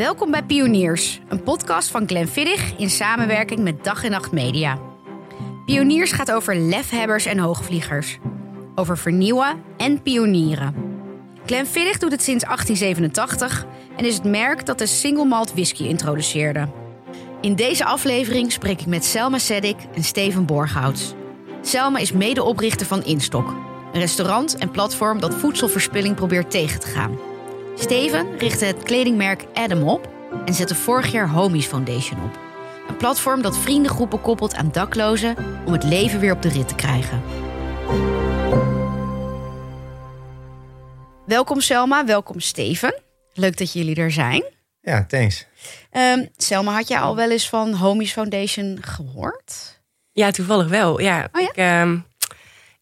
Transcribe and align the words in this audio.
Welkom 0.00 0.30
bij 0.30 0.42
Pioniers, 0.42 1.20
een 1.28 1.42
podcast 1.42 1.90
van 1.90 2.06
Glenfiddich 2.06 2.78
in 2.78 2.90
samenwerking 2.90 3.60
met 3.60 3.84
Dag 3.84 4.04
en 4.04 4.10
Nacht 4.10 4.32
Media. 4.32 4.78
Pioniers 5.66 6.12
gaat 6.12 6.32
over 6.32 6.56
lefhebbers 6.56 7.26
en 7.26 7.38
hoogvliegers. 7.38 8.18
Over 8.74 8.98
vernieuwen 8.98 9.62
en 9.76 10.02
pionieren. 10.02 10.74
Glenfiddich 11.46 11.98
doet 11.98 12.10
het 12.10 12.22
sinds 12.22 12.44
1887 12.44 13.66
en 13.96 14.04
is 14.04 14.14
het 14.14 14.24
merk 14.24 14.66
dat 14.66 14.78
de 14.78 14.86
single 14.86 15.24
malt 15.24 15.52
whisky 15.52 15.82
introduceerde. 15.84 16.68
In 17.40 17.54
deze 17.54 17.84
aflevering 17.84 18.52
spreek 18.52 18.80
ik 18.80 18.86
met 18.86 19.04
Selma 19.04 19.38
Seddik 19.38 19.76
en 19.94 20.04
Steven 20.04 20.44
Borghouts. 20.44 21.14
Selma 21.62 21.98
is 21.98 22.12
medeoprichter 22.12 22.86
van 22.86 23.04
Instok, 23.04 23.48
een 23.92 24.00
restaurant 24.00 24.56
en 24.56 24.70
platform 24.70 25.20
dat 25.20 25.34
voedselverspilling 25.34 26.14
probeert 26.14 26.50
tegen 26.50 26.80
te 26.80 26.86
gaan. 26.86 27.29
Steven 27.80 28.38
richtte 28.38 28.64
het 28.64 28.82
kledingmerk 28.82 29.44
Adam 29.54 29.82
op 29.82 30.08
en 30.44 30.54
zette 30.54 30.74
vorig 30.74 31.12
jaar 31.12 31.28
Homies 31.28 31.66
Foundation 31.66 32.24
op. 32.24 32.38
Een 32.88 32.96
platform 32.96 33.42
dat 33.42 33.58
vriendengroepen 33.58 34.20
koppelt 34.20 34.54
aan 34.54 34.72
daklozen 34.72 35.36
om 35.66 35.72
het 35.72 35.84
leven 35.84 36.20
weer 36.20 36.32
op 36.32 36.42
de 36.42 36.48
rit 36.48 36.68
te 36.68 36.74
krijgen. 36.74 37.22
Welkom 41.26 41.60
Selma, 41.60 42.04
welkom 42.04 42.40
Steven. 42.40 42.94
Leuk 43.32 43.56
dat 43.56 43.72
jullie 43.72 43.96
er 43.96 44.10
zijn. 44.10 44.44
Ja, 44.80 45.04
thanks. 45.06 45.46
Um, 45.92 46.28
Selma, 46.36 46.72
had 46.72 46.88
jij 46.88 47.00
al 47.00 47.16
wel 47.16 47.30
eens 47.30 47.48
van 47.48 47.74
Homies 47.74 48.12
Foundation 48.12 48.78
gehoord? 48.80 49.80
Ja, 50.12 50.30
toevallig 50.30 50.68
wel. 50.68 51.00
Ja, 51.00 51.28
Oh 51.32 51.40
ja? 51.40 51.48
Ik, 51.48 51.56
ehm, 51.56 51.98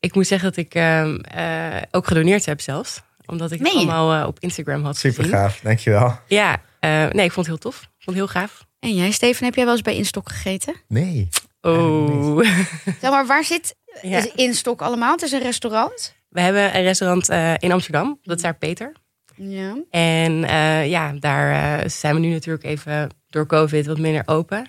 ik 0.01 0.15
moet 0.15 0.27
zeggen 0.27 0.49
dat 0.49 0.57
ik 0.57 0.75
ehm, 0.75 1.15
eh, 1.17 1.83
ook 1.91 2.07
gedoneerd 2.07 2.47
heb 2.47 2.61
zelfs. 2.61 3.03
Omdat 3.29 3.53
ik 3.53 3.59
het 3.59 3.75
allemaal 3.75 4.21
eh, 4.21 4.27
op 4.27 4.39
Instagram 4.41 4.85
had 4.85 4.97
Super 4.97 5.23
gezien. 5.25 5.39
gaaf, 5.39 5.61
dankjewel. 5.63 6.19
Ja, 6.27 6.57
eh, 6.81 6.91
nee, 6.91 7.25
ik 7.25 7.33
vond 7.33 7.47
het 7.47 7.47
heel 7.47 7.59
tof. 7.59 7.83
Ik 7.83 7.89
vond 8.05 8.05
het 8.05 8.15
heel 8.15 8.41
gaaf. 8.41 8.67
En 8.81 8.95
jij, 8.95 9.11
Steven, 9.11 9.45
heb 9.45 9.55
jij 9.55 9.65
wel 9.65 9.73
eens 9.73 9.83
bij 9.83 9.97
Instok 9.97 10.29
gegeten? 10.29 10.75
Nee. 10.89 11.29
Oh. 11.61 12.43
Zeg 13.01 13.11
maar, 13.11 13.27
waar 13.27 13.45
zit 13.45 13.77
Ja. 14.03 14.19
is 14.19 14.33
Instok 14.35 14.83
allemaal? 14.83 15.13
Het 15.13 15.23
is 15.23 15.33
een 15.33 15.43
restaurant. 15.43 16.15
We 16.29 16.41
hebben 16.41 16.77
een 16.77 16.83
restaurant 16.83 17.29
eh, 17.29 17.55
in 17.59 17.73
Amsterdam. 17.73 18.19
Dat 18.23 18.37
is 18.37 18.43
daar 18.43 18.55
Peter. 18.57 18.93
Ja. 19.37 19.77
En 19.91 20.45
eh, 20.45 20.89
ja, 20.89 21.13
daar 21.13 21.91
zijn 21.91 22.15
we 22.15 22.21
nu 22.21 22.29
natuurlijk 22.33 22.65
even 22.65 23.11
door 23.31 23.47
COVID 23.47 23.87
wat 23.87 23.99
minder 23.99 24.23
open. 24.27 24.67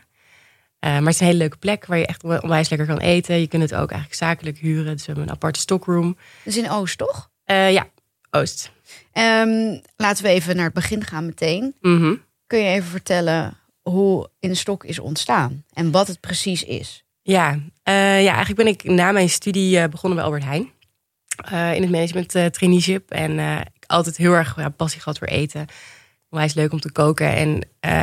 Eh, 0.79 0.89
maar 0.91 1.01
het 1.03 1.13
is 1.13 1.19
een 1.19 1.25
hele 1.25 1.37
leuke 1.37 1.57
plek 1.57 1.85
waar 1.85 1.97
je 1.97 2.05
echt 2.05 2.23
onwijs 2.23 2.69
lekker 2.69 2.87
kan 2.87 2.97
eten. 2.99 3.39
Je 3.39 3.47
kunt 3.47 3.61
het 3.61 3.73
ook 3.73 3.91
eigenlijk 3.91 4.13
zakelijk 4.21 4.57
huren. 4.57 4.91
Dus 4.91 4.99
we 4.99 5.05
hebben 5.05 5.23
een 5.23 5.31
aparte 5.33 5.59
stockroom. 5.59 6.17
Dat 6.43 6.53
is 6.53 6.57
in 6.57 6.69
Oost, 6.71 6.97
toch? 6.97 7.29
Eh, 7.43 7.71
ja, 7.71 7.87
Oost. 8.31 8.71
Ehm, 9.11 9.77
laten 9.95 10.23
we 10.23 10.29
even 10.29 10.55
naar 10.55 10.65
het 10.65 10.73
begin 10.73 11.03
gaan 11.03 11.25
meteen. 11.25 11.75
Mhm. 11.81 12.15
Kun 12.47 12.59
je 12.59 12.69
even 12.69 12.89
vertellen 12.89 13.57
hoe 13.81 14.29
Instok 14.39 14.83
is 14.83 14.99
ontstaan 14.99 15.63
en 15.73 15.91
wat 15.91 16.07
het 16.07 16.19
precies 16.19 16.63
is? 16.63 17.03
Ja, 17.21 17.59
eh, 17.83 18.23
ja, 18.23 18.33
eigenlijk 18.33 18.55
ben 18.55 18.67
ik 18.67 18.83
na 18.83 19.11
mijn 19.11 19.29
studie 19.29 19.79
eh, 19.79 19.89
begonnen 19.89 20.17
bij 20.17 20.27
Albert 20.27 20.43
Heijn. 20.43 20.71
Eh, 21.51 21.75
in 21.75 21.81
het 21.81 21.91
management 21.91 22.53
traineeship. 22.53 23.11
En 23.11 23.39
ik 23.73 23.83
altijd 23.87 24.17
heel 24.17 24.33
erg 24.33 24.55
ja, 24.55 24.69
passie 24.69 25.01
gehad 25.01 25.17
voor 25.17 25.27
eten. 25.27 25.65
Onwijs 26.29 26.53
leuk 26.53 26.71
om 26.71 26.79
te 26.79 26.91
koken. 26.91 27.35
En 27.35 27.55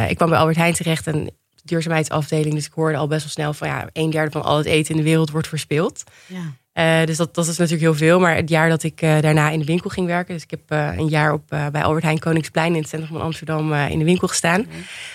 ik 0.09 0.17
kwam 0.17 0.29
bij 0.29 0.39
Albert 0.39 0.57
Heijn 0.57 0.75
terecht. 0.75 1.07
En 1.07 1.25
de 1.25 1.33
duurzaamheidsafdeling. 1.69 2.55
Dus 2.55 2.67
ik 2.67 2.73
hoorde 2.73 2.97
al 2.97 3.07
best 3.07 3.23
wel 3.23 3.31
snel 3.31 3.53
van 3.53 3.69
ja, 3.69 3.89
een 3.93 4.11
derde 4.11 4.31
van 4.31 4.43
al 4.43 4.57
het 4.57 4.67
eten 4.67 4.91
in 4.91 4.97
de 4.97 5.09
wereld 5.09 5.31
wordt 5.31 5.49
verspild. 5.49 6.03
Ja. 6.27 6.53
Eh, 6.73 7.07
dus 7.07 7.17
dat, 7.17 7.35
dat 7.35 7.47
is 7.47 7.57
natuurlijk 7.57 7.81
heel 7.81 8.09
veel. 8.09 8.21
Maar 8.21 8.37
het 8.37 8.49
jaar 8.49 8.69
dat 8.69 8.83
ik 8.83 9.03
eh, 9.03 9.21
daarna 9.21 9.51
in 9.51 9.59
de 9.59 9.65
winkel 9.65 9.91
ging 9.91 10.07
werken. 10.07 10.35
Dus 10.35 10.43
ik 10.43 10.51
heb 10.51 10.61
eh, 10.67 10.97
een 10.97 11.09
jaar 11.09 11.33
op, 11.33 11.49
bij 11.49 11.83
Albert 11.83 12.05
Heijn 12.05 12.19
Koningsplein 12.19 12.75
in 12.75 12.81
het 12.81 12.89
centrum 12.89 13.13
van 13.13 13.21
Amsterdam 13.21 13.75
in 13.75 13.99
de 13.99 14.05
winkel 14.05 14.29
gestaan. 14.29 14.67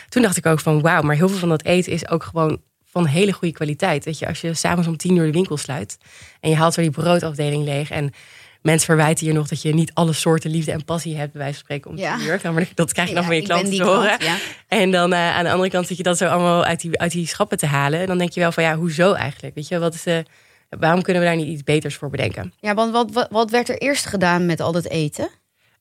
Toen 0.10 0.22
dacht 0.22 0.38
ik 0.38 0.46
ook 0.46 0.60
van 0.60 0.82
wauw, 0.82 1.02
maar 1.02 1.16
heel 1.16 1.30
veel 1.30 1.38
van 1.38 1.50
dat 1.50 1.64
eten 1.64 1.92
is 1.92 2.10
ook 2.10 2.24
gewoon 2.24 2.60
van 2.92 3.06
hele 3.06 3.32
goede 3.32 3.54
kwaliteit. 3.54 4.06
Weet 4.06 4.20
je, 4.20 4.28
als 4.28 4.42
je 4.42 4.54
s'avonds 4.54 4.88
om 4.88 4.98
tien 4.98 5.16
uur 5.16 5.26
de 5.26 5.31
winkel 5.31 5.58
sluit 5.58 5.98
en 6.40 6.50
je 6.50 6.56
haalt 6.56 6.74
zo 6.74 6.81
die 6.81 6.90
broodafdeling 6.90 7.64
leeg 7.64 7.92
en 7.92 8.14
mensen 8.62 8.86
verwijten 8.86 9.28
je 9.28 9.34
nog 9.34 9.48
dat 9.48 9.62
je 9.62 9.74
niet 9.74 9.92
alle 9.94 10.14
soorten 10.14 10.52
liefde 10.52 10.72
en 10.72 10.86
passie 10.86 11.18
hebt, 11.18 11.32
bij 11.32 11.42
wijze 11.42 11.56
van 11.56 11.64
spreken, 11.64 11.92
om 11.92 11.98
Ja. 11.98 12.52
maar 12.52 12.68
dat 12.76 12.94
krijg 12.94 13.08
je 13.10 13.14
dan 13.14 13.24
Ja, 13.24 13.30
van 13.30 13.38
je 13.38 13.44
klanten 13.44 13.76
te 13.76 13.84
horen. 13.84 14.18
klant, 14.18 14.24
ja. 14.24 14.36
En 14.68 14.92
dan 14.92 15.14
eh, 15.14 15.36
aan 15.36 15.44
de 15.44 15.52
andere 15.52 15.70
kant 15.70 15.88
zit 15.88 15.98
je 15.98 16.04
dat 16.04 16.18
zo 16.18 16.26
allemaal 16.28 16.64
uit 16.64 16.82
die, 16.82 17.00
uit 17.00 17.12
die 17.12 17.28
schappen 17.28 17.58
te 17.58 17.66
halen. 17.66 18.00
En 18.00 18.08
dan 18.08 18.18
denk 18.18 18.32
je 18.32 18.40
wel 18.40 18.52
van 18.52 18.64
ja, 18.64 18.76
hoezo 18.76 19.14
eigenlijk? 19.14 19.56
Weet 19.56 19.68
je, 19.68 19.80
wat 19.80 19.94
is 19.94 20.04
de, 20.04 20.26
waarom 20.70 21.02
kunnen 21.02 21.22
we 21.22 21.28
daar 21.28 21.38
niet 21.38 21.48
iets 21.48 21.64
beters 21.64 21.96
voor 21.96 22.10
bedenken? 22.10 22.54
Ja, 22.60 22.74
want 22.74 22.92
wat, 22.92 23.12
wat, 23.12 23.28
wat 23.30 23.52
werd 23.52 23.70
er 23.70 23.78
eerst 23.78 24.06
gedaan 24.06 24.46
met 24.46 24.60
al 24.60 24.72
dat 24.72 24.86
eten? 24.88 25.30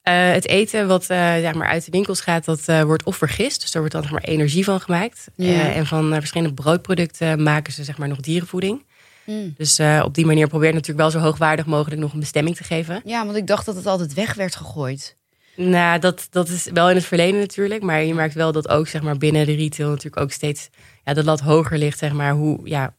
Eh, 0.03 0.31
het 0.33 0.47
eten 0.47 0.89
wat 0.89 1.03
eh, 1.03 1.19
zeg 1.35 1.55
maar 1.55 1.69
uit 1.69 1.85
de 1.85 1.91
winkels 1.91 2.21
gaat, 2.21 2.45
dat 2.45 2.65
wordt 2.85 3.05
of 3.05 3.17
vergist. 3.17 3.61
Dus 3.61 3.71
daar 3.71 3.81
wordt 3.83 3.97
dan 3.97 4.03
zeg 4.03 4.13
maar, 4.13 4.23
energie 4.25 4.65
van 4.65 4.81
gemaakt. 4.81 5.27
Ja. 5.37 5.73
En 5.73 5.87
van 5.87 6.13
verschillende 6.13 6.55
broodproducten 6.55 7.43
maken 7.43 7.73
ze 7.73 7.85
zeg 7.85 7.99
maar, 7.99 8.09
nog 8.09 8.21
dierenvoeding. 8.21 8.85
Hmm. 9.31 9.55
Dus 9.57 9.79
eh, 9.79 10.03
op 10.05 10.15
die 10.15 10.27
manier 10.27 10.49
probeert 10.49 10.75
natuurlijk 10.75 11.01
wel 11.01 11.11
zo 11.11 11.19
hoogwaardig 11.19 11.67
mogelijk 11.67 12.01
nog 12.01 12.13
een 12.13 12.21
bestemming 12.21 12.57
te 12.57 12.65
geven. 12.65 13.03
Ja, 13.05 13.25
want 13.25 13.37
ik 13.37 13.47
dacht 13.47 13.67
dat 13.67 13.77
het 13.77 13.87
altijd 13.87 14.15
weg 14.15 14.35
werd 14.35 14.57
gegooid. 14.57 15.17
Nou, 15.57 15.99
dat, 15.99 16.27
dat 16.31 16.49
is 16.49 16.69
wel 16.73 16.91
in 16.91 16.97
het 16.97 17.05
verleden 17.05 17.41
natuurlijk. 17.41 17.83
Maar 17.83 18.03
je 18.03 18.15
merkt 18.15 18.35
wel 18.35 18.53
dat 18.53 18.69
ook 18.69 18.89
zeg 18.89 19.03
maar, 19.03 19.17
binnen 19.17 19.47
de 19.47 19.55
retail 19.55 19.89
natuurlijk 19.89 20.23
ook 20.23 20.33
steeds 20.33 20.69
ja, 21.05 21.15
de 21.15 21.25
lat 21.25 21.41
hoger 21.41 21.79
ligt. 21.79 21.99
Zeg 21.99 22.13
maar, 22.13 22.33
hoe, 22.33 22.61
ja, 22.65 22.95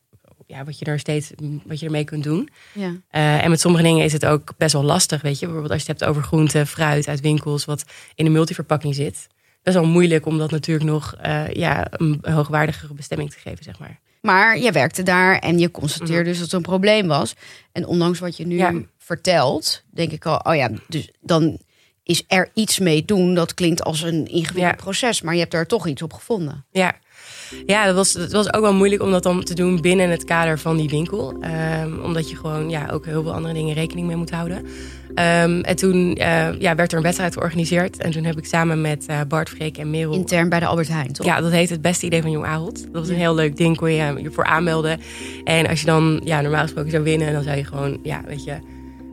ja, 0.47 0.63
wat 0.63 0.79
je 0.79 0.85
er 0.85 0.99
steeds 0.99 1.31
wat 1.65 1.79
je 1.79 1.85
ermee 1.85 2.03
kunt 2.03 2.23
doen. 2.23 2.49
Ja. 2.73 2.95
Eh, 3.09 3.43
en 3.43 3.49
met 3.49 3.59
sommige 3.59 3.83
dingen 3.83 4.03
is 4.03 4.13
het 4.13 4.25
ook 4.25 4.53
best 4.57 4.73
wel 4.73 4.83
lastig, 4.83 5.21
weet 5.21 5.39
je. 5.39 5.45
Bijvoorbeeld 5.45 5.73
als 5.73 5.85
je 5.85 5.91
het 5.91 5.99
hebt 5.99 6.11
over 6.11 6.23
groente, 6.23 6.65
fruit 6.65 7.07
uit 7.07 7.19
winkels, 7.19 7.65
wat 7.65 7.83
in 8.15 8.25
een 8.25 8.31
multiverpakking 8.31 8.95
zit. 8.95 9.27
Best 9.63 9.75
wel 9.75 9.85
moeilijk 9.85 10.25
om 10.25 10.37
dat 10.37 10.51
natuurlijk 10.51 10.89
nog 10.89 11.15
eh, 11.21 11.47
ja, 11.47 11.87
een 11.91 12.19
hoogwaardigere 12.21 12.93
bestemming 12.93 13.31
te 13.31 13.39
geven, 13.39 13.63
zeg 13.63 13.79
maar. 13.79 13.99
Maar 14.21 14.57
je 14.59 14.71
werkte 14.71 15.03
daar 15.03 15.39
en 15.39 15.59
je 15.59 15.71
constateerde 15.71 16.23
dus 16.29 16.35
dat 16.37 16.45
het 16.45 16.53
een 16.53 16.61
probleem 16.61 17.07
was. 17.07 17.35
En 17.71 17.85
ondanks 17.85 18.19
wat 18.19 18.37
je 18.37 18.45
nu 18.47 18.55
Ja. 18.57 18.73
vertelt, 18.97 19.83
denk 19.89 20.11
ik 20.11 20.25
al, 20.25 20.37
oh 20.43 20.55
ja, 20.55 20.69
dus 20.87 21.09
dan 21.21 21.59
is 22.03 22.23
er 22.27 22.49
iets 22.53 22.79
mee 22.79 23.05
doen. 23.05 23.33
Dat 23.33 23.53
klinkt 23.53 23.83
als 23.83 24.01
een 24.01 24.27
ingewikkeld 24.27 24.75
Ja. 24.77 24.83
proces, 24.83 25.21
maar 25.21 25.33
je 25.33 25.39
hebt 25.39 25.51
daar 25.51 25.65
toch 25.67 25.87
iets 25.87 26.01
op 26.01 26.13
gevonden. 26.13 26.65
Ja, 26.71 26.95
ja 27.65 27.85
dat 27.85 27.95
was, 27.95 28.13
het 28.13 28.31
was 28.31 28.53
ook 28.53 28.61
wel 28.61 28.73
moeilijk 28.73 29.01
om 29.01 29.11
dat 29.11 29.23
dan 29.23 29.43
te 29.43 29.53
doen 29.53 29.81
binnen 29.81 30.09
het 30.09 30.23
kader 30.23 30.59
van 30.59 30.77
die 30.77 30.89
winkel. 30.89 31.35
Ehm, 31.41 31.99
omdat 32.03 32.29
je 32.29 32.35
gewoon 32.35 32.69
ja, 32.69 32.89
ook 32.91 33.05
heel 33.05 33.23
veel 33.23 33.33
andere 33.33 33.53
dingen 33.53 33.73
rekening 33.73 34.07
mee 34.07 34.15
moet 34.15 34.31
houden. 34.31 34.65
Ehm, 35.15 35.59
en 35.59 35.75
toen 35.75 36.15
eh, 36.15 36.59
ja, 36.59 36.75
werd 36.75 36.91
er 36.91 36.97
een 36.97 37.03
wedstrijd 37.03 37.33
georganiseerd. 37.33 37.97
En 37.97 38.11
toen 38.11 38.23
heb 38.23 38.37
ik 38.37 38.45
samen 38.45 38.81
met 38.81 39.05
eh, 39.05 39.19
Bart, 39.27 39.49
Freek 39.49 39.77
en 39.77 39.89
Merel... 39.89 40.13
Intern 40.13 40.49
bij 40.49 40.59
de 40.59 40.65
Albert 40.65 40.87
Heijn, 40.87 41.13
toch? 41.13 41.25
Ja, 41.25 41.41
dat 41.41 41.51
heet 41.51 41.69
het 41.69 41.81
beste 41.81 42.05
idee 42.05 42.21
van 42.21 42.31
Jong 42.31 42.45
Ahold. 42.45 42.83
Dat 42.83 43.01
was 43.01 43.09
een 43.09 43.15
heel 43.15 43.35
leuk 43.35 43.57
ding, 43.57 43.77
kon 43.77 43.91
je 43.91 44.21
je 44.21 44.31
voor 44.31 44.45
aanmelden. 44.45 44.99
En 45.43 45.67
als 45.67 45.79
je 45.79 45.85
dan 45.85 46.21
ja, 46.23 46.41
normaal 46.41 46.61
gesproken 46.61 46.91
zou 46.91 47.03
winnen, 47.03 47.33
dan 47.33 47.43
zou 47.43 47.57
je 47.57 47.63
gewoon, 47.63 47.99
ja, 48.03 48.21
weet 48.27 48.43
je, 48.43 48.57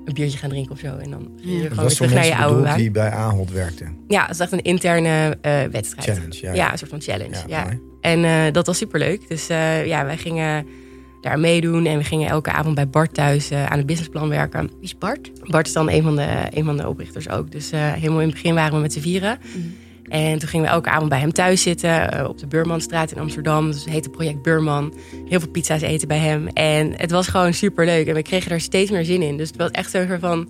een 0.09 0.15
biertje 0.15 0.39
gaan 0.39 0.51
drinken 0.51 0.73
of 0.73 0.79
zo. 0.79 0.97
En 0.97 1.11
dan 1.11 1.31
ging 1.37 1.41
je 1.45 1.51
Ja. 1.53 1.59
gewoon 1.59 1.69
weer 1.75 1.83
was 1.85 1.95
terug 1.95 2.13
naar 2.15 2.27
je 2.27 2.37
oude 2.37 2.75
die 2.75 2.91
bij 2.91 3.11
Ahold 3.11 3.51
werkten. 3.51 3.97
Ja, 4.09 4.23
het 4.23 4.31
is 4.35 4.39
echt 4.41 4.53
een 4.53 4.63
interne 4.63 5.39
eh, 5.41 5.63
wedstrijd. 5.71 6.09
Challenge, 6.09 6.39
ja. 6.41 6.53
Ja, 6.55 6.73
een 6.73 6.79
soort 6.79 6.91
van 6.91 7.01
challenge. 7.01 7.37
Ja. 7.47 7.69
En 8.01 8.25
eh, 8.25 8.53
dat 8.53 8.67
was 8.67 8.77
superleuk. 8.79 9.29
Dus 9.29 9.49
eh, 9.49 9.87
ja, 9.87 10.05
wij 10.05 10.17
gingen 10.17 10.67
daar 11.21 11.39
meedoen. 11.39 11.87
En 11.87 11.99
we 11.99 12.05
gingen 12.05 12.29
elke 12.29 12.51
avond 12.53 12.75
bij 12.75 12.89
Bart 12.89 13.15
thuis 13.15 13.53
aan 13.53 13.79
het 13.79 13.87
businessplan 13.87 14.29
werken. 14.29 14.61
Wie 14.67 14.77
is 14.81 14.99
Bart? 14.99 15.31
Bart 15.51 15.67
is 15.67 15.73
dan 15.73 15.91
een 15.91 16.03
van 16.03 16.17
de, 16.17 16.27
een 16.51 16.65
van 16.65 16.77
de 16.77 16.89
oprichters 16.89 17.29
ook. 17.29 17.51
Dus 17.51 17.71
eh, 17.71 17.93
helemaal 17.93 18.21
in 18.21 18.27
het 18.27 18.35
begin 18.35 18.55
waren 18.55 18.75
we 18.75 18.81
met 18.81 18.93
z'n 18.93 19.01
vieren. 19.01 19.39
En 20.09 20.39
toen 20.39 20.49
gingen 20.49 20.67
we 20.67 20.73
elke 20.73 20.91
avond 20.91 21.09
bij 21.09 21.19
hem 21.19 21.33
thuis 21.33 21.63
zitten. 21.63 22.13
eh, 22.13 22.29
op 22.29 22.39
de 22.39 22.47
Beurmanstraat 22.47 23.13
in 23.13 23.19
Amsterdam. 23.19 23.67
Dus 23.71 23.81
het 23.81 23.93
heette 23.93 24.11
project 24.11 24.43
Beurman. 24.43 24.95
Heel 25.29 25.41
veel 25.41 25.51
pizza's 25.51 25.81
eten 25.81 26.09
bij 26.09 26.19
hem. 26.19 26.49
En 26.49 26.93
het 26.97 27.11
was 27.11 27.29
gewoon 27.29 27.55
super 27.55 27.85
leuk. 27.85 28.07
En 28.07 28.15
we 28.15 28.23
kregen 28.23 28.49
daar 28.49 28.61
steeds 28.61 28.91
meer 28.91 29.05
zin 29.05 29.23
in. 29.23 29.37
Dus 29.37 29.49
het 29.49 29.57
was 29.57 29.71
echt 29.71 29.91
soort 29.91 30.21
van 30.21 30.49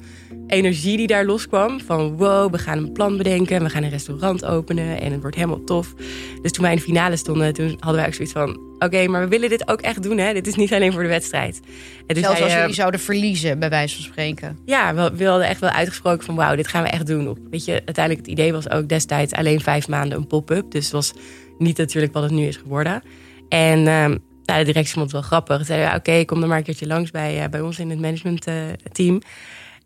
energie 0.48 0.96
die 0.96 1.06
daar 1.06 1.24
loskwam. 1.24 1.80
Van 1.80 2.16
wow, 2.16 2.52
we 2.52 2.58
gaan 2.58 2.78
een 2.78 2.92
plan 2.92 3.16
bedenken. 3.16 3.62
We 3.62 3.70
gaan 3.70 3.82
een 3.82 3.90
restaurant 3.90 4.44
openen. 4.44 5.00
En 5.00 5.12
het 5.12 5.20
wordt 5.20 5.36
helemaal 5.36 5.64
tof. 5.64 5.94
Dus 6.42 6.52
toen 6.52 6.62
wij 6.62 6.72
in 6.72 6.78
de 6.78 6.84
finale 6.84 7.16
stonden, 7.16 7.54
toen 7.54 7.76
hadden 7.78 7.94
wij 7.94 8.06
ook 8.06 8.14
zoiets 8.14 8.32
van... 8.32 8.66
Oké, 8.78 9.06
maar 9.06 9.20
we 9.20 9.28
willen 9.28 9.48
dit 9.48 9.68
ook 9.68 9.80
echt 9.80 10.02
doen. 10.02 10.18
Hè? 10.18 10.32
Dit 10.32 10.46
is 10.46 10.54
niet 10.54 10.74
alleen 10.74 10.92
voor 10.92 11.02
de 11.02 11.08
wedstrijd. 11.08 11.60
En 12.06 12.14
dus 12.14 12.24
Zelfs 12.24 12.40
als 12.40 12.52
eh, 12.52 12.58
jullie 12.58 12.74
zouden 12.74 13.00
verliezen, 13.00 13.58
bij 13.58 13.70
wijze 13.70 13.94
van 13.94 14.04
spreken. 14.04 14.58
ja, 14.64 14.94
we, 14.94 15.16
we 15.16 15.24
hadden 15.24 15.48
echt 15.48 15.60
wel 15.60 15.70
uitgesproken 15.70 16.24
van 16.24 16.34
wauw, 16.34 16.56
dit 16.56 16.68
gaan 16.68 16.82
we 16.82 16.88
echt 16.88 17.06
doen. 17.06 17.28
Op, 17.28 17.38
weet 17.50 17.64
je, 17.64 17.72
uiteindelijk 17.72 18.26
het 18.26 18.34
idee 18.34 18.52
was 18.52 18.70
ook 18.70 18.88
destijds 18.88 19.32
alleen 19.32 19.60
vijf 19.60 19.88
maanden 19.88 20.18
een 20.18 20.26
pop-up. 20.26 20.70
Dus 20.70 20.84
het 20.84 20.92
was 20.92 21.12
niet 21.58 21.76
natuurlijk 21.76 22.12
wat 22.12 22.22
het 22.22 22.32
nu 22.32 22.46
is 22.46 22.56
geworden. 22.56 23.02
En 23.48 23.86
ehm, 23.86 24.16
nou, 24.44 24.58
de 24.58 24.64
directie 24.64 24.92
vond 24.92 25.04
het 25.04 25.12
wel 25.12 25.22
grappig. 25.22 25.58
Ze 25.58 25.64
zeiden, 25.64 25.94
oké, 25.94 26.24
kom 26.24 26.40
dan 26.40 26.48
maar 26.48 26.58
een 26.58 26.64
keertje 26.64 26.86
langs 26.86 27.10
bij, 27.10 27.42
eh, 27.42 27.48
bij 27.48 27.60
ons 27.60 27.78
in 27.78 27.90
het 27.90 28.00
managementteam. 28.00 29.20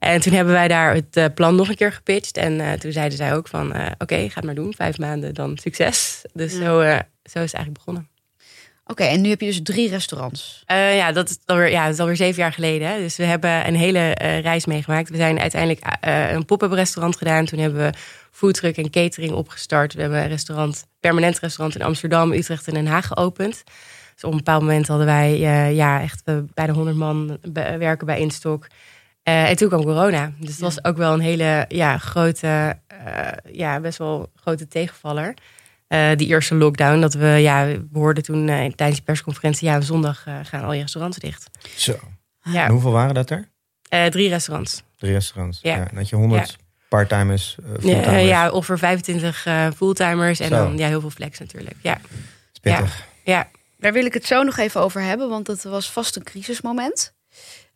En 0.02 0.20
toen 0.20 0.32
hebben 0.32 0.54
wij 0.54 0.68
daar 0.68 0.94
het 0.94 1.16
eh, 1.16 1.24
plan 1.34 1.54
nog 1.54 1.68
een 1.68 1.74
keer 1.74 1.92
gepitcht. 1.92 2.36
En 2.36 2.60
eh, 2.60 2.72
toen 2.72 2.92
zeiden 2.92 3.16
zij 3.18 3.34
ook 3.34 3.48
van, 3.48 3.72
eh, 3.72 3.86
oké, 3.98 4.16
ga 4.16 4.34
het 4.34 4.44
maar 4.44 4.54
doen. 4.54 4.74
Vijf 4.76 4.98
maanden, 4.98 5.34
dan 5.34 5.58
succes. 5.58 6.22
Dus 6.32 6.52
Ja. 6.52 6.58
zo, 6.58 6.80
zo 6.82 7.38
is 7.38 7.52
het 7.52 7.54
eigenlijk 7.54 7.72
begonnen. 7.72 8.08
Oké, 8.86 9.02
en 9.02 9.20
nu 9.20 9.28
heb 9.28 9.40
je 9.40 9.46
dus 9.46 9.62
drie 9.62 9.88
restaurants. 9.88 10.62
Ja, 10.66 11.12
dat 11.12 11.28
is 11.30 11.38
alweer, 11.44 11.70
ja, 11.70 11.84
dat 11.84 11.92
is 11.92 12.00
alweer 12.00 12.16
zeven 12.16 12.42
jaar 12.42 12.52
geleden. 12.52 12.88
Hè. 12.88 12.98
Dus 12.98 13.16
we 13.16 13.24
hebben 13.24 13.66
een 13.66 13.74
hele 13.74 14.10
reis 14.42 14.66
meegemaakt. 14.66 15.08
We 15.10 15.16
zijn 15.16 15.40
uiteindelijk 15.40 15.80
een 16.00 16.44
pop-up 16.44 16.72
restaurant 16.72 17.16
gedaan. 17.16 17.44
Toen 17.44 17.58
hebben 17.58 17.80
we 17.80 17.98
foodtruck 18.30 18.76
en 18.76 18.90
catering 18.90 19.32
opgestart. 19.32 19.94
We 19.94 20.00
hebben 20.00 20.22
een 20.22 20.28
restaurant, 20.28 20.86
permanent 21.00 21.38
restaurant 21.38 21.74
in 21.74 21.82
Amsterdam, 21.86 22.32
Utrecht 22.32 22.66
en 22.68 22.74
Den 22.74 22.86
Haag 22.86 23.06
geopend. 23.06 23.62
Dus 24.14 24.24
op 24.24 24.30
een 24.30 24.36
bepaald 24.36 24.62
moment 24.62 24.88
hadden 24.88 25.06
wij 25.06 25.38
ja, 25.74 26.00
echt 26.00 26.22
bijna 26.54 26.72
100 26.72 26.96
man 26.96 27.38
werken 27.78 28.06
bij 28.06 28.18
Instok. 28.18 28.66
En 29.22 29.56
toen 29.56 29.68
kwam 29.68 29.84
corona. 29.84 30.32
Dus 30.38 30.58
dat 30.58 30.74
was 30.74 30.84
ook 30.84 30.96
wel 30.96 31.12
een 31.12 31.20
hele 31.20 31.64
ja, 31.68 31.98
grote, 31.98 32.78
ja, 33.52 33.80
best 33.80 33.98
wel 33.98 34.30
grote 34.34 34.68
tegenvaller. 34.68 35.34
Uh, 35.92 36.10
die 36.16 36.28
eerste 36.28 36.54
lockdown. 36.54 37.00
Dat 37.00 37.14
we, 37.14 37.26
ja, 37.26 37.66
we 37.66 37.86
hoorden 37.92 38.22
toen 38.22 38.48
uh, 38.48 38.70
tijdens 38.70 38.98
de 38.98 39.04
persconferentie, 39.04 39.68
ja, 39.68 39.80
zondag 39.80 40.26
uh, 40.28 40.34
gaan 40.42 40.64
al 40.64 40.72
je 40.72 40.80
restaurants 40.80 41.18
dicht. 41.18 41.50
Zo. 41.76 41.98
Ja. 42.42 42.64
En 42.64 42.70
hoeveel 42.70 42.90
waren 42.92 43.14
dat 43.14 43.30
er? 43.30 43.48
drie 44.10 44.28
restaurants. 44.28 44.82
Drie 44.96 45.12
restaurants. 45.12 45.58
Ja. 45.62 45.76
ja 45.76 45.88
dat 45.94 46.08
je 46.08 46.16
100 46.16 46.50
ja. 46.50 46.56
parttimers, 46.88 47.56
fulltimers. 47.80 48.22
ja, 48.22 48.50
of 48.50 48.68
er 48.68 48.78
25 48.78 49.46
fulltimers 49.76 50.40
en 50.40 50.50
dan 50.50 50.78
ja, 50.78 50.86
heel 50.86 51.00
veel 51.00 51.10
flex 51.10 51.38
natuurlijk. 51.38 51.76
Ja. 51.80 52.00
Spittig. 52.52 53.06
Ja. 53.24 53.48
Daar 53.78 53.92
wil 53.92 54.04
ik 54.04 54.14
het 54.14 54.26
zo 54.26 54.42
nog 54.42 54.58
even 54.58 54.80
over 54.80 55.00
hebben, 55.00 55.28
want 55.28 55.46
dat 55.46 55.62
was 55.62 55.90
vast 55.90 56.16
een 56.16 56.22
crisismoment. 56.22 57.14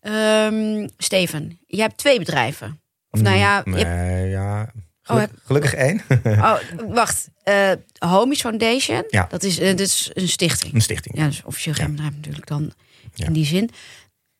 Um, 0.08 0.88
Steven, 0.96 1.58
je 1.66 1.80
hebt 1.80 1.96
twee 1.96 2.18
bedrijven. 2.18 2.80
Of 3.10 3.20
nou 3.20 3.36
ja, 3.36 3.62
nee, 3.64 3.84
hebt... 3.84 4.30
ja 4.30 4.72
Oh, 5.06 5.22
gelukkig 5.44 5.74
één. 5.74 6.02
oh, 6.24 6.56
wacht. 6.88 7.28
Uh, 7.44 7.72
Homies 7.98 8.40
Foundation. 8.40 9.04
Ja. 9.08 9.26
Dat 9.28 9.42
is, 9.42 9.60
uh, 9.60 9.68
dat 9.68 9.80
is 9.80 10.10
een 10.14 10.28
stichting. 10.28 10.74
Een 10.74 10.80
stichting. 10.80 11.18
Ja, 11.18 11.26
dus 11.26 11.42
officieel 11.44 11.74
geen 11.74 11.90
bedrijf 11.90 12.14
natuurlijk 12.14 12.46
dan 12.46 12.72
in 13.14 13.32
die 13.32 13.44
zin. 13.44 13.70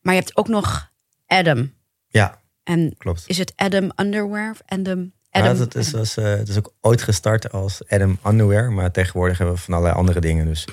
Maar 0.01 0.13
je 0.13 0.19
hebt 0.19 0.37
ook 0.37 0.47
nog 0.47 0.91
Adam. 1.25 1.73
Ja, 2.07 2.41
en 2.63 2.95
klopt. 2.97 3.23
Is 3.27 3.37
het 3.37 3.53
Adam 3.55 3.91
Underwear? 3.95 4.55
Adam, 4.65 5.11
Adam, 5.29 5.51
ja, 5.51 5.53
dat 5.53 5.75
is, 5.75 5.87
Adam. 5.87 5.99
Was, 5.99 6.17
uh, 6.17 6.25
het 6.25 6.49
is 6.49 6.57
ook 6.57 6.73
ooit 6.81 7.01
gestart 7.01 7.51
als 7.51 7.87
Adam 7.87 8.19
Underwear. 8.25 8.71
Maar 8.71 8.91
tegenwoordig 8.91 9.37
hebben 9.37 9.55
we 9.55 9.61
van 9.61 9.73
allerlei 9.73 9.99
andere 9.99 10.19
dingen. 10.19 10.45
Dus 10.45 10.67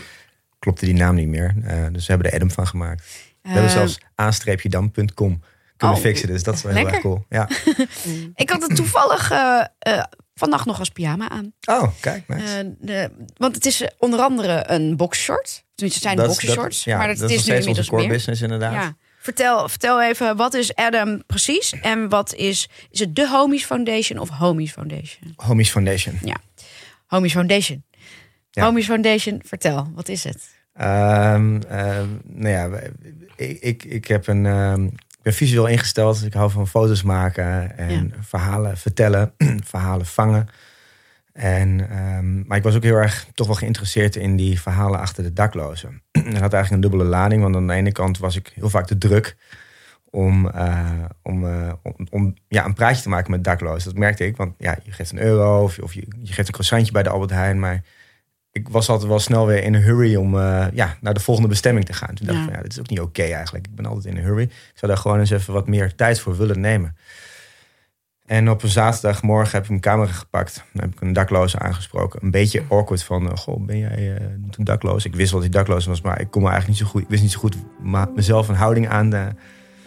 klopte 0.59 0.85
die 0.85 0.95
naam 0.95 1.15
niet 1.15 1.29
meer. 1.29 1.55
dus 1.93 2.07
we 2.07 2.13
hebben 2.13 2.31
er 2.31 2.37
Adam 2.37 2.51
van 2.51 2.67
gemaakt. 2.67 3.05
We 3.45 3.51
hebben 3.51 3.71
zelfs 3.71 3.99
aanstreepjedam.com 4.15 5.41
kunnen 5.77 5.97
oh, 5.97 6.03
fixen. 6.03 6.29
Dus 6.29 6.43
dat 6.43 6.55
is 6.55 6.63
wel 6.63 6.75
heel 6.75 6.89
erg 6.89 7.01
cool. 7.01 7.25
Ja. 7.29 7.49
ik 8.35 8.51
had 8.51 8.63
het 8.63 8.77
toevallig 8.77 9.33
uh, 9.33 9.65
uh, 9.89 10.03
vannacht 10.35 10.67
nog 10.67 10.79
als 10.79 10.89
pyjama 10.89 11.29
aan. 11.29 11.53
Oh, 11.65 11.89
kijk, 12.01 12.29
nice. 12.29 12.65
Uh, 12.65 12.71
de, 12.79 13.11
want 13.37 13.55
het 13.55 13.67
is 13.67 13.89
onder 13.99 14.21
andere 14.21 14.65
een 14.67 14.97
boxshort. 14.97 15.65
Tenminste, 15.75 16.09
het 16.09 16.19
zijn 16.19 16.29
boxershorts. 16.29 16.85
Ja, 16.85 16.99
maar 16.99 17.09
het 17.09 17.19
dat 17.19 17.31
is, 17.31 17.37
is 17.37 17.47
nu 17.47 17.55
inmiddels 17.55 17.89
core 17.89 18.03
meer. 18.03 18.11
business 18.11 18.43
inderdaad. 18.43 18.73
Ja. 18.73 18.97
Vertel, 19.19 19.69
vertel 19.69 20.03
even, 20.03 20.37
wat 20.37 20.55
is 20.55 20.75
Adam 20.75 21.27
precies? 21.27 21.73
En 21.73 22.09
wat 22.09 22.35
is, 22.35 22.69
is 22.91 22.99
het 23.01 23.15
de 23.15 23.29
Homies 23.29 23.65
Foundation 23.65 24.19
of 24.19 24.29
Homies 24.29 24.73
Foundation? 24.73 25.33
Homies 25.37 25.71
Foundation. 25.71 26.19
Ja, 26.23 26.37
Homies 27.07 27.33
Foundation. 27.33 27.85
Ja. 28.51 28.65
Homies 28.65 28.87
Foundation, 28.87 29.43
vertel, 29.45 29.91
wat 29.95 30.09
is 30.09 30.25
het? 30.25 30.55
Um, 30.81 31.63
um, 31.73 32.21
nou 32.25 32.49
ja, 32.49 32.71
ik, 33.37 33.61
ik, 33.61 33.85
ik 33.85 34.07
heb 34.07 34.27
een, 34.27 34.45
um, 34.45 34.95
ben 35.23 35.33
visueel 35.33 35.67
ingesteld. 35.67 36.25
Ik 36.25 36.33
hou 36.33 36.51
van 36.51 36.69
foto's 36.69 37.03
maken 37.03 37.79
en 37.79 38.15
verhalen 38.21 38.77
vertellen, 38.77 39.33
verhalen 39.65 40.07
vangen. 40.07 40.49
En, 41.33 41.77
maar 42.47 42.57
ik 42.57 42.63
was 42.63 42.77
ook 42.77 42.83
heel 42.83 42.97
erg 42.97 43.27
toch 43.35 43.47
wel 43.47 43.57
geïnteresseerd 43.57 44.17
in 44.17 44.37
die 44.37 44.61
verhalen 44.61 45.01
achter 45.01 45.23
de 45.23 45.33
daklozen. 45.33 46.03
dat 46.13 46.25
had 46.25 46.53
eigenlijk 46.53 46.71
een 46.71 46.81
dubbele 46.81 47.05
lading, 47.05 47.43
want 47.43 47.57
aan 47.57 47.67
de 47.67 47.73
ene 47.73 47.93
kant 47.93 48.19
was 48.19 48.37
ik 48.37 48.53
heel 48.55 48.71
vaak 48.71 48.87
te 48.87 48.99
druk 48.99 49.37
om, 50.15 50.47
uh, 50.47 51.05
om, 51.23 51.45
uh, 51.45 51.73
om, 51.83 51.95
om, 52.11 52.35
ja, 52.49 52.65
een 52.65 52.75
praatje 52.75 53.03
te 53.03 53.09
maken 53.09 53.31
met 53.31 53.45
daklozen. 53.45 53.91
Dat 53.91 53.99
merkte 53.99 54.27
ik, 54.27 54.37
want 54.37 54.55
ja, 54.59 54.79
je 54.83 54.93
geeft 54.93 55.13
een 55.13 55.21
euro 55.21 55.63
of, 55.63 55.79
of 55.79 55.95
je, 55.95 56.07
je 56.23 56.33
geeft 56.33 56.49
een 56.49 56.55
croissantje 56.55 56.93
bij 56.93 57.03
de 57.03 57.09
Albert 57.09 57.31
Heijn, 57.31 57.59
maar 57.59 57.83
ik 58.55 58.69
was 58.69 58.89
altijd 58.89 59.09
wel 59.09 59.19
snel 59.19 59.47
weer 59.47 59.63
in 59.63 59.75
een 59.75 59.83
hurry 59.83 60.17
om 60.17 60.35
uh, 60.35 60.67
ja, 60.73 60.97
naar 61.01 61.15
de 61.15 61.21
volgende 61.21 61.49
bestemming 61.49 61.87
te 61.87 61.93
gaan. 61.93 62.15
Toen 62.15 62.27
dacht 62.27 62.39
ik, 62.39 62.45
van, 62.45 62.55
ja, 62.55 62.63
dit 62.63 62.73
is 62.73 62.81
ook 62.81 62.89
niet 62.89 63.01
oké 63.01 63.23
eigenlijk. 63.23 63.67
Ik 63.67 63.75
ben 63.75 63.87
altijd 63.87 64.05
in 64.05 64.17
een 64.17 64.25
hurry. 64.25 64.43
Ik 64.43 64.73
zou 64.75 64.93
daar 64.93 65.01
gewoon 65.01 65.19
eens 65.19 65.31
even 65.31 65.53
wat 65.53 65.69
meer 65.69 65.95
tijd 65.95 66.21
voor 66.21 66.37
willen 66.37 66.61
nemen. 66.61 66.97
En 68.27 68.51
op 68.51 68.63
een 68.63 68.69
zaterdagmorgen 68.69 69.53
heb 69.53 69.63
ik 69.63 69.69
mijn 69.69 69.81
camera 69.81 70.13
gepakt. 70.13 70.65
Dan 70.73 70.83
heb 70.83 70.93
ik 70.93 71.01
een 71.01 71.13
dakloze 71.13 71.59
aangesproken. 71.59 72.23
Een 72.23 72.31
beetje 72.31 72.63
awkward 72.69 73.03
van, 73.03 73.25
uh, 73.25 73.37
goh, 73.37 73.67
ben 73.67 73.79
jij 73.79 74.13
uh, 74.13 74.17
toen 74.51 74.65
dakloos? 74.65 75.05
Ik 75.05 75.15
wist 75.15 75.31
wel 75.31 75.41
dat 75.41 75.51
hij 75.51 75.61
dakloos 75.61 75.87
was, 75.87 76.01
maar 76.01 76.21
ik 76.21 76.31
kon 76.31 76.43
me 76.43 76.49
eigenlijk 76.49 76.79
niet 76.79 76.89
zo 76.89 76.93
goed... 76.93 77.03
Ik 77.03 77.09
wist 77.09 77.23
niet 77.23 77.33
zo 77.33 77.39
goed 77.39 77.57
mezelf 78.15 78.49
een 78.49 78.55
houding 78.55 78.89
aan 78.89 79.11
de, 79.11 79.29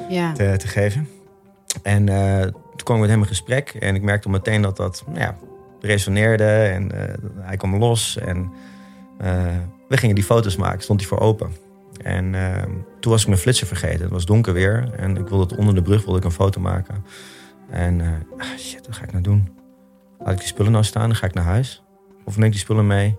ja. 0.09 0.33
te, 0.33 0.55
te, 0.57 0.67
geven. 0.67 1.07
En 1.83 2.05
toen 2.75 2.83
kwam 2.83 2.95
ik 2.95 3.01
met 3.01 3.09
hem 3.09 3.19
in 3.19 3.27
gesprek. 3.27 3.69
En 3.69 3.95
ik 3.95 4.01
merkte 4.01 4.29
meteen 4.29 4.61
dat 4.61 4.77
dat 4.77 5.03
nou 5.07 5.19
ja, 5.19 5.37
resoneerde 5.81 6.44
en 6.44 6.91
uh, 6.95 7.01
hij 7.39 7.57
kwam 7.57 7.75
los. 7.75 8.18
En 8.18 8.51
uh, 9.21 9.56
we 9.88 9.97
gingen 9.97 10.15
die 10.15 10.24
foto's 10.24 10.56
maken, 10.56 10.81
stond 10.81 11.00
hij 11.00 11.09
voor 11.09 11.19
open. 11.19 11.51
En 12.03 12.33
uh, 12.33 12.63
toen 13.00 13.12
was 13.12 13.21
ik 13.21 13.27
mijn 13.27 13.39
flitser 13.39 13.68
vergeten. 13.68 14.01
Het 14.01 14.12
was 14.12 14.25
donker 14.25 14.53
weer 14.53 14.89
en 14.95 15.18
ik 15.18 15.27
wilde 15.27 15.44
het 15.44 15.56
onder 15.56 15.75
de 15.75 15.81
brug 15.81 16.03
wilde 16.03 16.19
ik 16.19 16.25
een 16.25 16.31
foto 16.31 16.62
maken. 16.62 17.06
En 17.69 18.01
ah, 18.38 18.47
shit, 18.57 18.88
wat 18.88 18.95
ga 18.95 19.03
ik 19.03 19.12
nou 19.12 19.24
doen? 19.24 19.50
Laat 20.19 20.31
ik 20.31 20.38
die 20.38 20.47
spullen 20.47 20.71
nou 20.71 20.83
staan, 20.83 21.07
dan 21.07 21.15
ga 21.15 21.25
ik 21.25 21.33
naar 21.33 21.44
huis. 21.44 21.83
Of 22.25 22.38
neem 22.38 22.45
ik 22.45 22.51
die 22.51 22.62
spullen 22.62 22.88
mee? 22.88 23.18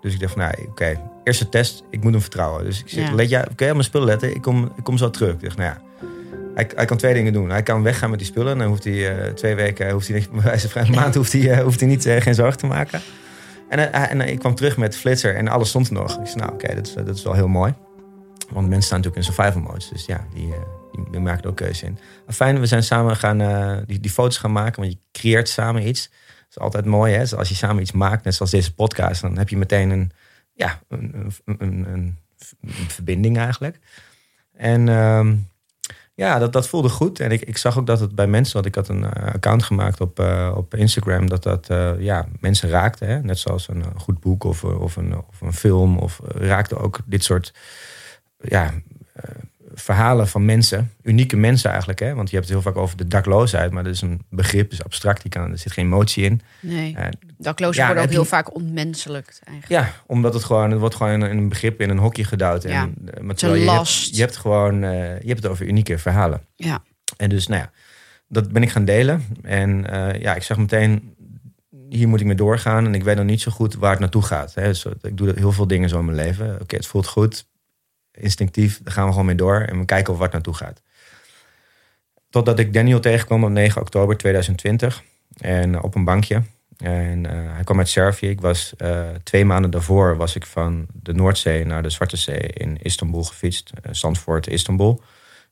Dus 0.00 0.14
ik 0.14 0.20
dacht 0.20 0.32
van, 0.32 0.42
nou, 0.42 0.54
oké, 0.58 0.70
okay, 0.70 1.00
eerste 1.24 1.48
test, 1.48 1.84
ik 1.90 2.02
moet 2.02 2.12
hem 2.12 2.20
vertrouwen. 2.20 2.64
Dus 2.64 2.80
ik 2.80 2.88
zeg, 2.88 3.08
ja. 3.08 3.14
let 3.14 3.28
jij, 3.28 3.48
oké, 3.50 3.64
op 3.64 3.72
mijn 3.72 3.84
spullen 3.84 4.06
letten, 4.06 4.34
ik 4.34 4.42
kom, 4.42 4.72
ik 4.76 4.84
kom 4.84 4.96
zo 4.96 5.10
terug. 5.10 5.34
Ik 5.34 5.42
dacht, 5.42 5.56
nou 5.56 5.74
ja, 5.74 6.06
hij, 6.54 6.70
hij, 6.74 6.84
kan 6.84 6.96
twee 6.96 7.14
dingen 7.14 7.32
doen. 7.32 7.50
Hij 7.50 7.62
kan 7.62 7.82
weggaan 7.82 8.10
met 8.10 8.18
die 8.18 8.28
spullen. 8.28 8.52
En 8.52 8.58
dan 8.58 8.68
hoeft 8.68 8.84
hij 8.84 9.26
uh, 9.26 9.32
twee 9.32 9.54
weken, 9.54 9.90
hoeft 9.90 10.08
hij, 10.08 10.26
bij 10.74 10.82
een 10.82 10.90
maand 10.90 11.14
hoeft 11.14 11.32
hij, 11.32 11.40
uh, 11.40 11.58
hoeft 11.58 11.80
hij 11.80 11.88
niet, 11.88 12.06
uh, 12.06 12.20
geen 12.20 12.34
zorgen 12.34 12.58
te 12.58 12.66
maken. 12.66 13.00
En, 13.68 13.92
en 13.92 14.20
ik 14.20 14.38
kwam 14.38 14.54
terug 14.54 14.76
met 14.76 14.96
flitser 14.96 15.36
en 15.36 15.48
alles 15.48 15.68
stond 15.68 15.86
er 15.86 15.92
nog. 15.92 16.20
Ik 16.20 16.26
zei, 16.26 16.36
nou 16.36 16.52
oké, 16.52 16.64
okay, 16.64 16.76
dat, 16.76 16.86
is, 16.86 16.94
dat 16.94 17.16
is 17.16 17.22
wel 17.22 17.32
heel 17.32 17.48
mooi. 17.48 17.74
Want 18.50 18.68
mensen 18.68 18.86
staan 18.86 19.00
natuurlijk 19.00 19.26
in 19.26 19.34
survival 19.34 19.60
modes. 19.60 19.88
Dus 19.88 20.06
ja, 20.06 20.26
die, 20.34 20.54
die, 20.92 21.20
die 21.20 21.28
er 21.28 21.46
ook 21.46 21.56
keuze 21.56 21.86
in. 21.86 21.98
Fijn, 22.28 22.60
we 22.60 22.66
zijn 22.66 22.82
samen 22.82 23.16
gaan 23.16 23.38
die, 23.86 24.00
die 24.00 24.10
foto's 24.10 24.38
gaan 24.38 24.52
maken. 24.52 24.80
Want 24.82 24.92
je 24.92 24.98
creëert 25.12 25.48
samen 25.48 25.86
iets. 25.88 26.08
Dat 26.08 26.48
is 26.50 26.58
altijd 26.58 26.84
mooi 26.84 27.14
hè. 27.14 27.36
Als 27.36 27.48
je 27.48 27.54
samen 27.54 27.82
iets 27.82 27.92
maakt, 27.92 28.24
net 28.24 28.34
zoals 28.34 28.50
deze 28.50 28.74
podcast. 28.74 29.20
Dan 29.20 29.38
heb 29.38 29.48
je 29.48 29.56
meteen 29.56 29.90
een, 29.90 30.10
ja, 30.52 30.80
een, 30.88 31.32
een, 31.44 31.86
een, 31.88 32.18
verbinding 32.88 33.38
eigenlijk. 33.38 33.78
En... 34.52 34.88
Um, 34.88 35.52
ja, 36.14 36.38
dat, 36.38 36.52
dat 36.52 36.68
voelde 36.68 36.88
goed. 36.88 37.20
En 37.20 37.30
ik, 37.30 37.40
ik 37.40 37.56
zag 37.56 37.78
ook 37.78 37.86
dat 37.86 38.00
het 38.00 38.14
bij 38.14 38.26
mensen, 38.26 38.54
want 38.54 38.66
ik 38.66 38.74
had 38.74 38.88
een 38.88 39.02
uh, 39.02 39.10
account 39.10 39.62
gemaakt 39.62 40.00
op, 40.00 40.20
uh, 40.20 40.52
op 40.56 40.74
Instagram, 40.74 41.28
dat 41.28 41.42
dat 41.42 41.70
uh, 41.70 42.00
ja, 42.00 42.26
mensen 42.40 42.68
raakte. 42.68 43.04
Hè? 43.04 43.20
Net 43.22 43.38
zoals 43.38 43.68
een 43.68 43.84
goed 43.96 44.20
boek 44.20 44.44
of, 44.44 44.64
of, 44.64 44.96
een, 44.96 45.16
of 45.16 45.40
een 45.40 45.52
film. 45.52 45.98
Of 45.98 46.20
raakte 46.24 46.76
ook 46.76 46.98
dit 47.04 47.24
soort 47.24 47.54
ja, 48.38 48.70
verhalen 49.74 50.28
van 50.28 50.44
mensen. 50.44 50.92
Unieke 51.02 51.36
mensen 51.36 51.70
eigenlijk. 51.70 51.98
Hè? 51.98 52.14
Want 52.14 52.30
je 52.30 52.36
hebt 52.36 52.48
het 52.48 52.58
heel 52.58 52.72
vaak 52.72 52.82
over 52.82 52.96
de 52.96 53.08
dakloosheid, 53.08 53.70
maar 53.70 53.84
dat 53.84 53.92
is 53.92 54.00
een 54.00 54.22
begrip, 54.30 54.72
is 54.72 54.84
abstract. 54.84 55.22
Die 55.22 55.30
kan, 55.30 55.50
er 55.50 55.58
zit 55.58 55.72
geen 55.72 55.84
emotie 55.84 56.24
in. 56.24 56.40
Nee. 56.60 56.96
Daklozen 57.38 57.80
ja, 57.82 57.86
worden 57.86 58.04
ook 58.04 58.10
heel 58.10 58.24
vaak 58.24 58.54
ontmenselijkt 58.54 59.40
eigenlijk. 59.44 59.86
Ja, 59.86 59.92
omdat 60.06 60.34
het 60.34 60.44
gewoon, 60.44 60.70
het 60.70 60.80
wordt 60.80 60.94
gewoon 60.94 61.24
in 61.24 61.38
een 61.38 61.48
begrip 61.48 61.80
in 61.80 61.90
een 61.90 61.98
hokje 61.98 62.24
gedouwd. 62.24 62.62
Ja. 62.62 62.82
En, 62.82 63.26
maar 63.26 63.36
je 63.38 63.64
last. 63.64 64.04
Hebt, 64.04 64.16
je 64.16 64.22
hebt 64.22 64.36
gewoon, 64.36 64.82
uh, 64.82 64.90
je 65.20 65.28
hebt 65.28 65.42
het 65.42 65.46
over 65.46 65.66
unieke 65.66 65.98
verhalen. 65.98 66.40
Ja. 66.56 66.82
En 67.16 67.28
dus, 67.28 67.46
nou 67.46 67.60
ja, 67.60 67.70
dat 68.28 68.52
ben 68.52 68.62
ik 68.62 68.70
gaan 68.70 68.84
delen. 68.84 69.24
En 69.42 69.86
uh, 69.92 70.20
ja, 70.20 70.34
ik 70.34 70.42
zag 70.42 70.56
meteen, 70.56 71.14
hier 71.88 72.08
moet 72.08 72.20
ik 72.20 72.26
mee 72.26 72.36
doorgaan. 72.36 72.86
En 72.86 72.94
ik 72.94 73.04
weet 73.04 73.16
nog 73.16 73.24
niet 73.24 73.40
zo 73.40 73.50
goed 73.50 73.74
waar 73.74 73.90
het 73.90 74.00
naartoe 74.00 74.22
gaat. 74.22 74.54
Hè. 74.54 74.62
Dus 74.62 74.84
ik 75.02 75.16
doe 75.16 75.32
heel 75.36 75.52
veel 75.52 75.66
dingen 75.66 75.88
zo 75.88 75.98
in 75.98 76.04
mijn 76.04 76.16
leven. 76.16 76.58
Oké, 76.60 76.76
het 76.76 76.86
voelt 76.86 77.06
goed. 77.06 77.46
Instinctief, 78.14 78.80
daar 78.82 78.92
gaan 78.92 79.04
we 79.04 79.10
gewoon 79.10 79.26
mee 79.26 79.34
door. 79.34 79.60
En 79.60 79.78
we 79.78 79.84
kijken 79.84 80.12
of 80.12 80.18
het 80.18 80.32
naartoe 80.32 80.54
gaat. 80.54 80.82
Totdat 82.30 82.58
ik 82.58 82.72
Daniel 82.72 83.00
tegenkwam 83.00 83.44
op 83.44 83.50
9 83.50 83.80
oktober 83.80 84.16
2020. 84.16 85.02
En 85.38 85.82
op 85.82 85.94
een 85.94 86.04
bankje. 86.04 86.42
En 86.76 87.24
uh, 87.24 87.30
hij 87.54 87.64
kwam 87.64 87.78
uit 87.78 87.88
Servië. 87.88 88.28
Ik 88.28 88.40
was 88.40 88.72
uh, 88.78 89.08
twee 89.22 89.44
maanden 89.44 89.70
daarvoor 89.70 90.16
was 90.16 90.36
ik 90.36 90.46
van 90.46 90.86
de 90.92 91.12
Noordzee 91.12 91.64
naar 91.64 91.82
de 91.82 91.90
Zwarte 91.90 92.16
Zee 92.16 92.38
in 92.38 92.78
Istanbul 92.82 93.24
gefietst. 93.24 93.70
Uh, 93.74 93.92
Zandvoort, 93.92 94.46
Istanbul. 94.46 95.02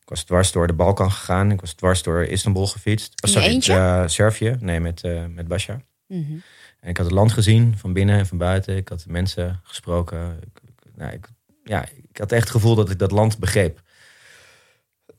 Ik 0.00 0.08
was 0.08 0.24
dwars 0.24 0.52
door 0.52 0.66
de 0.66 0.72
Balkan 0.72 1.12
gegaan. 1.12 1.50
Ik 1.50 1.60
was 1.60 1.72
dwars 1.72 2.02
door 2.02 2.24
Istanbul 2.24 2.66
gefietst. 2.66 3.20
Was 3.20 3.32
sorry, 3.32 3.46
eentje? 3.46 4.04
Servië. 4.06 4.56
Nee, 4.60 4.80
met, 4.80 5.02
met 5.28 5.48
Basja. 5.48 5.80
Mm 6.06 6.24
-hmm. 6.24 6.42
En 6.80 6.88
ik 6.88 6.96
had 6.96 7.06
het 7.06 7.14
land 7.14 7.32
gezien, 7.32 7.74
van 7.76 7.92
binnen 7.92 8.18
en 8.18 8.26
van 8.26 8.38
buiten. 8.38 8.76
Ik 8.76 8.88
had 8.88 9.04
mensen 9.08 9.60
gesproken. 9.62 10.38
Ik, 10.40 10.60
nou, 10.94 11.12
ik, 11.12 11.28
ja, 11.64 11.84
ik 12.12 12.18
had 12.18 12.32
echt 12.32 12.42
het 12.42 12.50
gevoel 12.50 12.74
dat 12.74 12.90
ik 12.90 12.98
dat 12.98 13.10
land 13.10 13.38
begreep 13.38 13.80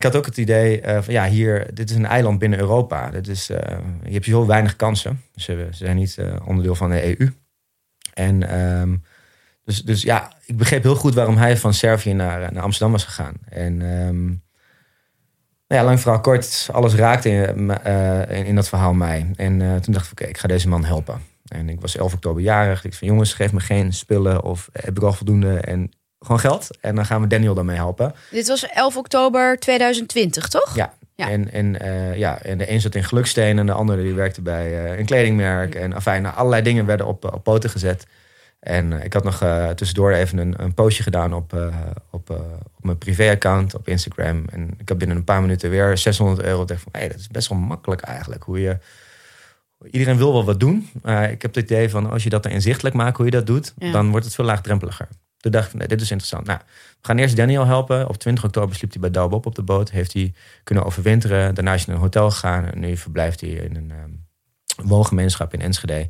ik 0.04 0.12
had 0.12 0.16
ook 0.16 0.26
het 0.26 0.38
idee 0.38 0.82
uh, 0.82 1.02
van 1.02 1.14
ja, 1.14 1.28
hier, 1.28 1.74
dit 1.74 1.90
is 1.90 1.96
een 1.96 2.06
eiland 2.06 2.40
binnen 2.40 2.60
Europa. 2.60 3.10
Dit 3.10 3.28
is, 3.28 3.50
uh, 3.50 3.58
je 4.04 4.14
hebt 4.14 4.26
heel 4.26 4.48
weinig 4.48 4.76
kansen. 4.76 5.22
Ze, 5.36 5.68
zijn 5.72 5.96
niet 5.96 6.18
uh, 6.20 6.36
onderdeel 6.46 6.76
van 6.76 6.90
de 6.90 7.20
EU. 7.20 7.34
En 8.14 8.62
um, 8.62 9.04
dus, 9.64 9.84
dus 9.84 10.02
ja, 10.02 10.34
ik 10.46 10.58
begreep 10.58 10.84
heel 10.84 10.96
goed 10.96 11.14
waarom 11.14 11.38
hij 11.38 11.58
van 11.58 11.74
Servië 11.74 12.14
naar, 12.14 12.54
naar 12.54 12.64
Amsterdam 12.64 12.92
was 12.92 13.04
gegaan. 13.04 13.34
En 13.50 13.82
um, 13.82 14.42
nou 15.68 15.82
ja, 15.82 15.84
lang 15.84 16.00
verhaal 16.00 16.22
kort, 16.22 16.70
alles 16.72 16.94
raakte 16.94 17.30
in, 17.30 17.70
in, 18.30 18.46
in 18.46 18.56
dat 18.56 18.70
verhaal 18.70 18.94
mij. 18.94 19.32
En 19.36 19.82
toen 19.82 19.94
dacht 19.94 20.06
ik, 20.06 20.12
oké, 20.12 20.30
ik 20.30 20.38
ga 20.38 20.48
deze 20.48 20.68
man 20.68 20.86
helpen. 20.86 21.22
En 21.48 21.70
ik 21.70 21.82
was 21.82 21.98
11 21.98 22.14
oktober 22.14 22.42
jarig. 22.42 22.86
Ik 22.86 22.94
van 22.94 23.08
jongens, 23.08 23.34
geef 23.34 23.54
me 23.54 23.60
geen 23.60 23.94
spullen 23.94 24.44
of 24.44 24.70
heb 24.72 24.98
ik 24.98 25.04
al 25.04 25.14
voldoende. 25.14 25.58
En 25.58 25.92
gewoon 26.24 26.40
geld. 26.40 26.70
En 26.82 26.96
dan 26.96 27.06
gaan 27.06 27.22
we 27.22 27.28
Daniel 27.28 27.54
daarmee 27.54 27.76
helpen. 27.76 28.16
Dit 28.32 28.48
was 28.48 28.68
11 28.68 28.98
oktober 28.98 29.60
2020, 29.60 30.48
toch? 30.48 30.76
Ja. 30.76 30.94
ja. 31.16 31.30
En, 31.30 31.52
en, 31.52 31.86
uh, 31.86 32.18
ja, 32.18 32.42
en 32.42 32.58
de 32.58 32.72
een 32.72 32.82
zat 32.82 32.96
in 32.96 33.04
Geluksteen 33.04 33.60
en 33.60 33.66
de 33.66 33.72
andere 33.72 34.02
die 34.02 34.14
werkte 34.14 34.42
bij 34.42 34.84
uh, 34.84 34.98
een 34.98 35.06
kledingmerk. 35.06 35.76
En 35.76 35.94
afijn, 35.94 36.22
nou, 36.22 36.36
allerlei 36.36 36.62
dingen 36.62 36.86
werden 36.86 37.06
op, 37.06 37.34
op 37.34 37.44
poten 37.44 37.70
gezet. 37.70 38.08
En 38.60 38.92
uh, 38.92 39.04
ik 39.04 39.14
had 39.14 39.24
nog 39.24 39.44
tussendoor 39.76 40.12
even 40.12 40.38
een, 40.38 40.54
een 40.58 40.74
postje 40.74 41.04
gedaan 41.04 41.34
op, 41.34 41.54
op, 42.10 42.30
op 42.30 42.84
mijn 42.84 42.98
privéaccount 42.98 43.76
op 43.76 43.88
Instagram. 43.88 44.46
En 44.52 44.70
ik 44.78 44.88
heb 44.90 44.98
binnen 44.98 45.18
een 45.18 45.24
paar 45.24 45.42
minuten 45.42 45.70
weer 45.70 45.98
600 45.98 46.48
euro. 46.48 46.62
Ik 46.62 46.68
dacht 46.68 46.82
van, 46.82 46.92
hé, 46.92 47.00
hey, 47.00 47.08
dat 47.08 47.20
is 47.20 47.28
best 47.28 47.50
wel 47.50 47.58
makkelijk 47.58 48.02
eigenlijk. 48.02 48.44
Hoe 48.44 48.62
je 48.62 48.78
iedereen 49.92 50.18
wil 50.18 50.34
wel 50.34 50.46
wat 50.46 50.60
doen. 50.60 50.90
Ik 51.30 51.42
heb 51.42 51.56
het 51.56 51.58
idee 51.58 51.90
van 51.90 52.12
als 52.12 52.24
je 52.24 52.30
dat 52.30 52.46
inzichtelijk 52.46 52.96
maakt 52.96 53.18
hoe 53.18 53.26
je 53.26 53.32
dat 53.32 53.48
doet, 53.48 53.74
dan 53.78 54.10
wordt 54.10 54.26
het 54.26 54.36
veel 54.36 54.46
laagdrempeliger. 54.46 55.08
Toen 55.44 55.52
dacht 55.52 55.68
ik, 55.68 55.74
nee, 55.74 55.88
dit 55.88 56.02
is 56.02 56.12
interessant. 56.12 56.48
Nou, 56.48 56.60
we 57.02 57.08
gaan 57.08 57.18
eerst 57.18 57.36
Daniel 57.36 57.66
helpen. 57.66 58.10
Op 58.10 58.18
20 58.18 58.44
oktober 58.44 58.76
sliep 58.76 58.92
hij 58.92 59.00
bij 59.00 59.10
Douwe 59.10 59.36
op 59.36 59.56
de 59.56 59.64
boot. 59.64 59.92
Heeft 59.92 60.14
hij 60.14 60.34
kunnen 60.64 60.84
overwinteren. 60.84 61.56
Daarna 61.56 61.74
is 61.74 61.78
hij 61.78 61.88
naar 61.88 61.96
een 61.96 62.02
hotel 62.02 62.32
gegaan. 62.32 62.66
En 62.66 62.80
nu 62.80 62.98
verblijft 62.98 63.42
hij 63.42 63.50
in 63.50 63.76
een 63.76 63.92
um, 63.92 64.26
woongemeenschap 64.88 65.54
in 65.54 65.62
Enschede. 65.62 66.10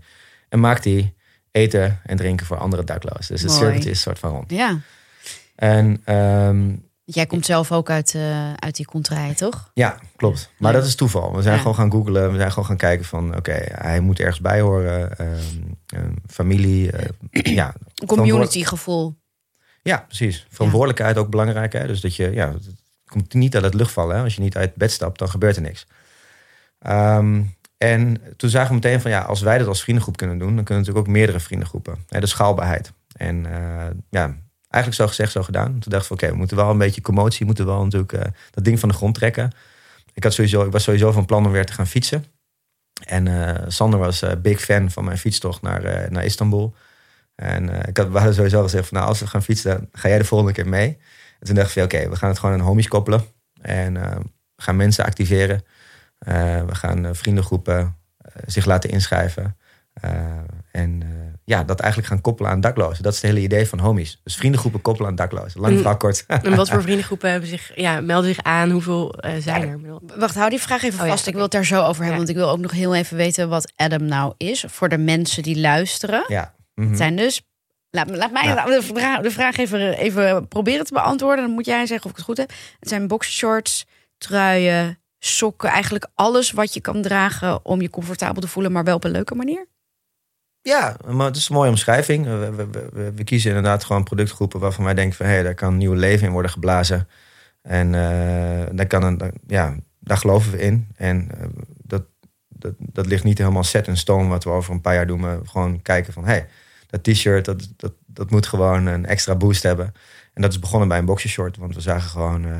En 0.49 0.59
maakt 0.59 0.83
hij 0.83 1.13
eten 1.51 1.99
en 2.03 2.17
drinken 2.17 2.45
voor 2.45 2.57
andere 2.57 2.83
daklozen. 2.83 3.33
Dus 3.33 3.41
het 3.41 3.51
cirkeltje 3.51 3.89
is 3.89 4.01
soort 4.01 4.19
van 4.19 4.31
rond. 4.31 4.51
Ja. 4.51 4.79
En 5.55 6.15
um, 6.15 6.89
Jij 7.05 7.25
komt 7.25 7.45
zelf 7.45 7.71
ook 7.71 7.89
uit, 7.89 8.13
uh, 8.13 8.53
uit 8.53 8.75
die 8.75 8.85
contraille, 8.85 9.33
toch? 9.33 9.71
Ja, 9.73 9.99
klopt. 10.15 10.49
Maar 10.57 10.73
ja. 10.73 10.77
dat 10.79 10.87
is 10.87 10.95
toeval. 10.95 11.35
We 11.35 11.41
zijn 11.41 11.53
ja. 11.53 11.59
gewoon 11.59 11.75
gaan 11.75 11.91
googlen. 11.91 12.31
We 12.31 12.37
zijn 12.37 12.49
gewoon 12.49 12.65
gaan 12.65 12.77
kijken 12.77 13.05
van... 13.05 13.35
oké, 13.35 13.65
hij 13.71 13.99
moet 13.99 14.19
ergens 14.19 14.41
bij 14.41 14.61
horen. 14.61 15.11
Uh, 15.21 16.01
familie. 16.27 16.91
ja, 17.31 17.73
Community 18.05 18.63
gevoel. 18.63 19.21
Ja, 19.83 19.97
precies. 20.07 20.45
Verantwoordelijkheid 20.49 21.17
ook 21.17 21.29
belangrijk. 21.29 21.73
Hè? 21.73 21.87
Dus 21.87 22.01
dat 22.01 22.15
je... 22.15 22.31
Ja, 22.31 22.51
het 22.51 22.69
komt 23.05 23.33
niet 23.33 23.55
uit 23.55 23.63
het 23.63 23.73
lucht 23.73 23.91
vallen. 23.91 24.15
Hè? 24.15 24.23
Als 24.23 24.35
je 24.35 24.41
niet 24.41 24.57
uit 24.57 24.75
bed 24.75 24.91
stapt, 24.91 25.19
dan 25.19 25.29
gebeurt 25.29 25.55
er 25.55 25.61
niks. 25.61 25.87
Um, 26.87 27.55
en 27.77 28.21
toen 28.37 28.49
zagen 28.49 28.67
we 28.67 28.73
meteen 28.73 29.01
van... 29.01 29.11
ja, 29.11 29.21
als 29.21 29.41
wij 29.41 29.57
dat 29.57 29.67
als 29.67 29.81
vriendengroep 29.81 30.17
kunnen 30.17 30.37
doen... 30.37 30.55
dan 30.55 30.63
kunnen 30.63 30.83
natuurlijk 30.83 31.07
ook 31.07 31.13
meerdere 31.13 31.39
vriendengroepen. 31.39 32.05
Hè? 32.09 32.19
De 32.19 32.25
schaalbaarheid. 32.25 32.91
En 33.15 33.35
uh, 33.45 33.85
ja, 34.09 34.35
eigenlijk 34.69 34.93
zo 34.93 35.07
gezegd, 35.07 35.31
zo 35.31 35.43
gedaan. 35.43 35.79
Toen 35.79 35.91
dacht 35.91 36.01
ik 36.01 36.07
van 36.07 36.17
oké, 36.17 36.29
we 36.29 36.37
moeten 36.37 36.57
wel 36.57 36.69
een 36.69 36.77
beetje 36.77 37.01
commotie, 37.01 37.45
moeten 37.45 37.65
wel 37.65 37.83
natuurlijk 37.83 38.13
uh, 38.13 38.21
dat 38.51 38.63
ding 38.63 38.79
van 38.79 38.89
de 38.89 38.95
grond 38.95 39.15
trekken. 39.15 39.51
Ik, 40.13 40.23
had 40.23 40.33
sowieso, 40.33 40.65
ik 40.65 40.71
was 40.71 40.83
sowieso 40.83 41.11
van 41.11 41.25
plan 41.25 41.45
om 41.45 41.51
weer 41.51 41.65
te 41.65 41.73
gaan 41.73 41.87
fietsen. 41.87 42.25
En 43.05 43.25
uh, 43.25 43.55
Sander 43.67 43.99
was 43.99 44.23
big 44.41 44.61
fan 44.61 44.91
van 44.91 45.03
mijn 45.03 45.17
fietstocht 45.17 45.61
naar, 45.61 46.11
naar 46.11 46.25
Istanbul. 46.25 46.75
En 47.35 47.69
ik 47.87 47.97
had, 47.97 48.07
we 48.07 48.17
hadden 48.17 48.33
sowieso 48.33 48.63
gezegd 48.63 48.87
van 48.87 48.97
nou, 48.97 49.09
als 49.09 49.19
we 49.19 49.27
gaan 49.27 49.43
fietsen, 49.43 49.89
ga 49.91 50.07
jij 50.07 50.17
de 50.17 50.23
volgende 50.23 50.53
keer 50.53 50.67
mee. 50.67 50.97
En 51.39 51.45
toen 51.45 51.55
dacht 51.55 51.67
ik 51.67 51.73
van 51.73 51.83
oké, 51.83 52.09
we 52.09 52.15
gaan 52.15 52.29
het 52.29 52.39
gewoon 52.39 52.55
aan 52.55 52.65
homies 52.65 52.87
koppelen. 52.87 53.25
En 53.61 53.93
we 54.55 54.63
gaan 54.63 54.75
mensen 54.75 55.05
activeren. 55.05 55.63
we 56.65 56.75
gaan 56.75 57.15
vriendengroepen 57.15 57.97
zich 58.45 58.65
laten 58.65 58.89
inschrijven. 58.89 59.57
en 60.71 61.03
ja, 61.45 61.63
dat 61.63 61.79
eigenlijk 61.79 62.11
gaan 62.11 62.21
koppelen 62.21 62.51
aan 62.51 62.61
daklozen. 62.61 63.03
Dat 63.03 63.13
is 63.13 63.21
het 63.21 63.31
hele 63.31 63.43
idee 63.43 63.67
van 63.67 63.79
homies. 63.79 64.21
Dus 64.23 64.35
vriendengroepen 64.35 64.81
koppelen 64.81 65.09
aan 65.09 65.15
daklozen. 65.15 65.61
Lang 65.61 65.75
verhaal 65.75 65.97
kort. 65.97 66.25
En 66.27 66.55
wat 66.55 66.69
voor 66.69 66.81
vriendengroepen 66.87 67.31
hebben 67.31 67.49
zich, 67.49 67.71
ja, 67.75 68.01
melden 68.01 68.33
zich 68.33 68.43
aan? 68.43 68.69
Hoeveel 68.69 69.15
uh, 69.25 69.31
zijn 69.39 69.61
er? 69.61 69.79
Wacht, 70.17 70.35
hou 70.35 70.49
die 70.49 70.61
vraag 70.61 70.83
even 70.83 71.03
oh, 71.03 71.09
vast. 71.09 71.23
Ja, 71.23 71.27
ik 71.27 71.33
wil 71.33 71.43
het 71.43 71.51
daar 71.51 71.65
zo 71.65 71.79
over 71.79 72.03
hebben. 72.03 72.09
Ja. 72.11 72.17
Want 72.17 72.29
ik 72.29 72.35
wil 72.35 72.49
ook 72.49 72.59
nog 72.59 72.71
heel 72.71 72.95
even 72.95 73.17
weten 73.17 73.49
wat 73.49 73.71
Adam 73.75 74.05
nou 74.05 74.33
is. 74.37 74.65
Voor 74.67 74.89
de 74.89 74.97
mensen 74.97 75.43
die 75.43 75.59
luisteren. 75.59 76.23
Ja. 76.27 76.53
Mm 76.75 76.83
-hmm. 76.83 76.87
Het 76.87 76.97
zijn 76.97 77.15
dus... 77.15 77.41
Laat, 77.89 78.09
laat 78.09 78.31
mij 78.31 78.43
ja. 78.43 78.65
de, 78.65 78.81
vraag, 78.81 79.21
de 79.21 79.31
vraag 79.31 79.57
even, 79.57 79.97
even 79.97 80.47
proberen 80.47 80.85
te 80.85 80.93
beantwoorden. 80.93 81.45
Dan 81.45 81.53
moet 81.53 81.65
jij 81.65 81.85
zeggen 81.85 82.05
of 82.05 82.11
ik 82.11 82.15
het 82.15 82.25
goed 82.25 82.37
heb. 82.37 82.51
Het 82.79 82.89
zijn 82.89 83.07
boxershorts, 83.07 83.85
truien, 84.17 84.99
sokken. 85.19 85.69
Eigenlijk 85.69 86.07
alles 86.15 86.51
wat 86.51 86.73
je 86.73 86.81
kan 86.81 87.01
dragen 87.01 87.65
om 87.65 87.81
je 87.81 87.89
comfortabel 87.89 88.41
te 88.41 88.47
voelen. 88.47 88.71
Maar 88.71 88.83
wel 88.83 88.95
op 88.95 89.03
een 89.03 89.11
leuke 89.11 89.35
manier. 89.35 89.67
Ja, 90.63 90.95
maar 91.05 91.25
het 91.25 91.35
is 91.35 91.49
een 91.49 91.55
mooie 91.55 91.69
omschrijving. 91.69 92.25
We, 92.25 92.51
we, 92.55 92.67
we, 92.93 93.11
we, 93.15 93.23
kiezen 93.23 93.49
inderdaad 93.49 93.83
gewoon 93.83 94.03
productgroepen 94.03 94.59
waarvan 94.59 94.85
wij 94.85 94.93
denken 94.93 95.15
van 95.15 95.25
hé, 95.25 95.31
hey, 95.31 95.43
daar 95.43 95.53
kan 95.53 95.77
nieuw 95.77 95.93
leven 95.93 96.27
in 96.27 96.33
worden 96.33 96.51
geblazen. 96.51 97.07
En 97.61 97.87
uh, 97.87 98.63
daar, 98.71 98.87
kan 98.87 99.03
een, 99.03 99.19
ja, 99.47 99.75
daar 99.99 100.17
geloven 100.17 100.51
we 100.51 100.59
in. 100.59 100.87
En 100.95 101.29
uh, 101.37 101.45
dat, 101.83 102.03
dat, 102.47 102.73
dat 102.77 103.05
ligt 103.05 103.23
niet 103.23 103.37
helemaal 103.37 103.63
set 103.63 103.87
in 103.87 103.97
stone 103.97 104.29
wat 104.29 104.43
we 104.43 104.49
over 104.49 104.73
een 104.73 104.81
paar 104.81 104.93
jaar 104.93 105.07
doen. 105.07 105.19
Maar 105.19 105.39
gewoon 105.45 105.81
kijken 105.81 106.13
van 106.13 106.25
hé, 106.25 106.31
hey, 106.31 106.47
dat 106.93 107.03
t-shirt 107.03 107.45
dat, 107.45 107.69
dat, 107.75 107.93
dat 108.05 108.29
moet 108.29 108.47
gewoon 108.47 108.85
een 108.85 109.05
extra 109.05 109.35
boost 109.35 109.63
hebben. 109.63 109.93
En 110.33 110.41
dat 110.41 110.51
is 110.51 110.59
begonnen 110.59 110.87
bij 110.87 110.97
een 110.97 111.05
boxershort, 111.05 111.57
want 111.57 111.75
we 111.75 111.81
zagen 111.81 112.09
gewoon. 112.09 112.45
Uh, 112.45 112.51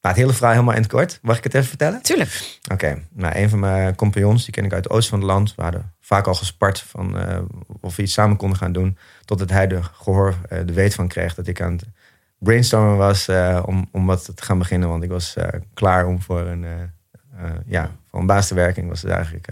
nou, 0.00 0.14
het 0.14 0.16
hele 0.16 0.32
verhaal 0.32 0.52
helemaal 0.52 0.74
in 0.74 0.82
het 0.82 0.90
kort. 0.90 1.18
Mag 1.22 1.36
ik 1.36 1.44
het 1.44 1.54
even 1.54 1.68
vertellen? 1.68 2.02
Tuurlijk. 2.02 2.58
Oké. 2.62 2.72
Okay. 2.72 3.04
Nou, 3.12 3.36
een 3.36 3.48
van 3.48 3.58
mijn 3.58 3.94
compagnons, 3.94 4.44
die 4.44 4.54
ken 4.54 4.64
ik 4.64 4.72
uit 4.72 4.84
het 4.84 4.92
oosten 4.92 5.10
van 5.10 5.18
het 5.18 5.28
land. 5.28 5.54
We 5.54 5.62
hadden 5.62 5.94
vaak 6.00 6.26
al 6.26 6.34
gespart 6.34 6.80
van 6.80 7.16
uh, 7.16 7.38
of 7.80 7.96
we 7.96 8.02
iets 8.02 8.12
samen 8.12 8.36
konden 8.36 8.58
gaan 8.58 8.72
doen. 8.72 8.98
Totdat 9.24 9.50
hij 9.50 9.66
de 9.66 9.82
gehoor, 9.82 10.34
uh, 10.52 10.58
de 10.64 10.72
weet 10.72 10.94
van 10.94 11.08
kreeg 11.08 11.34
dat 11.34 11.46
ik 11.46 11.60
aan 11.60 11.72
het 11.72 11.84
brainstormen 12.38 12.96
was 12.96 13.28
uh, 13.28 13.62
om, 13.66 13.88
om 13.92 14.06
wat 14.06 14.36
te 14.36 14.42
gaan 14.42 14.58
beginnen. 14.58 14.88
Want 14.88 15.02
ik 15.02 15.10
was 15.10 15.36
klaar 15.74 16.06
om 16.06 16.22
voor 16.22 16.40
een, 16.40 16.66
ja, 17.66 17.90
voor 18.10 18.20
een 18.20 18.26
baas 18.26 18.48
te 18.48 18.54
werken. 18.54 18.82
Ik 18.82 18.88
was 18.88 19.00
dus 19.00 19.10
eigenlijk 19.10 19.48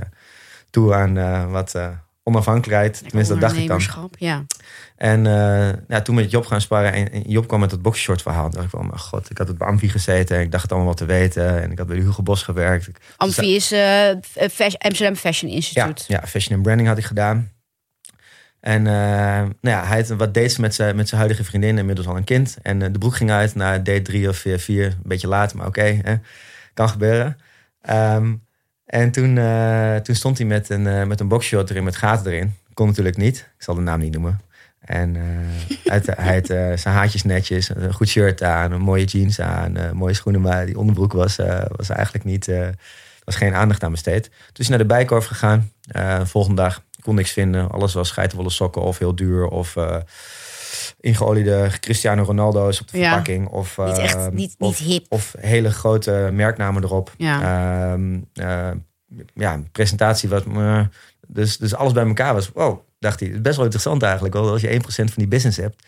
toe 0.70 0.94
aan 0.94 1.50
wat 1.50 1.74
onafhankelijkheid. 2.24 3.02
Tenminste, 3.06 3.32
dat 3.32 3.42
dacht 3.42 3.56
ik 3.56 3.66
dan. 3.68 4.10
Ja. 4.18 4.44
En 4.96 5.24
uh, 5.24 5.68
ja, 5.88 6.02
toen 6.02 6.14
met 6.14 6.30
Job 6.30 6.46
gaan 6.46 6.60
sparren 6.60 6.92
en, 6.92 7.12
en 7.12 7.22
Job 7.26 7.46
kwam 7.46 7.60
met 7.60 7.70
dat 7.70 7.82
boxshort 7.82 8.22
verhaal. 8.22 8.50
dacht 8.50 8.64
ik 8.64 8.70
van, 8.70 8.92
oh 8.92 8.98
god, 8.98 9.30
ik 9.30 9.38
had 9.38 9.48
het 9.48 9.58
bij 9.58 9.66
Amfi 9.66 9.88
gezeten. 9.88 10.36
En 10.36 10.42
ik 10.42 10.50
dacht 10.50 10.62
het 10.62 10.72
allemaal 10.72 10.90
wat 10.90 10.98
te 10.98 11.04
weten. 11.04 11.62
En 11.62 11.70
ik 11.70 11.78
had 11.78 11.86
bij 11.86 11.96
Hugo 11.96 12.22
Bos 12.22 12.42
gewerkt. 12.42 12.90
Amfi 13.16 13.54
is 13.54 13.72
uh, 13.72 14.08
Amsterdam 14.78 15.16
Fashion 15.16 15.50
Institute. 15.50 16.04
Ja, 16.06 16.18
ja, 16.20 16.26
fashion 16.26 16.56
en 16.56 16.62
branding 16.62 16.88
had 16.88 16.98
ik 16.98 17.04
gedaan. 17.04 17.52
En 18.60 18.80
uh, 18.80 18.92
nou 19.42 19.54
ja, 19.60 19.84
hij 19.84 19.96
had, 19.96 20.08
wat 20.08 20.34
deed 20.34 20.52
ze 20.52 20.60
met 20.60 20.74
zijn, 20.74 20.96
met 20.96 21.08
zijn 21.08 21.20
huidige 21.20 21.44
vriendin, 21.44 21.78
inmiddels 21.78 22.06
al 22.06 22.16
een 22.16 22.24
kind. 22.24 22.56
En 22.62 22.78
de 22.78 22.98
broek 22.98 23.16
ging 23.16 23.30
uit 23.30 23.54
naar 23.54 23.84
date 23.84 24.02
drie 24.02 24.28
of 24.28 24.36
vier, 24.36 24.58
vier 24.58 24.86
een 24.86 24.98
beetje 25.02 25.28
laat, 25.28 25.54
maar 25.54 25.66
oké, 25.66 25.96
okay, 25.98 26.20
kan 26.74 26.88
gebeuren. 26.88 27.36
Um, 27.90 28.43
en 28.86 29.10
toen, 29.10 29.34
toen 30.02 30.14
stond 30.14 30.38
hij 30.38 30.46
met 30.46 30.68
een, 30.68 31.08
met 31.08 31.20
een 31.20 31.28
boxshort 31.28 31.70
erin, 31.70 31.84
met 31.84 31.96
gaten 31.96 32.32
erin. 32.32 32.54
Kon 32.74 32.86
natuurlijk 32.86 33.16
niet, 33.16 33.36
ik 33.56 33.62
zal 33.62 33.74
de 33.74 33.80
naam 33.80 34.00
niet 34.00 34.12
noemen. 34.12 34.40
En 34.84 35.14
uh, 35.14 35.22
hij 36.16 36.34
had 36.34 36.50
uh, 36.50 36.76
zijn 36.76 36.94
haartjes 36.94 37.22
netjes, 37.22 37.68
een 37.68 37.92
goed 37.92 38.08
shirt 38.08 38.42
aan, 38.42 38.72
een 38.72 38.80
mooie 38.80 39.04
jeans 39.04 39.40
aan, 39.40 39.78
uh, 39.78 39.90
mooie 39.90 40.14
schoenen. 40.14 40.40
Maar 40.40 40.66
die 40.66 40.78
onderbroek 40.78 41.12
was, 41.12 41.36
was 41.76 41.88
eigenlijk 41.88 42.24
niet, 42.24 42.50
was 43.24 43.36
geen 43.36 43.54
aandacht 43.54 43.82
aan 43.82 43.90
besteed. 43.90 44.22
Toen 44.22 44.32
is 44.56 44.68
hij 44.68 44.76
naar 44.76 44.86
de 44.86 44.94
bijkorf 44.94 45.26
gegaan. 45.26 45.70
volgende 46.24 46.62
dag 46.62 46.82
kon 47.00 47.14
niks 47.14 47.30
vinden. 47.30 47.70
Alles 47.70 47.94
was 47.94 48.10
geitenwolle 48.10 48.50
sokken 48.50 48.82
of 48.82 48.98
heel 48.98 49.14
duur 49.14 49.46
of 49.46 49.74
ingeoliede 51.00 51.70
Cristiano 51.80 52.22
Ronaldo's 52.22 52.80
op 52.80 52.90
de 52.90 52.98
ja, 52.98 53.08
verpakking. 53.08 53.48
Of, 53.48 53.78
niet 53.78 53.98
echt, 53.98 54.32
niet, 54.32 54.54
of, 54.58 54.80
niet 54.80 54.88
hip. 54.88 55.06
Of 55.08 55.34
hele 55.38 55.70
grote 55.70 56.30
merknamen 56.32 56.82
erop. 56.82 57.14
Ja, 57.16 57.92
um, 57.92 58.30
ja 59.34 59.62
presentatie 59.72 60.28
was... 60.28 60.42
dus, 61.28 61.56
dus 61.56 61.74
alles 61.74 61.92
bij 61.92 62.06
elkaar 62.06 62.34
was, 62.34 62.50
wow, 62.54 62.80
dacht 62.98 63.20
hij, 63.20 63.28
het 63.28 63.36
is 63.36 63.42
best 63.42 63.56
wel 63.56 63.64
interessant 63.64 64.02
eigenlijk. 64.02 64.34
Want 64.34 64.50
als 64.50 64.60
je 64.60 64.80
1% 64.82 64.84
van 64.86 65.12
die 65.14 65.28
business 65.28 65.56
hebt, 65.56 65.86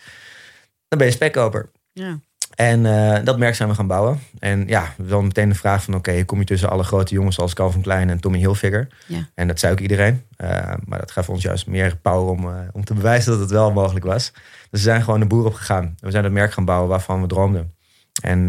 dan 0.87 0.97
ben 0.97 1.07
je 1.07 1.13
spekkoper. 1.13 1.71
Ja. 1.93 2.19
En 2.57 2.85
uh, 2.85 3.17
dat 3.23 3.37
merk 3.37 3.55
zijn 3.55 3.69
we 3.69 3.75
gaan 3.75 3.87
bouwen. 3.87 4.19
En 4.39 4.67
ja, 4.67 4.93
wel 4.97 5.21
meteen 5.21 5.49
de 5.49 5.55
vraag 5.55 5.83
van... 5.83 5.95
oké, 5.95 6.09
okay, 6.09 6.25
kom 6.25 6.39
je 6.39 6.45
tussen 6.45 6.69
alle 6.69 6.83
grote 6.83 7.13
jongens 7.13 7.35
zoals 7.35 7.53
Calvin 7.53 7.81
Klein 7.81 8.09
en 8.09 8.19
Tommy 8.19 8.37
Hilfiger. 8.37 8.87
Ja. 9.07 9.29
En 9.35 9.47
dat 9.47 9.59
zei 9.59 9.71
ook 9.71 9.79
iedereen. 9.79 10.23
Uh, 10.37 10.49
maar 10.85 10.99
dat 10.99 11.11
gaf 11.11 11.29
ons 11.29 11.43
juist 11.43 11.67
meer 11.67 11.97
power 11.97 12.31
om, 12.31 12.47
uh, 12.47 12.55
om 12.71 12.83
te 12.83 12.93
bewijzen 12.93 13.31
dat 13.31 13.39
het 13.39 13.49
wel 13.49 13.71
mogelijk 13.71 14.05
was. 14.05 14.31
Dus 14.31 14.41
we 14.69 14.77
zijn 14.77 15.03
gewoon 15.03 15.19
de 15.19 15.25
boer 15.25 15.45
op 15.45 15.53
gegaan. 15.53 15.95
We 15.99 16.11
zijn 16.11 16.23
het 16.23 16.33
merk 16.33 16.53
gaan 16.53 16.65
bouwen 16.65 16.89
waarvan 16.89 17.21
we 17.21 17.27
droomden. 17.27 17.75
En 18.21 18.47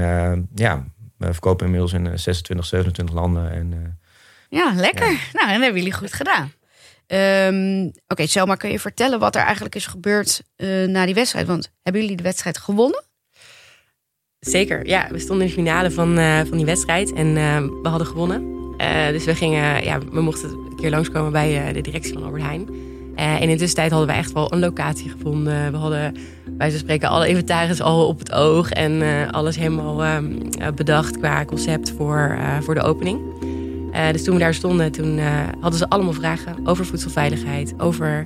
ja, 0.54 0.84
we 1.16 1.32
verkopen 1.32 1.64
inmiddels 1.64 1.92
in 1.92 2.18
26, 2.18 2.66
27 2.66 3.14
landen. 3.14 3.50
En, 3.50 3.98
ja, 4.48 4.72
lekker. 4.74 5.06
Ja. 5.06 5.18
Nou, 5.32 5.52
dat 5.52 5.60
hebben 5.60 5.74
jullie 5.74 5.92
goed 5.92 6.12
gedaan. 6.12 6.52
Um, 7.06 7.86
Oké, 7.86 8.00
okay, 8.08 8.26
Selma, 8.26 8.54
kun 8.54 8.70
je 8.70 8.80
vertellen 8.80 9.18
wat 9.18 9.36
er 9.36 9.42
eigenlijk 9.42 9.74
is 9.74 9.86
gebeurd 9.86 10.42
na 10.86 11.04
die 11.04 11.14
wedstrijd? 11.14 11.46
Want 11.46 11.72
hebben 11.82 12.02
jullie 12.02 12.16
de 12.16 12.22
wedstrijd 12.22 12.58
gewonnen? 12.58 13.06
Zeker, 14.48 14.86
ja. 14.86 15.08
We 15.10 15.18
stonden 15.18 15.46
in 15.46 15.54
de 15.54 15.58
finale 15.58 15.90
van, 15.90 16.18
uh, 16.18 16.40
van 16.48 16.56
die 16.56 16.66
wedstrijd 16.66 17.12
en 17.12 17.26
uh, 17.26 17.56
we 17.82 17.88
hadden 17.88 18.06
gewonnen. 18.06 18.56
dus 19.12 19.24
we 19.24 19.34
gingen, 19.34 19.84
ja, 19.84 19.98
we 20.12 20.20
mochten 20.20 20.48
een 20.50 20.76
keer 20.76 20.90
langskomen 20.90 21.32
bij 21.32 21.72
de 21.72 21.80
directie 21.80 22.12
van 22.12 22.22
Albert 22.22 22.42
Heijn. 22.42 22.68
en 23.14 23.48
in 23.48 23.56
tussentijd 23.56 23.90
hadden 23.90 24.08
we 24.08 24.14
echt 24.14 24.32
wel 24.32 24.52
een 24.52 24.58
locatie 24.58 25.10
gevonden. 25.10 25.72
We 25.72 25.76
hadden 25.76 26.14
bij 26.50 26.70
zo 26.70 26.78
spreken 26.78 27.08
alle 27.08 27.28
inventaris 27.28 27.80
al 27.80 28.06
op 28.06 28.18
het 28.18 28.32
oog. 28.32 28.70
En 28.70 29.02
alles 29.30 29.56
helemaal 29.56 30.04
ehm, 30.04 30.34
bedacht 30.74 31.18
qua 31.18 31.44
concept 31.44 31.94
voor, 31.96 32.38
voor 32.60 32.74
de 32.74 32.82
opening. 32.82 33.20
dus 34.12 34.24
toen 34.24 34.34
we 34.34 34.40
daar 34.40 34.54
stonden, 34.54 34.92
toen 34.92 35.18
hadden 35.60 35.78
ze 35.78 35.88
allemaal 35.88 36.12
vragen 36.12 36.56
over 36.64 36.86
voedselveiligheid, 36.86 37.74
over 37.78 38.24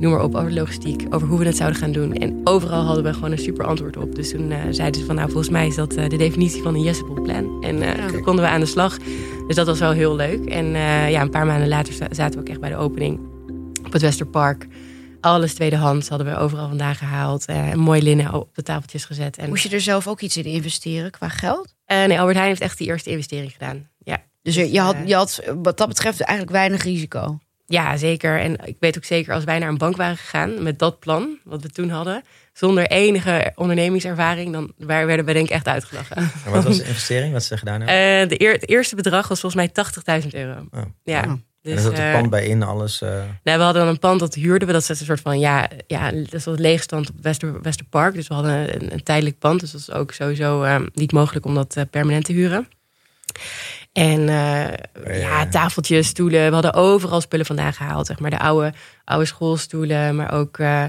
noem 0.00 0.12
maar 0.12 0.22
op, 0.22 0.34
over 0.34 0.52
logistiek, 0.52 1.06
over 1.10 1.28
hoe 1.28 1.38
we 1.38 1.44
het 1.44 1.56
zouden 1.56 1.80
gaan 1.80 1.92
doen. 1.92 2.12
En 2.14 2.40
overal 2.44 2.82
hadden 2.82 3.04
we 3.04 3.12
gewoon 3.12 3.32
een 3.32 3.38
super 3.38 3.66
antwoord 3.66 3.96
op. 3.96 4.14
Dus 4.14 4.30
toen 4.30 4.50
uh, 4.50 4.58
zeiden 4.70 5.00
ze 5.00 5.06
van, 5.06 5.14
nou, 5.14 5.30
volgens 5.30 5.50
mij 5.50 5.66
is 5.66 5.74
dat 5.74 5.96
uh, 5.96 6.08
de 6.08 6.16
definitie 6.16 6.62
van 6.62 6.74
een 6.74 6.82
yesable 6.82 7.22
plan. 7.22 7.62
En 7.62 7.76
uh, 7.76 8.06
toen 8.06 8.22
konden 8.22 8.44
we 8.44 8.50
aan 8.50 8.60
de 8.60 8.66
slag. 8.66 8.98
Dus 9.46 9.56
dat 9.56 9.66
was 9.66 9.78
wel 9.78 9.92
heel 9.92 10.16
leuk. 10.16 10.44
En 10.44 10.66
ja, 11.10 11.20
een 11.20 11.30
paar 11.30 11.46
maanden 11.46 11.68
later 11.68 11.94
zaten 11.94 12.32
we 12.32 12.38
ook 12.38 12.48
echt 12.48 12.60
bij 12.60 12.70
de 12.70 12.76
opening 12.76 13.20
op 13.84 13.92
het 13.92 14.02
Westerpark. 14.02 14.66
Alles 15.20 15.54
tweedehands 15.54 16.08
hadden 16.08 16.26
we 16.26 16.36
overal 16.36 16.68
vandaan 16.68 16.94
gehaald. 16.94 17.48
Uh, 17.50 17.72
mooi 17.72 18.02
linnen 18.02 18.34
op 18.34 18.54
de 18.54 18.62
tafeltjes 18.62 19.04
gezet. 19.04 19.36
En... 19.36 19.48
Moest 19.48 19.62
je 19.62 19.74
er 19.74 19.80
zelf 19.80 20.08
ook 20.08 20.20
iets 20.20 20.36
in 20.36 20.44
investeren 20.44 21.10
qua 21.10 21.28
geld? 21.28 21.74
nee, 21.86 22.18
Albert 22.18 22.36
Heijn 22.36 22.48
heeft 22.48 22.60
echt 22.60 22.78
die 22.78 22.86
eerste 22.86 23.10
investering 23.10 23.52
gedaan. 23.52 23.88
Ja. 23.98 24.22
Dus 24.42 24.54
je 24.54 24.80
had, 24.80 24.96
je 25.04 25.14
had 25.14 25.42
wat 25.62 25.76
dat 25.76 25.88
betreft 25.88 26.20
eigenlijk 26.20 26.56
weinig 26.56 26.82
risico? 26.82 27.38
Ja, 27.70 27.96
zeker. 27.96 28.40
En 28.40 28.66
ik 28.66 28.76
weet 28.80 28.96
ook 28.96 29.04
zeker 29.04 29.34
als 29.34 29.44
wij 29.44 29.58
naar 29.58 29.68
een 29.68 29.78
bank 29.78 29.96
waren 29.96 30.16
gegaan 30.16 30.62
met 30.62 30.78
dat 30.78 30.98
plan, 30.98 31.38
wat 31.44 31.62
we 31.62 31.68
toen 31.68 31.88
hadden, 31.88 32.22
zonder 32.52 32.86
enige 32.86 33.52
ondernemingservaring, 33.54 34.52
dan 34.52 34.72
werden 34.76 35.24
we 35.24 35.32
denk 35.32 35.46
ik 35.46 35.52
echt 35.52 35.68
uitgelachen. 35.68 36.16
En 36.16 36.50
wat 36.50 36.64
was 36.64 36.76
de 36.76 36.84
investering? 36.84 37.32
Wat 37.32 37.44
ze 37.44 37.56
gedaan 37.56 37.80
hebben? 37.80 38.22
Uh, 38.22 38.28
de 38.28 38.42
eer, 38.42 38.52
het 38.52 38.68
eerste 38.68 38.96
bedrag 38.96 39.28
was 39.28 39.40
volgens 39.40 39.72
mij 39.74 40.20
80.000 40.22 40.28
euro. 40.30 40.66
Oh. 40.70 40.82
Ja. 41.02 41.22
Oh. 41.22 41.32
Dus, 41.62 41.76
en 41.76 41.82
dat 41.82 41.98
het 41.98 42.12
pand 42.12 42.30
bij 42.30 42.46
in, 42.46 42.62
alles? 42.62 43.02
Uh... 43.02 43.08
Nou, 43.42 43.58
we 43.58 43.64
hadden 43.64 43.82
dan 43.82 43.90
een 43.90 43.98
pand 43.98 44.20
dat 44.20 44.34
huurden 44.34 44.66
we. 44.66 44.72
Dat 44.72 44.82
is 44.82 44.88
een 44.88 45.06
soort 45.06 45.20
van, 45.20 45.38
ja, 45.38 45.68
ja 45.86 46.10
dat 46.10 46.34
is 46.34 46.46
een 46.46 46.60
leegstand 46.60 47.08
op 47.08 47.14
Wester, 47.22 47.62
Westerpark. 47.62 48.14
Dus 48.14 48.28
we 48.28 48.34
hadden 48.34 48.74
een, 48.74 48.92
een 48.92 49.02
tijdelijk 49.02 49.38
pand. 49.38 49.60
Dus 49.60 49.70
dat 49.70 49.80
is 49.80 49.90
ook 49.90 50.12
sowieso 50.12 50.64
uh, 50.64 50.80
niet 50.94 51.12
mogelijk 51.12 51.46
om 51.46 51.54
dat 51.54 51.76
permanent 51.90 52.24
te 52.24 52.32
huren. 52.32 52.68
En 53.92 54.20
uh, 54.20 55.20
ja, 55.20 55.48
tafeltjes, 55.48 56.06
stoelen. 56.06 56.46
We 56.46 56.52
hadden 56.52 56.74
overal 56.74 57.20
spullen 57.20 57.46
vandaan 57.46 57.72
gehaald. 57.72 58.06
Zeg 58.06 58.18
maar 58.18 58.30
de 58.30 58.38
oude, 58.38 58.72
oude 59.04 59.26
schoolstoelen, 59.26 60.16
maar 60.16 60.32
ook 60.32 60.58
uh, 60.58 60.84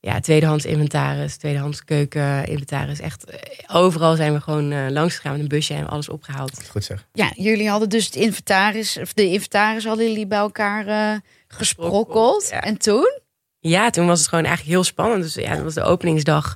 ja, 0.00 0.20
tweedehands 0.20 0.64
inventaris, 0.64 1.36
tweedehands 1.36 1.84
keuken 1.84 2.46
inventaris. 2.46 3.00
Echt 3.00 3.24
eh, 3.24 3.76
overal 3.76 4.16
zijn 4.16 4.32
we 4.32 4.40
gewoon 4.40 4.72
uh, 4.72 4.88
langs 4.88 5.16
gegaan 5.16 5.32
met 5.32 5.40
een 5.40 5.48
busje 5.48 5.74
en 5.74 5.88
alles 5.88 6.08
opgehaald. 6.08 6.68
Goed 6.70 6.84
zeg. 6.84 7.06
Ja, 7.12 7.30
jullie 7.34 7.68
hadden 7.68 7.88
dus 7.88 8.06
het 8.06 8.14
inventaris, 8.14 8.98
of 8.98 9.12
de 9.12 9.26
inventaris 9.26 9.84
hadden 9.84 10.08
jullie 10.08 10.26
bij 10.26 10.38
elkaar 10.38 11.20
gesprokkeld. 11.48 12.50
En 12.50 12.76
toen? 12.78 13.20
Ja, 13.60 13.90
toen 13.90 14.06
was 14.06 14.18
het 14.18 14.28
gewoon 14.28 14.44
eigenlijk 14.44 14.74
heel 14.74 14.84
spannend. 14.84 15.22
Dus 15.22 15.34
ja, 15.34 15.54
dat 15.54 15.62
was 15.62 15.74
de 15.74 15.82
openingsdag. 15.82 16.54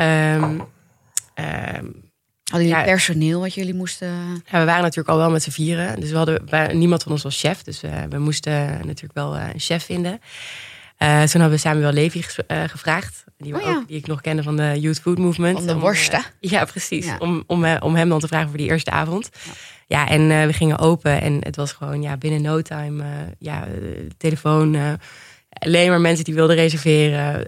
Um, 0.00 0.74
Hadden 2.50 2.68
jullie 2.68 2.84
personeel 2.84 3.40
wat 3.40 3.54
jullie 3.54 3.74
moesten... 3.74 4.08
Ja, 4.50 4.58
we 4.58 4.64
waren 4.64 4.82
natuurlijk 4.82 5.08
al 5.08 5.16
wel 5.16 5.30
met 5.30 5.42
z'n 5.42 5.50
vieren. 5.50 6.00
Dus 6.00 6.10
we 6.10 6.16
hadden, 6.16 6.78
niemand 6.78 7.02
van 7.02 7.12
ons 7.12 7.22
was 7.22 7.40
chef. 7.40 7.62
Dus 7.62 7.80
we 8.10 8.18
moesten 8.18 8.66
natuurlijk 8.66 9.14
wel 9.14 9.36
uh, 9.36 9.44
een 9.52 9.60
chef 9.60 9.84
vinden. 9.84 10.12
Uh, 10.12 11.22
toen 11.22 11.40
hebben 11.40 11.50
we 11.50 11.56
Samuel 11.56 11.92
Levy 11.92 12.22
gevraagd. 12.66 13.24
Die, 13.38 13.54
oh, 13.54 13.62
ja. 13.62 13.68
ook, 13.68 13.88
die 13.88 13.96
ik 13.96 14.06
nog 14.06 14.20
kende 14.20 14.42
van 14.42 14.56
de 14.56 14.80
Youth 14.80 15.00
Food 15.00 15.18
Movement. 15.18 15.58
Van 15.58 15.66
de 15.66 15.78
worsten. 15.78 16.22
ja, 16.40 16.64
precies. 16.64 17.06
Ja. 17.06 17.16
Om, 17.18 17.44
om, 17.46 17.76
om 17.78 17.94
hem 17.94 18.08
dan 18.08 18.20
te 18.20 18.26
vragen 18.26 18.48
voor 18.48 18.58
die 18.58 18.70
eerste 18.70 18.90
avond. 18.90 19.30
Ja, 19.44 19.52
ja 19.86 20.08
en 20.08 20.46
we 20.46 20.52
gingen 20.52 20.78
open. 20.78 21.20
En 21.20 21.36
het 21.40 21.56
was 21.56 21.72
gewoon 21.72 22.02
ja, 22.02 22.16
binnen 22.16 22.42
no 22.42 22.62
time. 22.62 23.04
ja, 23.38 23.66
telefoon 24.16 24.98
alleen 25.48 25.88
maar 25.88 26.00
mensen 26.00 26.24
die 26.24 26.34
wilden 26.34 26.56
reserveren. 26.56 27.44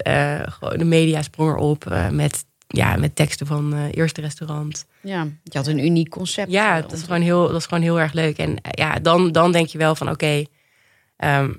gewoon 0.52 0.78
de 0.78 0.84
media 0.84 1.22
sprong 1.22 1.50
erop 1.50 1.84
met 2.10 2.44
ja, 2.68 2.96
met 2.96 3.16
teksten 3.16 3.46
van 3.46 3.74
uh, 3.74 3.84
Eerste 3.90 4.20
Restaurant. 4.20 4.86
Ja, 5.02 5.26
je 5.42 5.58
had 5.58 5.66
een 5.66 5.84
uniek 5.84 6.08
concept. 6.08 6.50
Ja, 6.50 6.80
dat 6.80 6.92
is, 6.92 7.02
gewoon 7.02 7.20
heel, 7.20 7.46
dat 7.46 7.56
is 7.56 7.66
gewoon 7.66 7.82
heel 7.82 8.00
erg 8.00 8.12
leuk. 8.12 8.38
En 8.38 8.60
eh, 8.60 8.70
ja, 8.72 8.98
dan, 8.98 9.32
dan 9.32 9.52
denk 9.52 9.68
je 9.68 9.78
wel 9.78 9.94
van 9.94 10.10
oké, 10.10 10.44
ehm, 11.16 11.52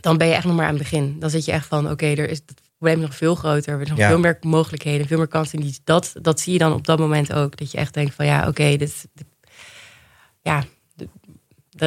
dan 0.00 0.16
ben 0.16 0.26
je 0.26 0.34
echt 0.34 0.44
nog 0.44 0.56
maar 0.56 0.66
aan 0.66 0.74
het 0.74 0.82
begin. 0.82 1.16
Dan 1.18 1.30
zit 1.30 1.44
je 1.44 1.52
echt 1.52 1.66
van 1.66 1.90
oké, 1.90 2.06
er 2.06 2.30
is 2.30 2.40
het 2.46 2.60
probleem 2.78 3.00
nog 3.00 3.14
veel 3.14 3.34
groter. 3.34 3.80
Er 3.80 3.86
zijn 3.86 3.98
nog 3.98 4.08
veel 4.08 4.18
meer 4.18 4.38
mogelijkheden, 4.40 5.06
veel 5.06 5.18
meer 5.18 5.28
kansen. 5.28 5.60
Die, 5.60 5.78
dat, 5.84 6.12
dat 6.22 6.40
zie 6.40 6.52
je 6.52 6.58
dan 6.58 6.72
op 6.72 6.86
dat 6.86 6.98
moment 6.98 7.32
ook. 7.32 7.56
Dat 7.56 7.70
je 7.70 7.78
echt 7.78 7.94
denkt 7.94 8.14
van 8.14 8.26
ja, 8.26 8.48
oké, 8.48 8.76
dit, 8.76 9.08
ja, 10.42 10.64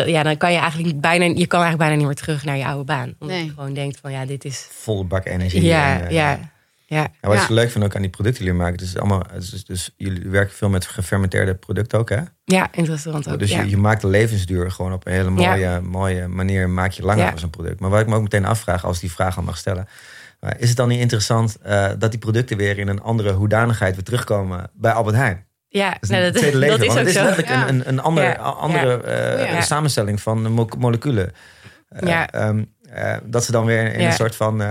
ja, 0.05 0.23
dan 0.23 0.37
kan 0.37 0.51
je 0.51 0.57
eigenlijk 0.57 1.01
bijna, 1.01 1.25
je 1.25 1.47
kan 1.47 1.61
eigenlijk 1.61 1.77
bijna 1.77 1.95
niet 1.95 2.05
meer 2.05 2.15
terug 2.15 2.43
naar 2.43 2.57
je 2.57 2.65
oude 2.65 2.83
baan. 2.83 3.15
Omdat 3.19 3.37
je 3.37 3.49
gewoon 3.49 3.73
denkt 3.73 3.99
van 3.99 4.11
ja, 4.11 4.25
dit 4.25 4.45
is... 4.45 4.67
Volle 4.69 5.03
bak 5.03 5.25
energie. 5.25 5.61
Ja, 5.63 5.99
en, 5.99 6.05
uh, 6.05 6.11
ja. 6.11 6.51
Ja. 6.91 7.07
En 7.21 7.29
wat 7.29 7.41
ik 7.41 7.49
leuk 7.49 7.71
vind 7.71 7.83
ook 7.83 7.95
aan 7.95 8.01
die 8.01 8.09
producten 8.09 8.43
die 8.43 8.51
jullie 8.51 8.67
maken, 8.67 8.85
is 8.85 8.97
allemaal, 8.97 9.23
dus, 9.33 9.65
dus 9.65 9.93
jullie 9.97 10.29
werken 10.29 10.55
veel 10.55 10.69
met 10.69 10.85
gefermenteerde 10.85 11.55
producten 11.55 11.99
ook, 11.99 12.09
hè? 12.09 12.21
Ja, 12.43 12.67
in 12.71 12.81
het 12.81 12.89
restaurant 12.89 13.29
ook. 13.29 13.39
Dus 13.39 13.51
je, 13.51 13.69
je, 13.69 13.77
maakt 13.77 14.01
de 14.01 14.07
levensduur 14.07 14.71
gewoon 14.71 14.93
op 14.93 15.05
een 15.05 15.13
hele 15.13 15.29
mooie, 15.29 15.81
mooie 15.81 16.27
manier, 16.27 16.69
maak 16.69 16.91
je 16.91 17.03
langer 17.03 17.29
van 17.29 17.39
zo'n 17.39 17.49
product. 17.49 17.79
Maar 17.79 17.89
wat 17.89 17.99
ik 17.99 18.07
me 18.07 18.15
ook 18.15 18.21
meteen 18.21 18.45
afvraag, 18.45 18.85
als 18.85 18.99
die 18.99 19.11
vraag 19.11 19.37
al 19.37 19.43
mag 19.43 19.57
stellen, 19.57 19.87
is 20.57 20.67
het 20.67 20.77
dan 20.77 20.87
niet 20.87 20.99
interessant 20.99 21.57
uh, 21.65 21.89
dat 21.97 22.11
die 22.11 22.19
producten 22.19 22.57
weer 22.57 22.77
in 22.77 22.87
een 22.87 23.01
andere 23.01 23.31
hoedanigheid 23.31 23.95
weer 23.95 24.03
terugkomen 24.03 24.69
bij 24.73 24.91
Albert 24.91 25.15
Heijn? 25.15 25.45
Ja, 25.67 25.89
dat 25.89 26.03
is, 26.03 26.09
nou, 26.09 26.23
dat, 26.31 26.53
leven, 26.53 26.79
dat 26.79 26.87
is 26.87 26.91
ook 26.91 26.97
het 26.97 27.07
is 27.07 27.13
zo. 27.13 27.23
letterlijk 27.23 27.49
een, 27.49 27.69
een, 27.69 27.87
een 27.87 27.99
andere, 27.99 28.37
andere 28.37 29.03
uh, 29.51 29.61
samenstelling 29.61 30.21
van 30.21 30.67
moleculen. 30.77 31.31
Uh, 31.91 32.09
ja. 32.09 32.47
Um, 32.47 32.73
uh, 32.95 33.15
dat 33.23 33.43
ze 33.43 33.51
dan 33.51 33.65
weer 33.65 33.93
in 33.93 34.05
een 34.05 34.13
soort 34.13 34.35
van 34.35 34.61
uh, 34.61 34.67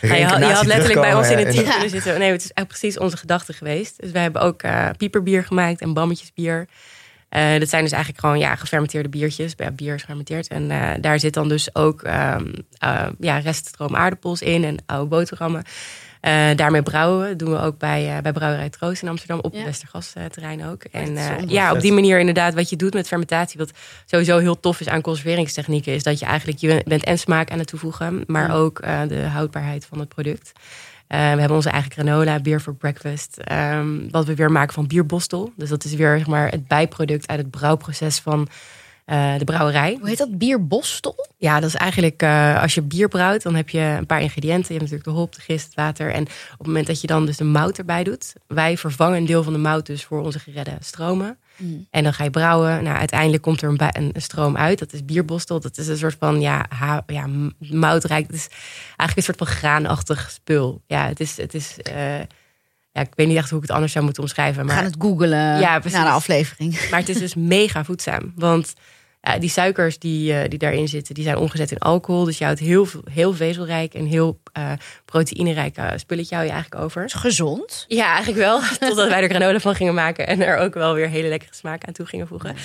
ja, 0.00 0.14
je, 0.14 0.24
had, 0.24 0.38
je 0.38 0.44
had 0.44 0.66
letterlijk 0.66 1.00
bij 1.00 1.14
ons 1.14 1.30
in 1.30 1.38
het 1.38 1.50
team 1.50 1.64
kunnen 1.70 1.90
zitten. 1.90 2.18
Nee, 2.18 2.30
het 2.30 2.44
is 2.44 2.52
echt 2.52 2.66
precies 2.66 2.98
onze 2.98 3.16
gedachte 3.16 3.52
geweest. 3.52 4.00
Dus 4.00 4.10
wij 4.10 4.22
hebben 4.22 4.42
ook 4.42 4.62
uh, 4.62 4.88
pieperbier 4.96 5.44
gemaakt 5.44 5.80
en 5.80 5.92
bammetjesbier. 5.92 6.68
dat 7.28 7.68
zijn 7.68 7.82
dus 7.82 7.92
eigenlijk 7.92 8.18
gewoon 8.20 8.38
ja, 8.38 8.54
gefermenteerde 8.54 9.08
biertjes. 9.08 9.52
Ja, 9.56 9.70
bier 9.70 9.94
is 9.94 10.00
gefermenteerd. 10.00 10.48
En 10.48 10.68
daar 11.00 11.18
zit 11.18 11.34
dan 11.34 11.48
dus 11.48 11.74
ook 11.74 12.02
um, 12.02 12.52
ja, 13.18 13.38
reststroom 13.38 13.96
aardappels 13.96 14.42
in 14.42 14.64
en 14.64 14.76
oude 14.86 15.08
boterhammen. 15.08 15.64
Uh, 16.24 16.54
daarmee 16.56 16.82
brouwen 16.82 17.36
doen 17.36 17.50
we 17.50 17.58
ook 17.58 17.78
bij, 17.78 18.16
uh, 18.16 18.22
bij 18.22 18.32
Brouwerij 18.32 18.70
Troost 18.70 19.02
in 19.02 19.08
Amsterdam 19.08 19.38
op 19.38 19.52
ja. 19.52 19.58
het 19.58 19.66
Westergasterrein 19.66 20.66
ook. 20.66 20.84
En 20.84 21.10
uh, 21.10 21.30
ja, 21.46 21.72
op 21.72 21.80
die 21.80 21.92
manier 21.92 22.18
inderdaad 22.18 22.54
wat 22.54 22.70
je 22.70 22.76
doet 22.76 22.94
met 22.94 23.06
fermentatie, 23.06 23.58
wat 23.58 23.70
sowieso 24.06 24.38
heel 24.38 24.60
tof 24.60 24.80
is 24.80 24.88
aan 24.88 25.00
conserveringstechnieken, 25.00 25.92
is 25.92 26.02
dat 26.02 26.18
je 26.18 26.24
eigenlijk 26.24 26.58
je 26.58 26.82
bent 26.86 27.04
en 27.04 27.18
smaak 27.18 27.50
aan 27.50 27.58
het 27.58 27.66
toevoegen, 27.66 28.24
maar 28.26 28.48
ja. 28.48 28.54
ook 28.54 28.82
de 29.08 29.22
houdbaarheid 29.22 29.86
van 29.86 29.98
het 29.98 30.08
product. 30.08 30.52
we 31.08 31.16
hebben 31.16 31.50
onze 31.50 31.70
eigen 31.70 31.92
granola, 31.92 32.40
beer 32.40 32.60
for 32.60 32.74
breakfast, 32.74 33.38
um, 33.52 34.10
wat 34.10 34.26
we 34.26 34.34
weer 34.34 34.52
maken 34.52 34.74
van 34.74 34.86
bierbostel. 34.86 35.52
Dus 35.56 35.68
dat 35.68 35.84
is 35.84 35.94
weer 35.94 36.16
zeg 36.16 36.26
maar, 36.26 36.48
het 36.48 36.68
bijproduct 36.68 37.28
uit 37.28 37.38
het 37.38 37.50
brouwproces 37.50 38.18
van 38.18 38.48
uh, 39.06 39.38
de 39.38 39.44
brouwerij. 39.44 39.96
Hoe 40.00 40.08
heet 40.08 40.18
dat? 40.18 40.38
Bierbostel? 40.38 41.26
Ja, 41.36 41.60
dat 41.60 41.68
is 41.68 41.74
eigenlijk 41.74 42.22
uh, 42.22 42.62
als 42.62 42.74
je 42.74 42.82
bier 42.82 43.08
brouwt, 43.08 43.42
dan 43.42 43.54
heb 43.54 43.68
je 43.68 43.80
een 43.80 44.06
paar 44.06 44.20
ingrediënten. 44.20 44.74
Je 44.74 44.80
hebt 44.80 44.90
natuurlijk 44.90 45.16
de 45.16 45.22
hop, 45.22 45.34
de 45.34 45.40
gist, 45.40 45.64
het 45.64 45.74
water. 45.74 46.12
En 46.12 46.22
op 46.22 46.58
het 46.58 46.66
moment 46.66 46.86
dat 46.86 47.00
je 47.00 47.06
dan 47.06 47.26
dus 47.26 47.36
de 47.36 47.44
mout 47.44 47.78
erbij 47.78 48.04
doet, 48.04 48.32
wij 48.46 48.76
vervangen 48.76 49.16
een 49.16 49.26
deel 49.26 49.42
van 49.42 49.52
de 49.52 49.58
mout 49.58 49.86
dus 49.86 50.04
voor 50.04 50.22
onze 50.22 50.38
geredde 50.38 50.76
stromen. 50.80 51.38
Mm. 51.56 51.86
En 51.90 52.02
dan 52.02 52.14
ga 52.14 52.24
je 52.24 52.30
brouwen. 52.30 52.82
Nou, 52.82 52.96
uiteindelijk 52.96 53.42
komt 53.42 53.62
er 53.62 53.68
een, 53.68 54.10
een, 54.14 54.22
stroom 54.22 54.56
uit. 54.56 54.78
Dat 54.78 54.92
is 54.92 55.04
bierbostel. 55.04 55.60
Dat 55.60 55.78
is 55.78 55.86
een 55.86 55.96
soort 55.96 56.16
van 56.18 56.40
ja, 56.40 56.66
ha, 56.68 57.02
ja, 57.06 57.26
moutrijk. 57.58 58.26
Het 58.26 58.36
is 58.36 58.48
eigenlijk 58.86 59.16
een 59.16 59.22
soort 59.22 59.38
van 59.38 59.46
graanachtig 59.46 60.30
spul. 60.30 60.82
Ja, 60.86 61.06
het 61.06 61.20
is. 61.20 61.36
Het 61.36 61.54
is 61.54 61.76
uh, 61.88 62.20
ja, 62.94 63.00
ik 63.00 63.12
weet 63.14 63.26
niet 63.26 63.36
echt 63.36 63.50
hoe 63.50 63.58
ik 63.58 63.64
het 63.64 63.74
anders 63.74 63.92
zou 63.92 64.04
moeten 64.04 64.22
omschrijven. 64.22 64.66
Maar... 64.66 64.74
We 64.74 64.80
gaan 64.80 64.90
het 64.90 65.02
googelen 65.02 65.58
ja, 65.58 65.80
na 65.90 66.04
de 66.04 66.10
aflevering. 66.10 66.88
Maar 66.90 67.00
het 67.00 67.08
is 67.08 67.18
dus 67.18 67.34
mega 67.34 67.84
voedzaam. 67.84 68.32
Want 68.34 68.74
ja, 69.24 69.38
die 69.38 69.50
suikers 69.50 69.98
die, 69.98 70.32
uh, 70.32 70.40
die 70.48 70.58
daarin 70.58 70.88
zitten, 70.88 71.14
die 71.14 71.24
zijn 71.24 71.36
omgezet 71.36 71.70
in 71.70 71.78
alcohol. 71.78 72.24
Dus 72.24 72.38
je 72.38 72.44
houdt 72.44 72.60
heel, 72.60 72.86
heel 73.10 73.34
vezelrijk 73.34 73.94
en 73.94 74.06
heel 74.06 74.40
uh, 74.58 74.72
proteïnerijk 75.04 75.76
spulletje 75.96 76.34
hou 76.34 76.46
je 76.46 76.52
eigenlijk 76.52 76.84
over. 76.84 77.04
Is 77.04 77.12
gezond? 77.12 77.84
Ja, 77.88 78.06
eigenlijk 78.06 78.38
wel. 78.38 78.60
Totdat 78.88 79.08
wij 79.08 79.22
er 79.22 79.28
granola 79.28 79.58
van 79.58 79.74
gingen 79.74 79.94
maken 79.94 80.26
en 80.26 80.42
er 80.42 80.56
ook 80.56 80.74
wel 80.74 80.94
weer 80.94 81.08
hele 81.08 81.28
lekkere 81.28 81.54
smaak 81.54 81.84
aan 81.84 81.92
toe 81.92 82.06
gingen 82.06 82.26
voegen. 82.26 82.56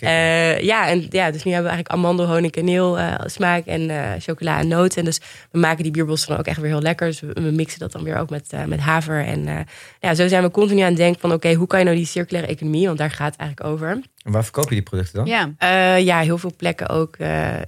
Uh, 0.00 0.60
ja, 0.60 0.88
en 0.88 1.06
ja, 1.10 1.30
dus 1.30 1.42
nu 1.42 1.52
hebben 1.52 1.70
we 1.70 1.76
eigenlijk 1.76 1.88
amandel, 1.88 2.26
honing, 2.26 2.52
kaneel 2.52 2.98
smaak 3.24 3.66
en 3.66 3.90
chocola 4.20 4.58
en 4.58 4.68
noten. 4.68 4.98
En 4.98 5.04
dus 5.04 5.20
we 5.50 5.58
maken 5.58 5.82
die 5.82 5.92
bierbos 5.92 6.26
dan 6.26 6.38
ook 6.38 6.46
echt 6.46 6.60
weer 6.60 6.70
heel 6.70 6.82
lekker. 6.82 7.06
Dus 7.06 7.20
we, 7.20 7.40
mixen 7.40 7.78
dat 7.78 7.92
dan 7.92 8.02
weer 8.02 8.16
ook 8.16 8.30
met, 8.30 8.52
met 8.66 8.80
haver. 8.80 9.24
En 9.24 9.66
ja, 10.00 10.14
zo 10.14 10.28
zijn 10.28 10.42
we 10.42 10.50
continu 10.50 10.80
aan 10.80 10.86
het 10.86 10.96
denken 10.96 11.20
van 11.20 11.32
oké, 11.32 11.52
hoe 11.52 11.66
kan 11.66 11.78
je 11.78 11.84
nou 11.84 11.96
die 11.96 12.06
circulaire 12.06 12.52
economie, 12.52 12.86
want 12.86 12.98
daar 12.98 13.10
gaat 13.10 13.32
het 13.32 13.40
eigenlijk 13.40 13.70
over 13.70 14.02
en 14.24 14.32
waar 14.32 14.42
verkoop 14.42 14.68
je 14.68 14.74
die 14.74 14.82
producten 14.82 15.14
dan? 15.14 15.26
Ja, 15.26 15.54
uh, 15.58 16.04
ja 16.04 16.20
heel 16.20 16.38
veel 16.38 16.52
plekken 16.56 16.88
ook. 16.88 17.16
Uh, 17.18 17.56
uh, 17.56 17.60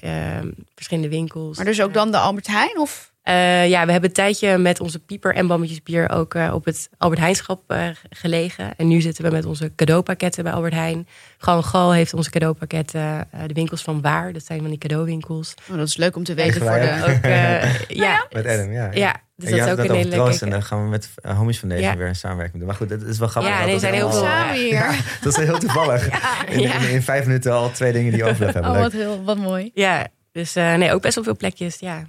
verschillende 0.75 1.09
winkels. 1.09 1.57
Maar 1.57 1.67
dus 1.67 1.83
ook 1.83 1.95
dan 1.95 2.11
de 2.11 2.19
Albert 2.19 2.47
Heijn? 2.47 2.79
Of? 2.79 3.13
Eh, 3.27 3.69
ja, 3.69 3.85
we 3.87 3.93
hebben 3.93 4.09
een 4.09 4.15
tijdje 4.17 4.59
met 4.59 4.81
onze 4.81 4.99
pieper 4.99 5.35
en 5.35 5.47
bammetjes 5.47 5.83
bier 5.83 6.11
ook 6.11 6.35
eh, 6.35 6.55
op 6.55 6.65
het 6.65 6.89
Albert 6.99 7.21
Heijnschap 7.21 7.73
uh, 7.73 7.89
gelegen. 8.11 8.77
En 8.77 8.89
nu 8.89 9.01
zitten 9.01 9.25
we 9.25 9.31
met 9.31 9.45
onze 9.45 9.73
cadeaupakketten 9.77 10.45
bij 10.45 10.53
Albert 10.53 10.73
Heijn. 10.75 11.09
Gewoon 11.39 11.65
Gal 11.65 11.93
heeft 11.93 12.15
onze 12.15 12.31
cadeaupakketten. 12.31 13.29
de 13.47 13.55
winkels 13.55 13.83
van 13.83 14.01
Waar, 14.01 14.33
dat 14.33 14.45
zijn 14.45 14.61
van 14.61 14.69
die 14.69 14.79
cadeauwinkels. 14.79 15.55
Oh, 15.71 15.77
dat 15.77 15.87
is 15.89 15.97
leuk 15.97 16.17
om 16.17 16.25
te 16.25 16.35
weten 16.35 16.61
voor 16.61 16.71
de... 16.71 17.03
Ook, 17.09 17.25
ja. 18.05 18.27
Met 18.31 18.47
Adam, 18.47 18.73
ja. 18.73 18.91
ja. 18.93 19.17
Dus 19.37 19.51
dat 19.51 19.59
is 19.59 19.71
ook 19.71 19.77
dat 19.77 19.89
een 19.89 19.95
hele 19.95 20.09
leuke... 20.17 20.45
En 20.45 20.51
dan 20.51 20.63
gaan 20.63 20.83
we 20.83 20.89
met 20.89 21.11
Homies 21.23 21.59
Foundation 21.59 21.91
Ja. 21.91 21.97
weer 21.97 22.09
een 22.09 22.17
samenwerking 22.17 22.59
doen. 22.59 22.67
Maar 22.67 22.77
goed, 22.77 22.89
dat 22.89 23.03
is 23.03 23.19
wel 23.19 23.29
grappig. 23.29 23.53
Ja, 23.53 23.57
dat 23.59 23.65
nee, 23.65 23.75
dat 23.75 23.83
zijn 23.83 23.95
heel 23.95 24.11
veel- 24.11 24.21
Samen 24.21 24.55
hier. 24.65 25.05
Dat 25.23 25.39
is 25.39 25.45
heel 25.45 25.59
toevallig. 25.59 26.07
In, 26.49 26.61
Ja. 26.61 26.75
in, 26.81 26.89
in 26.89 27.03
vijf 27.03 27.27
minuten 27.27 27.53
al 27.53 27.71
twee 27.71 27.93
dingen 27.93 28.13
die 28.13 28.25
overlap 28.25 28.55
hebben. 28.55 28.71
Oh, 28.73 28.77
Leuk. 28.81 28.93
wat, 28.93 29.01
heel, 29.01 29.25
wat 29.25 29.37
mooi. 29.37 29.71
Ja, 29.75 30.07
dus 30.33 30.57
eh, 30.57 30.75
nee, 30.75 30.93
ook 30.93 31.03
best 31.03 31.15
wel 31.15 31.25
veel 31.25 31.37
plekjes. 31.37 31.77
Ja. 31.79 32.07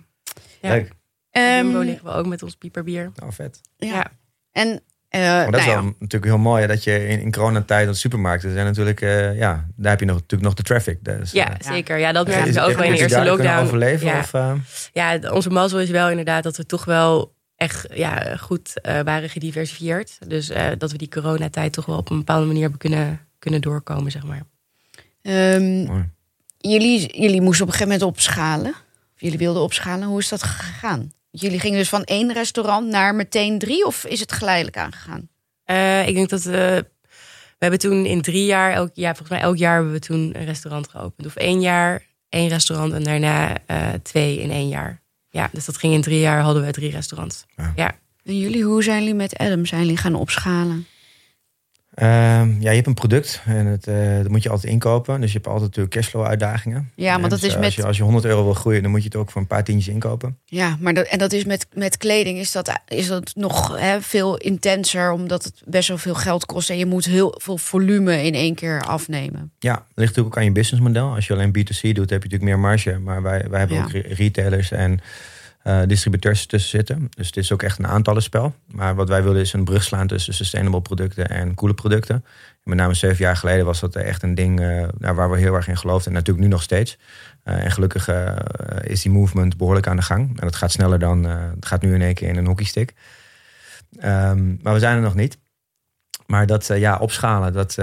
Ja. 0.62 0.82
Leuk. 1.38 1.56
Jumbo 1.64 1.78
Ehm, 1.80 1.86
liggen 1.88 2.06
we 2.06 2.12
ook 2.12 2.26
met 2.28 2.44
ons 2.44 2.56
pieperbier. 2.56 3.12
Nou, 3.16 3.34
vet. 3.34 3.62
ja. 3.78 3.88
Ja. 3.88 4.12
En 4.52 4.82
eh, 5.10 5.22
Maar 5.22 5.42
dat 5.44 5.50
nou 5.52 5.58
is 5.64 5.68
ja, 5.70 5.74
wel 5.74 5.84
natuurlijk 6.00 6.26
heel 6.32 6.38
mooi 6.38 6.62
hè, 6.62 6.68
dat 6.68 6.84
je 6.84 7.08
in, 7.08 7.20
in 7.22 7.32
coronatijd 7.32 7.88
op 7.88 7.94
de 7.94 8.00
supermarkten 8.00 8.52
zijn 8.54 8.66
natuurlijk, 8.66 9.02
eh, 9.02 9.38
ja, 9.38 9.68
daar 9.76 9.92
heb 9.92 10.00
je 10.00 10.06
nog, 10.06 10.16
natuurlijk 10.16 10.42
nog 10.44 10.54
de 10.54 10.64
traffic. 10.64 11.04
Dus, 11.04 11.32
Ja, 11.32 11.58
eh, 11.60 11.72
zeker. 11.72 11.98
Ja, 11.98 12.12
dat 12.12 12.28
merkten 12.28 12.54
we 12.54 12.62
ook 12.62 12.76
wel 12.76 12.84
in 12.86 12.92
de 12.92 12.98
eerste 12.98 13.24
lockdown. 13.24 13.64
overleven? 13.64 14.08
Ja. 14.08 14.20
Of, 14.20 14.90
Ja, 14.94 15.20
onze 15.32 15.50
mazzel 15.50 15.80
is 15.80 15.90
wel 15.90 16.10
inderdaad 16.10 16.44
dat 16.44 16.58
we 16.58 16.66
toch 16.66 16.86
wel 16.86 17.36
echt 17.56 17.88
ja, 17.94 18.36
goed 18.36 18.82
eh, 18.82 19.00
waren 19.02 19.30
gediversifieerd. 19.30 20.18
Dus 20.28 20.50
eh, 20.50 20.68
dat 20.78 20.92
we 20.92 20.98
die 20.98 21.10
coronatijd 21.10 21.74
toch 21.74 21.86
wel 21.86 21.98
op 21.98 22.10
een 22.10 22.18
bepaalde 22.18 22.46
manier 22.46 22.62
hebben 22.62 22.80
kunnen, 22.80 23.20
kunnen 23.40 23.62
doorkomen, 23.62 24.12
zeg 24.12 24.24
maar. 24.24 24.42
ehm, 25.22 26.02
jullie, 26.58 27.22
jullie 27.22 27.42
moesten 27.42 27.66
op 27.66 27.72
een 27.72 27.78
gegeven 27.78 28.00
moment 28.00 28.02
opschalen. 28.04 28.72
Of 29.16 29.22
jullie 29.24 29.38
wilden 29.38 29.62
opschalen. 29.62 30.08
Hoe 30.08 30.20
is 30.20 30.30
dat 30.30 30.44
gegaan? 30.44 31.12
Jullie 31.40 31.60
gingen 31.60 31.78
dus 31.78 31.90
van 31.90 32.04
één 32.04 32.34
restaurant 32.34 32.88
naar 32.88 33.16
meteen 33.16 33.60
drie? 33.60 33.86
Of 33.86 34.06
is 34.06 34.20
het 34.20 34.32
geleidelijk 34.32 34.78
aangegaan? 34.78 35.30
Eh, 35.64 36.08
ik 36.08 36.16
denk 36.16 36.30
dat 36.30 36.44
we... 36.44 36.86
We 37.58 37.66
hebben 37.66 37.80
toen 37.80 38.06
in 38.06 38.22
drie 38.22 38.46
jaar, 38.46 38.74
elk 38.74 38.90
jaar, 38.94 39.16
volgens 39.16 39.38
mij 39.38 39.48
elk 39.48 39.58
jaar 39.58 39.76
hebben 39.76 39.92
we 39.92 40.00
toen 40.00 40.32
een 40.36 40.46
restaurant 40.46 40.88
geopend. 40.90 41.28
Of 41.28 41.36
één 41.36 41.62
jaar, 41.62 42.04
één 42.30 42.48
restaurant 42.48 42.94
en 42.94 43.04
daarna 43.04 43.58
eh, 43.66 43.88
twee 44.04 44.42
in 44.42 44.52
één 44.52 44.68
jaar. 44.68 45.02
Ja, 45.30 45.50
dus 45.52 45.66
dat 45.66 45.78
ging 45.78 45.94
in 45.94 46.02
drie 46.02 46.20
jaar, 46.20 46.42
hadden 46.42 46.66
we 46.66 46.72
drie 46.72 46.92
restaurants. 46.92 47.46
Ja. 47.56 47.74
Ja. 47.76 48.00
En 48.24 48.38
jullie, 48.38 48.64
hoe 48.64 48.84
zijn 48.84 49.00
jullie 49.00 49.14
met 49.14 49.38
Adam? 49.38 49.66
Zijn 49.66 49.82
jullie 49.82 49.98
gaan 49.98 50.16
opschalen? 50.16 50.88
Ehm, 51.98 52.50
ja, 52.60 52.70
je 52.70 52.76
hebt 52.76 52.88
een 52.88 52.94
product 52.94 53.42
en 53.46 53.66
het, 53.66 53.88
eh, 53.88 54.16
dat 54.18 54.28
moet 54.28 54.44
je 54.44 54.50
altijd 54.50 54.72
inkopen. 54.72 55.22
Dus 55.22 55.30
je 55.32 55.36
hebt 55.38 55.48
altijd 55.50 55.66
natuurlijk 55.68 55.96
cashflow 55.96 56.26
uitdagingen. 56.26 56.92
Ja, 56.96 57.14
maar 57.14 57.24
En 57.24 57.30
dat 57.30 57.40
dus, 57.40 57.50
is 57.50 57.56
met... 57.56 57.64
Als 57.66 57.76
je, 57.76 57.86
als 57.86 57.98
je 57.98 58.04
100 58.04 58.26
euro 58.26 58.44
wil 58.44 58.54
groeien, 58.54 58.82
dan 58.82 58.92
moet 58.92 59.00
je 59.00 59.06
het 59.08 59.16
ook 59.16 59.32
voor 59.32 59.42
een 59.42 59.48
paar 59.48 59.64
tientjes 59.64 59.94
inkopen. 59.94 60.38
Ja, 60.46 60.78
maar 60.80 60.94
dat, 60.94 61.06
en 61.08 61.18
dat 61.18 61.34
is 61.34 61.46
met, 61.46 61.68
met 61.74 61.98
kleding 61.98 62.38
is 62.38 62.52
dat, 62.52 62.80
is 62.88 63.08
dat 63.08 63.32
nog 63.36 63.80
hè, 63.80 64.02
veel 64.02 64.38
intenser, 64.38 65.12
omdat 65.12 65.44
het 65.44 65.62
best 65.66 65.88
wel 65.88 65.98
veel 65.98 66.16
geld 66.16 66.46
kost 66.46 66.70
en 66.70 66.78
je 66.78 66.86
moet 66.86 67.06
heel 67.06 67.36
veel 67.44 67.58
volume 67.58 68.24
in 68.24 68.34
één 68.34 68.56
keer 68.56 68.82
afnemen. 68.82 69.52
Ja, 69.60 69.74
dat 69.74 69.84
ligt 69.96 70.10
natuurlijk 70.10 70.28
ook 70.28 70.38
aan 70.38 70.44
je 70.44 70.52
businessmodel. 70.52 71.14
Als 71.16 71.28
je 71.28 71.34
alleen 71.34 71.56
B2C 71.58 71.82
doet, 71.82 72.10
heb 72.10 72.24
je 72.24 72.30
natuurlijk 72.30 72.44
meer 72.44 72.60
marge. 72.60 73.00
Maar 73.00 73.22
wij, 73.22 73.46
wij 73.50 73.60
hebben 73.60 73.78
Ja. 73.78 73.84
ook 73.84 73.92
re- 73.92 74.14
retailers 74.14 74.72
en 74.72 75.00
eh, 75.68 75.82
distributeurs 75.88 76.46
tussen 76.46 76.70
zitten. 76.70 77.08
Dus 77.16 77.26
het 77.28 77.38
is 77.38 77.52
ook 77.52 77.64
echt 77.64 77.78
een 77.80 77.88
aantallenspel. 77.88 78.56
Maar 78.72 78.96
wat 78.96 79.10
wij 79.10 79.24
wilden 79.24 79.42
is 79.42 79.54
een 79.54 79.64
brug 79.64 79.84
slaan 79.84 80.08
tussen 80.08 80.34
sustainable 80.34 80.82
producten 80.82 81.30
en 81.30 81.54
coole 81.56 81.74
producten. 81.74 82.16
En 82.16 82.24
met 82.64 82.78
name 82.78 82.94
zeven 82.94 83.18
jaar 83.26 83.36
geleden 83.38 83.66
was 83.66 83.80
dat 83.80 83.96
echt 83.96 84.24
een 84.24 84.36
ding 84.36 84.60
eh, 84.60 84.88
nou, 84.98 85.16
waar 85.16 85.32
we 85.32 85.38
heel 85.38 85.54
erg 85.54 85.68
in 85.68 85.78
geloofden. 85.78 86.08
En 86.08 86.14
natuurlijk 86.14 86.46
nu 86.46 86.52
nog 86.52 86.62
steeds. 86.62 86.98
Eh, 87.44 87.64
en 87.66 87.72
gelukkig 87.72 88.10
is 88.82 89.02
die 89.02 89.12
movement 89.12 89.58
behoorlijk 89.58 89.88
aan 89.88 89.96
de 89.96 90.02
gang. 90.02 90.28
En 90.30 90.46
dat 90.48 90.56
gaat 90.56 90.72
sneller 90.72 91.00
dan, 91.00 91.24
het 91.24 91.66
gaat 91.66 91.82
nu 91.82 91.94
in 91.94 92.02
één 92.02 92.14
keer 92.14 92.30
in 92.30 92.36
een 92.38 92.46
hockeystick. 92.46 92.94
Ehm, 94.00 94.56
maar 94.62 94.74
we 94.74 94.80
zijn 94.80 94.96
er 94.96 95.02
nog 95.02 95.16
niet. 95.16 95.38
Maar 96.26 96.46
dat 96.46 96.68
ja, 96.68 96.98
opschalen, 96.98 97.54
dat, 97.54 97.76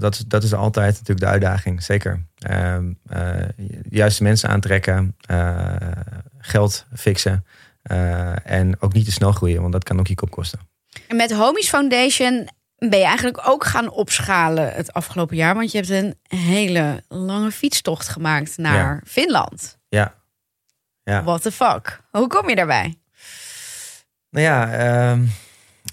dat, 0.00 0.14
is- 0.14 0.24
dat 0.26 0.42
is 0.42 0.54
altijd 0.54 0.92
natuurlijk 0.92 1.20
de 1.20 1.26
uitdaging. 1.26 1.82
Zeker. 1.82 2.22
Ehm, 2.38 2.92
eh, 3.08 3.34
juiste 3.90 4.22
mensen 4.22 4.48
aantrekken, 4.48 5.16
geld 6.46 6.86
fixen. 6.94 7.44
eh, 7.82 8.50
en 8.50 8.80
ook 8.82 8.92
niet 8.92 9.04
te 9.04 9.12
snel 9.12 9.32
groeien, 9.32 9.60
want 9.60 9.72
dat 9.72 9.84
kan 9.84 9.98
ook 9.98 10.06
je 10.06 10.14
kop 10.14 10.30
kosten. 10.30 10.58
En 11.08 11.16
met 11.16 11.32
Homies 11.32 11.68
Foundation 11.68 12.48
ben 12.78 12.98
je 12.98 13.04
eigenlijk 13.04 13.48
ook 13.48 13.64
gaan 13.64 13.90
opschalen 13.90 14.72
het 14.74 14.92
afgelopen 14.92 15.36
jaar, 15.36 15.54
want 15.54 15.70
je 15.72 15.78
hebt 15.78 15.90
een 15.90 16.14
hele 16.40 17.02
lange 17.08 17.50
fietstocht 17.50 18.08
gemaakt 18.08 18.56
naar 18.56 18.94
Ja. 18.94 19.00
Finland. 19.04 19.78
Ja. 19.88 20.14
Ja. 21.02 21.22
What 21.24 21.42
the 21.42 21.52
fuck? 21.52 22.00
Hoe 22.10 22.26
kom 22.26 22.48
je 22.48 22.54
daarbij? 22.56 22.94
Nou 24.30 24.44
ja, 24.46 24.72
ehm, 24.72 25.24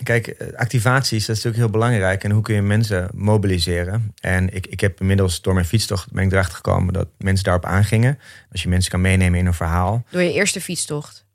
kijk, 0.04 0.28
eh, 0.28 0.48
activaties, 0.56 1.26
dat 1.26 1.36
is 1.36 1.44
natuurlijk 1.44 1.72
heel 1.72 1.82
belangrijk. 1.82 2.24
En 2.24 2.32
hoe 2.32 2.42
kun 2.42 2.56
je 2.56 2.62
mensen 2.62 3.10
mobiliseren? 3.13 4.13
En 4.22 4.54
ik, 4.54 4.68
ik 4.68 4.80
heb 4.80 5.00
inmiddels 5.00 5.42
door 5.42 5.54
mijn 5.54 5.66
fietstocht 5.66 6.12
ben 6.12 6.24
ik 6.24 6.32
erachter 6.32 6.56
gekomen 6.56 6.94
dat 6.94 7.08
mensen 7.18 7.44
daarop 7.44 7.66
aangingen. 7.66 8.20
Als 8.52 8.63
je 8.63 8.70
mensen 8.70 8.92
kan 8.92 9.02
meenemen 9.02 9.39
in 9.39 9.46
een 9.46 9.54
verhaal. 9.54 10.04
Door 10.10 10.22
je 10.22 10.34
eerste 10.34 10.62
fietstocht. 10.62 11.26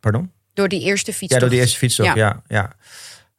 Pardon? 0.00 0.30
Door 0.54 0.68
die 0.68 0.80
eerste 0.82 1.12
fietstocht. 1.12 1.32
Ja, 1.32 1.38
door 1.38 1.48
die 1.48 1.58
eerste 1.58 1.78
fietstocht, 1.78 2.14
Ja. 2.14 2.14
ja. 2.14 2.42
ja. 2.48 2.76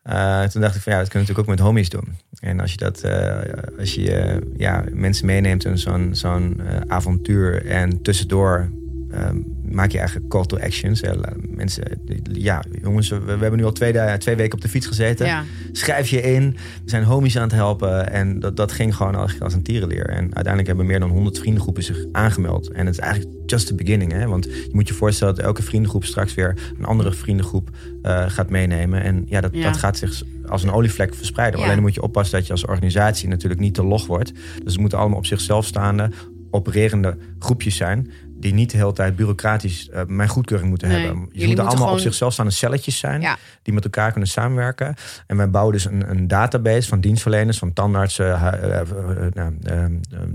Eh, 0.01 0.49
toen 0.49 0.61
dacht 0.61 0.75
ik 0.75 0.81
van 0.81 0.93
ja, 0.93 0.99
dat 0.99 1.09
kun 1.09 1.19
je 1.19 1.25
natuurlijk 1.25 1.49
ook 1.49 1.55
met 1.55 1.65
homies 1.65 1.89
doen. 1.89 2.17
En 2.39 2.59
als 2.59 2.71
je 2.71 2.77
dat, 2.77 3.01
eh, 3.01 3.39
als 3.79 3.93
je 3.93 4.41
ja, 4.57 4.83
mensen 4.91 5.25
meeneemt 5.25 5.65
in 5.65 5.77
zo'n 5.77 6.09
zo'n 6.15 6.61
avontuur 6.87 7.65
en 7.65 8.01
tussendoor 8.01 8.69
ehm, 9.11 9.37
maak 9.63 9.91
je 9.91 9.97
eigenlijk 9.97 10.29
call 10.29 10.45
to 10.45 10.57
actions. 10.57 11.01
Eh, 11.01 11.13
mensen, 11.49 12.01
ja, 12.31 12.63
jongens, 12.81 13.09
we, 13.09 13.19
we 13.19 13.31
hebben 13.31 13.57
nu 13.57 13.65
al 13.65 13.71
twee, 13.71 14.17
twee 14.17 14.35
weken 14.35 14.53
op 14.53 14.61
de 14.61 14.69
fiets 14.69 14.87
gezeten. 14.87 15.25
Ja. 15.25 15.43
Schrijf 15.71 16.09
je 16.09 16.21
in. 16.21 16.51
We 16.83 16.89
zijn 16.89 17.03
homies 17.03 17.37
aan 17.37 17.43
het 17.43 17.51
helpen. 17.51 18.11
En 18.11 18.39
dat, 18.39 18.55
dat 18.57 18.71
ging 18.71 18.95
gewoon 18.95 19.15
als, 19.15 19.39
als 19.39 19.53
een 19.53 19.63
tierenleer. 19.63 20.09
En 20.09 20.23
uiteindelijk 20.23 20.67
hebben 20.67 20.85
meer 20.85 20.99
dan 20.99 21.09
100 21.09 21.39
vriendengroepen 21.39 21.83
zich 21.83 22.05
aangemeld. 22.11 22.71
En 22.71 22.85
het 22.85 22.95
is 22.95 23.01
eigenlijk 23.01 23.35
just 23.45 23.67
the 23.67 23.75
beginning. 23.75 24.11
Hè? 24.11 24.27
Want 24.27 24.43
je 24.45 24.69
moet 24.71 24.87
je 24.87 24.93
voorstellen 24.93 25.35
dat 25.35 25.45
elke 25.45 25.63
vriendengroep 25.63 26.05
straks 26.05 26.33
weer 26.33 26.57
een 26.77 26.85
andere 26.85 27.11
vriendengroep 27.13 27.69
eh, 28.01 28.23
gaat 28.29 28.49
meenemen. 28.49 29.03
En 29.03 29.23
ja, 29.27 29.41
dat, 29.41 29.53
Ja. 29.53 29.63
dat 29.63 29.77
gaat 29.77 29.97
zich 29.97 30.23
als 30.45 30.63
een 30.63 30.71
olievlek 30.71 31.15
verspreiden. 31.15 31.59
Ja. 31.59 31.63
Alleen 31.65 31.75
dan 31.77 31.85
moet 31.85 31.95
je 31.95 32.01
oppassen 32.01 32.37
dat 32.37 32.47
je 32.47 32.53
als 32.53 32.65
organisatie 32.65 33.27
natuurlijk 33.29 33.61
niet 33.61 33.73
te 33.73 33.83
log 33.83 34.05
wordt. 34.07 34.33
Dus 34.63 34.71
het 34.71 34.79
moeten 34.79 34.97
allemaal 34.99 35.17
op 35.17 35.25
zichzelf 35.25 35.65
staande, 35.65 36.09
opererende 36.51 37.17
groepjes 37.39 37.75
zijn. 37.75 38.11
Die 38.41 38.53
niet 38.53 38.71
de 38.71 38.77
hele 38.77 38.93
tijd 38.93 39.15
bureaucratisch 39.15 39.89
eh, 39.89 40.01
mijn 40.07 40.29
goedkeuring 40.29 40.69
moeten 40.69 40.87
Nee, 40.87 41.05
hebben. 41.05 41.29
Je 41.31 41.45
moeten 41.45 41.63
allemaal 41.65 41.77
gewoon- 41.83 41.93
op 41.93 41.99
zichzelf 42.03 42.33
staande 42.33 42.51
celletjes 42.51 42.97
zijn 42.99 43.21
Ja. 43.21 43.37
die 43.61 43.73
met 43.73 43.83
elkaar 43.83 44.11
kunnen 44.11 44.29
samenwerken. 44.29 44.95
En 45.27 45.37
wij 45.37 45.49
bouwen 45.49 45.73
dus 45.73 45.85
een, 45.85 46.09
een 46.09 46.27
database 46.27 46.87
van 46.87 46.99
dienstverleners, 46.99 47.57
van 47.57 47.73
tandartsen, 47.73 48.25
eh, 48.33 48.79
eh, 48.79 48.87
nou, 49.33 49.57
eh, 49.63 49.83
eh, 49.83 49.89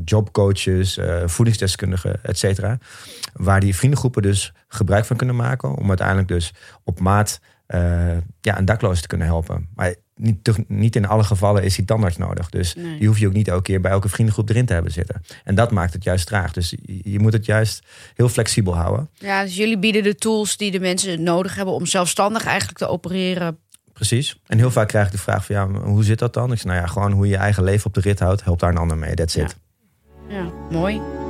jobcoaches, 0.05 0.99
voedingsdeskundigen, 1.25 2.25
et 2.25 2.38
cetera. 2.38 2.79
Waar 3.33 3.61
die 3.61 3.77
vriendengroepen 3.77 4.23
dus 4.23 4.53
gebruik 4.69 5.05
van 5.05 5.16
kunnen 5.16 5.37
maken 5.37 5.75
om 5.77 5.88
uiteindelijk 5.88 6.29
dus 6.29 6.53
op 6.85 7.01
maat 7.01 7.40
ja, 8.40 8.59
een 8.59 8.64
dakloos 8.64 9.01
te 9.01 9.07
kunnen 9.07 9.27
helpen. 9.27 9.69
Maar 9.75 9.95
niet, 10.16 10.44
toch, 10.44 10.57
niet 10.68 10.96
in 10.96 11.07
alle 11.07 11.24
gevallen 11.24 11.62
is 11.62 11.74
die 11.76 11.85
tandarts 11.85 12.16
nodig. 12.16 12.48
Dus 12.50 12.74
Nee. 12.74 12.98
die 12.98 13.09
hoef 13.09 13.18
je 13.18 13.26
ook 13.26 13.33
niet 13.33 13.48
elke 13.48 13.62
keer 13.62 13.81
bij 13.81 13.90
elke 13.90 14.09
vriendengroep 14.09 14.48
erin 14.48 14.66
te 14.66 14.72
hebben 14.72 14.92
zitten. 14.92 15.22
En 15.44 15.55
dat 15.55 15.70
maakt 15.70 15.92
het 15.92 16.05
juist 16.05 16.26
traag. 16.26 16.52
Dus 16.52 16.74
je, 17.02 17.18
moet 17.18 17.33
het 17.33 17.44
juist 17.46 17.83
heel 18.14 18.29
flexibel 18.29 18.76
houden. 18.76 19.09
ja, 19.14 19.42
dus 19.42 19.57
jullie 19.57 19.79
bieden 19.79 20.02
de 20.02 20.14
tools 20.14 20.57
die 20.57 20.70
de 20.70 20.81
mensen 20.81 21.22
nodig 21.22 21.55
hebben 21.55 21.74
om 21.74 21.87
zelfstandig 21.87 22.44
eigenlijk 22.44 22.79
te 22.79 22.87
opereren. 22.88 23.59
Precies. 23.92 24.40
En 24.46 24.59
heel 24.59 24.70
vaak 24.70 24.88
krijg 24.88 25.07
ik 25.07 25.12
de 25.12 25.18
vraag 25.18 25.44
van 25.46 25.55
ja, 25.55 25.68
hoe 25.68 26.05
zit 26.05 26.18
dat 26.18 26.35
dan? 26.35 26.52
Ik 26.52 26.57
zeg 26.59 26.66
nou 26.66 26.81
ja, 26.81 26.87
gewoon 26.87 27.12
hoe 27.12 27.24
je 27.26 27.31
je 27.33 27.37
eigen 27.38 27.64
leven 27.64 27.87
op 27.87 27.94
de 27.94 28.00
rit 28.00 28.18
houdt, 28.18 28.44
helpt 28.44 28.61
daar 28.61 28.70
een 28.70 28.76
ander 28.76 28.98
mee. 28.98 29.14
That's 29.14 29.35
Ja. 29.35 29.44
it. 29.44 29.57
Ja, 30.29 30.50
mooi. 30.70 31.26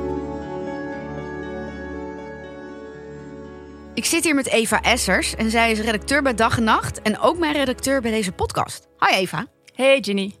Ik 3.97 4.05
zit 4.05 4.23
hier 4.23 4.35
met 4.35 4.47
Eva 4.47 4.81
Essers 4.81 5.35
en 5.35 5.49
zij 5.49 5.71
is 5.71 5.79
redacteur 5.79 6.21
bij 6.21 6.33
Dag 6.33 6.57
en 6.57 6.63
Nacht 6.63 7.01
en 7.01 7.19
ook 7.19 7.37
mijn 7.37 7.53
redacteur 7.53 8.01
bij 8.01 8.11
deze 8.11 8.31
podcast. 8.31 8.87
Hi 8.99 9.15
Eva. 9.15 9.45
Hey 9.73 9.97
Ginny. 10.01 10.35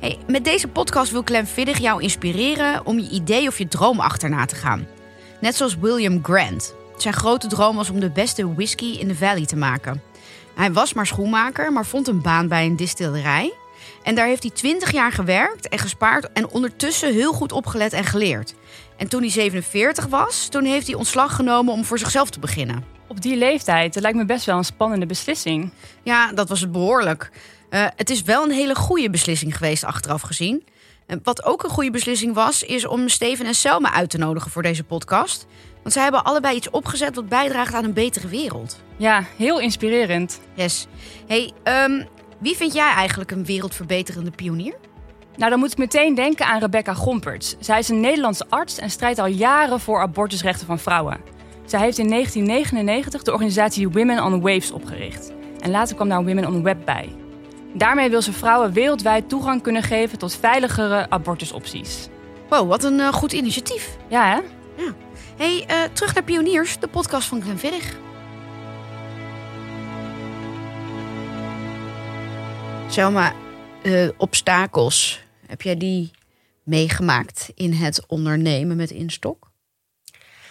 Hey, 0.00 0.18
met 0.26 0.44
deze 0.44 0.68
podcast 0.68 1.12
wil 1.12 1.22
Clem 1.22 1.46
Viddig 1.46 1.78
jou 1.78 2.02
inspireren 2.02 2.86
om 2.86 2.98
je 2.98 3.10
idee 3.10 3.48
of 3.48 3.58
je 3.58 3.68
droom 3.68 4.00
achterna 4.00 4.44
te 4.44 4.54
gaan. 4.54 4.86
Net 5.40 5.56
zoals 5.56 5.76
William 5.76 6.24
Grant. 6.24 6.74
Zijn 6.96 7.14
grote 7.14 7.46
droom 7.46 7.76
was 7.76 7.90
om 7.90 8.00
de 8.00 8.10
beste 8.10 8.54
whisky 8.54 8.98
in 8.98 9.08
de 9.08 9.16
valley 9.16 9.46
te 9.46 9.56
maken. 9.56 10.02
Hij 10.54 10.72
was 10.72 10.92
maar 10.92 11.06
schoenmaker, 11.06 11.72
maar 11.72 11.86
vond 11.86 12.08
een 12.08 12.22
baan 12.22 12.48
bij 12.48 12.66
een 12.66 12.76
distillerij. 12.76 13.52
En 14.02 14.14
daar 14.14 14.26
heeft 14.26 14.42
hij 14.42 14.52
20 14.52 14.92
jaar 14.92 15.12
gewerkt 15.12 15.68
en 15.68 15.78
gespaard 15.78 16.32
en 16.32 16.50
ondertussen 16.50 17.12
heel 17.12 17.32
goed 17.32 17.52
opgelet 17.52 17.92
en 17.92 18.04
geleerd. 18.04 18.54
En 19.00 19.08
toen 19.08 19.20
hij 19.20 19.30
47 19.30 20.06
was, 20.06 20.48
toen 20.48 20.64
heeft 20.64 20.86
hij 20.86 20.96
ontslag 20.96 21.36
genomen 21.36 21.72
om 21.72 21.84
voor 21.84 21.98
zichzelf 21.98 22.30
te 22.30 22.40
beginnen. 22.40 22.84
Op 23.08 23.20
die 23.20 23.36
leeftijd, 23.36 23.94
dat 23.94 24.02
lijkt 24.02 24.18
me 24.18 24.24
best 24.24 24.46
wel 24.46 24.56
een 24.56 24.64
spannende 24.64 25.06
beslissing. 25.06 25.72
Ja, 26.02 26.32
dat 26.32 26.48
was 26.48 26.60
het 26.60 26.72
behoorlijk. 26.72 27.30
Eh, 27.68 27.86
het 27.96 28.10
is 28.10 28.22
wel 28.22 28.44
een 28.44 28.50
hele 28.50 28.74
goede 28.74 29.10
beslissing 29.10 29.56
geweest, 29.56 29.84
achteraf 29.84 30.22
gezien. 30.22 30.64
En 31.06 31.20
wat 31.22 31.44
ook 31.44 31.62
een 31.62 31.70
goede 31.70 31.90
beslissing 31.90 32.34
was, 32.34 32.62
is 32.62 32.86
om 32.86 33.08
Steven 33.08 33.46
en 33.46 33.54
Selma 33.54 33.92
uit 33.92 34.10
te 34.10 34.18
nodigen 34.18 34.50
voor 34.50 34.62
deze 34.62 34.84
podcast. 34.84 35.46
Want 35.82 35.94
zij 35.94 36.02
hebben 36.02 36.24
allebei 36.24 36.56
iets 36.56 36.70
opgezet 36.70 37.14
wat 37.14 37.28
bijdraagt 37.28 37.74
aan 37.74 37.84
een 37.84 37.92
betere 37.92 38.28
wereld. 38.28 38.82
Ja, 38.96 39.24
heel 39.36 39.60
inspirerend. 39.60 40.40
Yes. 40.54 40.86
Hey, 41.26 41.52
ehm, 41.62 42.04
wie 42.40 42.56
vind 42.56 42.72
jij 42.72 42.92
eigenlijk 42.92 43.30
een 43.30 43.44
wereldverbeterende 43.44 44.30
pionier? 44.30 44.74
Nou, 45.40 45.52
dan 45.52 45.60
moet 45.60 45.72
ik 45.72 45.78
meteen 45.78 46.14
denken 46.14 46.46
aan 46.46 46.60
Rebecca 46.60 46.94
Gomperts. 46.94 47.56
Zij 47.60 47.78
is 47.78 47.88
een 47.88 48.00
Nederlandse 48.00 48.46
arts 48.48 48.78
en 48.78 48.90
strijdt 48.90 49.18
al 49.18 49.26
jaren 49.26 49.80
voor 49.80 50.00
abortusrechten 50.00 50.66
van 50.66 50.78
vrouwen. 50.78 51.20
Zij 51.64 51.80
heeft 51.80 51.98
in 51.98 52.08
1999 52.08 53.22
de 53.22 53.32
organisatie 53.32 53.88
Women 53.88 54.24
on 54.24 54.40
Waves 54.40 54.70
opgericht. 54.70 55.32
En 55.58 55.70
later 55.70 55.94
kwam 55.94 56.08
daar 56.08 56.24
Women 56.24 56.46
on 56.46 56.62
Web 56.62 56.84
bij. 56.84 57.08
Daarmee 57.74 58.10
wil 58.10 58.22
ze 58.22 58.32
vrouwen 58.32 58.72
wereldwijd 58.72 59.28
toegang 59.28 59.62
kunnen 59.62 59.82
geven 59.82 60.18
tot 60.18 60.36
veiligere 60.36 61.10
abortusopties. 61.10 62.08
Wow, 62.48 62.68
wat 62.68 62.84
een 62.84 63.00
eh, 63.00 63.12
goed 63.12 63.32
initiatief. 63.32 63.96
Ja, 64.08 64.34
hè? 64.34 64.40
Hey, 65.36 65.64
eh, 65.66 65.76
terug 65.92 66.14
naar 66.14 66.24
Pioniers, 66.24 66.78
de 66.78 66.88
podcast 66.88 67.28
van 67.28 67.42
Glenn 67.42 67.58
Viddig. 67.58 67.96
Selma, 72.88 73.32
eh, 73.82 74.08
obstakels, 74.16 75.28
heb 75.50 75.62
jij 75.62 75.76
die 75.76 76.10
meegemaakt 76.64 77.50
in 77.54 77.72
het 77.72 78.06
ondernemen 78.06 78.76
met 78.76 78.90
Instok? 78.90 79.50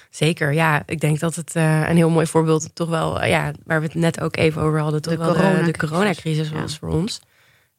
Zeker, 0.09 0.53
ja. 0.53 0.83
Ik 0.85 0.99
denk 0.99 1.19
dat 1.19 1.35
het 1.35 1.55
eh, 1.55 1.89
een 1.89 1.95
heel 1.95 2.09
mooi 2.09 2.25
voorbeeld 2.27 2.75
toch 2.75 2.89
wel, 2.89 3.21
eh, 3.21 3.29
ja, 3.29 3.51
waar 3.65 3.79
we 3.79 3.85
het 3.85 3.95
net 3.95 4.19
ook 4.21 4.35
even 4.35 4.62
over 4.62 4.79
hadden, 4.79 5.01
toch 5.01 5.13
De 5.13 5.19
wel 5.19 5.27
de, 5.27 5.33
coronacrisis. 5.39 5.71
de 5.79 5.88
coronacrisis 5.88 6.49
was 6.51 6.71
Ja. 6.71 6.77
voor 6.79 6.89
ons. 6.89 7.21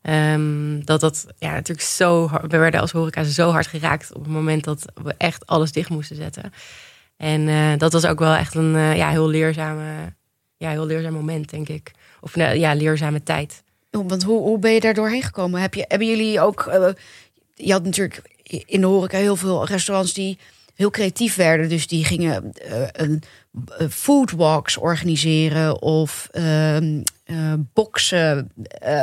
Ehm, 0.02 0.80
dat 0.84 1.00
dat 1.00 1.26
ja, 1.38 1.52
natuurlijk 1.52 1.86
zo 1.86 2.28
hard, 2.28 2.52
we 2.52 2.58
werden 2.58 2.80
als 2.80 2.90
horeca 2.92 3.24
zo 3.24 3.50
hard 3.50 3.66
geraakt 3.66 4.12
op 4.14 4.22
het 4.24 4.32
moment 4.32 4.64
dat 4.64 4.84
we 5.02 5.14
echt 5.18 5.46
alles 5.46 5.72
dicht 5.72 5.88
moesten 5.90 6.16
zetten. 6.16 6.52
En 7.16 7.48
eh, 7.48 7.72
dat 7.78 7.92
was 7.92 8.06
ook 8.06 8.18
wel 8.18 8.34
echt 8.34 8.54
een 8.54 8.72
ja, 8.96 9.10
heel, 9.10 9.28
leerzame, 9.28 10.14
ja, 10.56 10.70
heel 10.70 10.86
leerzaam 10.86 11.12
moment, 11.12 11.50
denk 11.50 11.68
ik. 11.68 11.90
Of 12.20 12.36
nou, 12.36 12.54
ja, 12.56 12.74
leerzame 12.74 13.22
tijd. 13.22 13.62
Oh, 13.90 14.08
Want 14.08 14.22
hoe, 14.22 14.40
hoe 14.40 14.58
ben 14.58 14.72
je 14.72 14.80
daar 14.80 14.94
doorheen 14.94 15.22
gekomen? 15.22 15.60
Heb 15.60 15.74
je, 15.74 15.84
hebben 15.88 16.08
jullie 16.08 16.40
ook... 16.40 16.66
eh, 16.66 16.88
je 17.54 17.72
had 17.72 17.84
natuurlijk 17.84 18.22
in 18.66 18.80
de 18.80 18.86
horeca 18.86 19.18
heel 19.18 19.36
veel 19.36 19.66
restaurants 19.66 20.12
die 20.12 20.38
heel 20.80 20.90
creatief 20.90 21.34
werden. 21.34 21.68
Dus 21.68 21.86
die 21.86 22.04
gingen 22.04 22.52
eh, 22.52 22.82
een 22.92 23.22
eh, 23.78 23.88
foodwalks 23.88 24.76
organiseren 24.76 25.82
of 25.82 26.28
ehm 26.30 27.02
eh, 27.24 27.52
boxen 27.72 28.52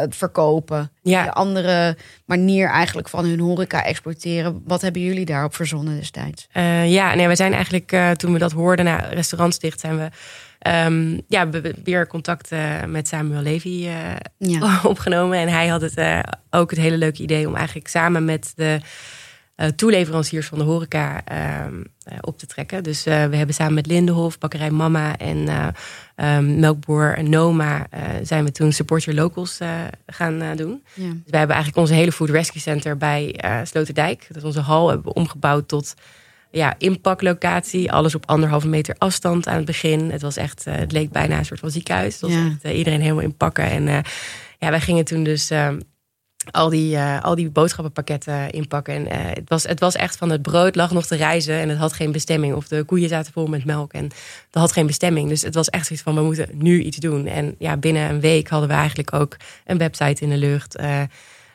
verkopen. 0.09 0.91
Ja. 1.01 1.23
Een 1.23 1.31
andere 1.31 1.97
manier 2.25 2.69
eigenlijk 2.69 3.09
van 3.09 3.25
hun 3.25 3.39
horeca 3.39 3.83
exporteren. 3.83 4.61
Wat 4.65 4.81
hebben 4.81 5.01
jullie 5.01 5.25
daarop 5.25 5.55
verzonnen 5.55 5.95
destijds? 5.95 6.47
Ja, 6.85 7.15
nee, 7.15 7.27
we 7.27 7.35
zijn 7.35 7.53
eigenlijk 7.53 8.15
toen 8.15 8.33
we 8.33 8.39
dat 8.39 8.51
hoorden, 8.51 8.85
nou, 8.85 9.01
restaurants 9.13 9.59
dicht, 9.59 9.79
zijn 9.79 9.97
we 9.97 10.09
ehm, 10.67 11.19
ja, 11.27 11.49
we- 11.49 11.61
we- 11.61 11.75
weer 11.83 12.07
contact 12.07 12.51
eh, 12.51 12.83
met 12.83 13.07
Samuel 13.07 13.41
Levy 13.41 13.87
eh, 13.87 14.15
Ja. 14.37 14.79
opgenomen. 14.83 15.37
En 15.37 15.47
hij 15.47 15.67
had 15.67 15.81
het 15.81 15.95
eh, 15.95 16.19
ook 16.49 16.69
het 16.69 16.79
hele 16.79 16.97
leuke 16.97 17.21
idee 17.21 17.47
om 17.47 17.55
eigenlijk 17.55 17.87
samen 17.87 18.25
met 18.25 18.53
de 18.55 18.79
toeleveranciers 19.75 20.47
van 20.47 20.57
de 20.57 20.63
horeca 20.63 21.21
ehm, 21.25 21.73
eh, 22.03 22.17
op 22.21 22.37
te 22.37 22.45
trekken. 22.45 22.83
Dus 22.83 23.03
we 23.03 23.11
hebben 23.11 23.53
samen 23.55 23.73
met 23.73 23.85
Lindenhof, 23.85 24.37
Bakkerij 24.37 24.71
Mama 24.71 25.17
en 25.17 25.47
ehm, 26.15 26.59
Melkboer 26.59 27.13
en 27.17 27.29
Noma 27.29 27.87
zijn 28.23 28.43
we 28.43 28.51
toen 28.51 28.71
Support 28.71 29.03
Your 29.03 29.19
Locals 29.19 29.59
gaan 30.05 30.39
doen. 30.55 30.83
Ja. 30.93 31.03
Dus 31.03 31.29
wij 31.31 31.39
hebben 31.39 31.55
eigenlijk 31.55 31.77
onze 31.77 31.93
hele 31.93 32.11
Food 32.11 32.29
Rescue 32.29 32.61
Center 32.61 32.97
bij 32.97 33.39
Sloterdijk. 33.63 34.25
Dat 34.27 34.37
is 34.37 34.43
onze 34.43 34.59
hal 34.61 34.87
hebben 34.87 35.05
we 35.05 35.13
omgebouwd 35.13 35.67
tot 35.67 35.93
ja, 36.51 36.75
inpaklocatie. 36.77 37.91
Alles 37.91 38.15
op 38.15 38.25
anderhalve 38.25 38.67
meter 38.67 38.95
afstand 38.97 39.47
aan 39.47 39.55
het 39.55 39.65
begin. 39.65 40.11
Het 40.11 40.21
was 40.21 40.37
echt, 40.37 40.67
eh, 40.67 40.75
het 40.75 40.91
leek 40.91 41.11
bijna 41.11 41.37
een 41.37 41.45
soort 41.45 41.59
van 41.59 41.71
ziekenhuis. 41.71 42.13
Het 42.13 42.21
was 42.21 42.31
Ja. 42.31 42.45
echt 42.45 42.63
eh, 42.63 42.77
iedereen 42.77 43.01
helemaal 43.01 43.23
inpakken. 43.23 43.63
En 43.69 43.87
eh, 43.87 43.99
ja, 44.59 44.69
wij 44.69 44.81
gingen 44.81 45.05
toen 45.05 45.23
dus 45.23 45.51
al, 46.51 46.69
die, 46.69 46.99
al 46.99 47.35
die 47.35 47.49
boodschappenpakketten 47.49 48.49
inpakken. 48.49 48.93
En 48.93 49.29
het, 49.29 49.49
was, 49.49 49.63
het 49.63 49.79
was 49.79 49.95
echt 49.95 50.17
van 50.17 50.29
het 50.29 50.41
brood 50.41 50.75
lag 50.75 50.91
nog 50.91 51.05
te 51.05 51.15
reizen 51.15 51.59
en 51.59 51.69
het 51.69 51.77
had 51.77 51.93
geen 51.93 52.11
bestemming. 52.11 52.55
Of 52.55 52.67
de 52.67 52.83
koeien 52.83 53.09
zaten 53.09 53.33
vol 53.33 53.47
met 53.47 53.65
melk 53.65 53.93
en 53.93 54.07
dat 54.49 54.61
had 54.61 54.71
geen 54.71 54.87
bestemming. 54.87 55.29
Dus 55.29 55.41
het 55.41 55.55
was 55.55 55.69
echt 55.69 55.85
zoiets 55.87 56.05
van, 56.05 56.15
we 56.15 56.21
moeten 56.21 56.49
nu 56.53 56.81
iets 56.81 56.97
doen. 56.97 57.25
En 57.27 57.55
ja, 57.59 57.77
binnen 57.77 58.09
een 58.09 58.19
week 58.19 58.47
hadden 58.47 58.69
we 58.69 58.75
eigenlijk 58.75 59.13
ook 59.13 59.37
een 59.65 59.77
website 59.77 60.23
in 60.23 60.29
de 60.29 60.37
lucht. 60.37 60.75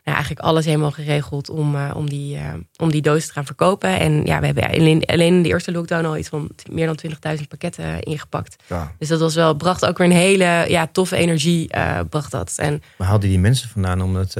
Nou, 0.04 0.16
eigenlijk 0.16 0.46
alles 0.46 0.64
helemaal 0.64 0.90
geregeld 0.90 1.50
om, 1.50 1.74
eh, 1.74 1.90
om, 1.94 2.08
die, 2.08 2.36
eh, 2.36 2.54
om 2.76 2.90
die 2.90 3.02
dozen 3.02 3.26
te 3.28 3.32
gaan 3.32 3.46
verkopen. 3.46 3.98
En 3.98 4.24
ja, 4.24 4.40
we 4.40 4.46
hebben 4.46 4.68
alleen, 4.68 5.04
alleen 5.04 5.34
in 5.34 5.42
de 5.42 5.48
eerste 5.48 5.72
lockdown 5.72 6.04
al 6.04 6.16
iets 6.16 6.28
van 6.28 6.50
meer 6.70 6.86
dan 6.86 6.96
20.000 6.96 7.48
pakketten 7.48 8.00
ingepakt. 8.00 8.62
Ja. 8.66 8.92
Dus 8.98 9.08
dat 9.08 9.20
was 9.20 9.34
wel, 9.34 9.54
bracht 9.54 9.86
ook 9.86 9.98
weer 9.98 10.06
een 10.06 10.12
hele 10.12 10.64
ja, 10.68 10.86
toffe 10.86 11.16
energie, 11.16 11.68
eh, 11.68 12.00
bracht 12.08 12.30
dat. 12.30 12.52
En 12.56 12.82
Waar 12.96 13.08
haalden 13.08 13.28
die 13.28 13.38
mensen 13.38 13.68
vandaan 13.68 14.02
om 14.02 14.16
het 14.16 14.34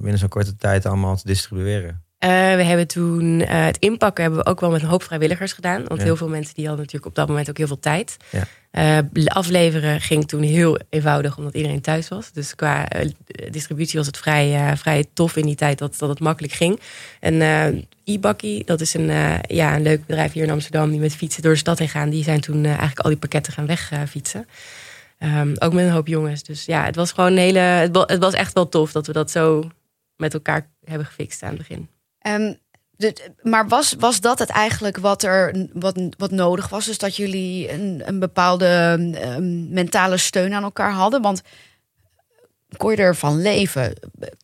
binnen 0.00 0.18
zo'n 0.18 0.28
korte 0.28 0.56
tijd 0.56 0.86
allemaal 0.86 1.16
te 1.16 1.26
distribueren? 1.26 2.02
Eh, 2.24 2.30
we 2.30 2.62
hebben 2.62 2.86
toen 2.86 3.40
eh, 3.40 3.64
het 3.64 3.78
inpakken 3.78 4.22
hebben 4.22 4.44
we 4.44 4.50
ook 4.50 4.60
wel 4.60 4.70
met 4.70 4.82
een 4.82 4.88
hoop 4.88 5.02
vrijwilligers 5.02 5.52
gedaan. 5.52 5.84
Want 5.84 6.00
Ja. 6.00 6.06
heel 6.06 6.16
veel 6.16 6.28
mensen 6.28 6.54
die 6.54 6.66
hadden 6.66 6.84
natuurlijk 6.84 7.10
op 7.10 7.16
dat 7.16 7.28
moment 7.28 7.50
ook 7.50 7.56
heel 7.56 7.66
veel 7.66 7.80
tijd. 7.80 8.16
Ja. 8.30 8.46
Eh, 8.70 9.26
afleveren 9.26 10.00
ging 10.00 10.28
toen 10.28 10.42
heel 10.42 10.78
eenvoudig, 10.90 11.36
omdat 11.36 11.54
iedereen 11.54 11.80
thuis 11.80 12.08
was. 12.08 12.32
Dus 12.32 12.54
qua 12.54 12.88
distributie 13.50 13.98
was 13.98 14.06
het 14.06 14.16
vrij, 14.16 14.76
vrij 14.76 15.04
tof 15.12 15.36
in 15.36 15.46
die 15.46 15.54
tijd 15.54 15.78
dat, 15.78 15.98
dat 15.98 16.08
het 16.08 16.20
makkelijk 16.20 16.52
ging. 16.52 16.80
En 17.20 17.42
e-bakkie, 18.04 18.64
dat 18.64 18.80
is 18.80 18.94
een, 18.94 19.10
ja, 19.46 19.74
een 19.74 19.82
leuk 19.82 20.06
bedrijf 20.06 20.32
hier 20.32 20.42
in 20.42 20.50
Amsterdam... 20.50 20.90
die 20.90 21.00
met 21.00 21.16
fietsen 21.16 21.42
door 21.42 21.52
de 21.52 21.58
stad 21.58 21.78
heen 21.78 21.88
gaan. 21.88 22.10
Die 22.10 22.24
zijn 22.24 22.40
toen 22.40 22.64
eigenlijk 22.64 23.00
al 23.00 23.10
die 23.10 23.18
pakketten 23.18 23.52
gaan 23.52 23.66
wegfietsen. 23.66 24.46
Ehm, 25.18 25.54
ook 25.58 25.72
met 25.72 25.84
een 25.84 25.92
hoop 25.92 26.06
jongens. 26.06 26.42
Dus 26.42 26.64
ja, 26.64 26.84
het 26.84 26.96
was 26.96 27.12
gewoon 27.12 27.32
een 27.32 27.38
hele... 27.38 27.58
Het, 27.58 27.96
het 27.96 28.18
was 28.18 28.34
echt 28.34 28.52
wel 28.52 28.68
tof 28.68 28.92
dat 28.92 29.06
we 29.06 29.12
dat 29.12 29.30
zo 29.30 29.70
met 30.16 30.34
elkaar 30.34 30.70
hebben 30.84 31.06
gefixt 31.06 31.42
aan 31.42 31.48
het 31.48 31.58
begin. 31.58 31.88
Ehm, 32.24 32.52
de- 32.96 33.30
maar 33.42 33.68
was, 33.68 33.94
was 33.98 34.20
dat 34.20 34.38
het 34.38 34.48
eigenlijk 34.48 34.96
wat 34.96 35.22
er 35.22 35.66
wat, 35.72 36.00
wat 36.18 36.30
nodig 36.30 36.68
was? 36.68 36.84
Dus 36.86 36.98
dat 36.98 37.16
jullie 37.16 37.72
een, 37.72 38.02
een 38.04 38.18
bepaalde 38.18 38.66
ehm, 39.14 39.72
mentale 39.72 40.16
steun 40.16 40.52
aan 40.54 40.62
elkaar 40.62 40.92
hadden? 40.92 41.22
Want 41.22 41.42
kon 42.76 42.90
je 42.90 42.96
ervan 42.96 43.42
leven? 43.42 43.92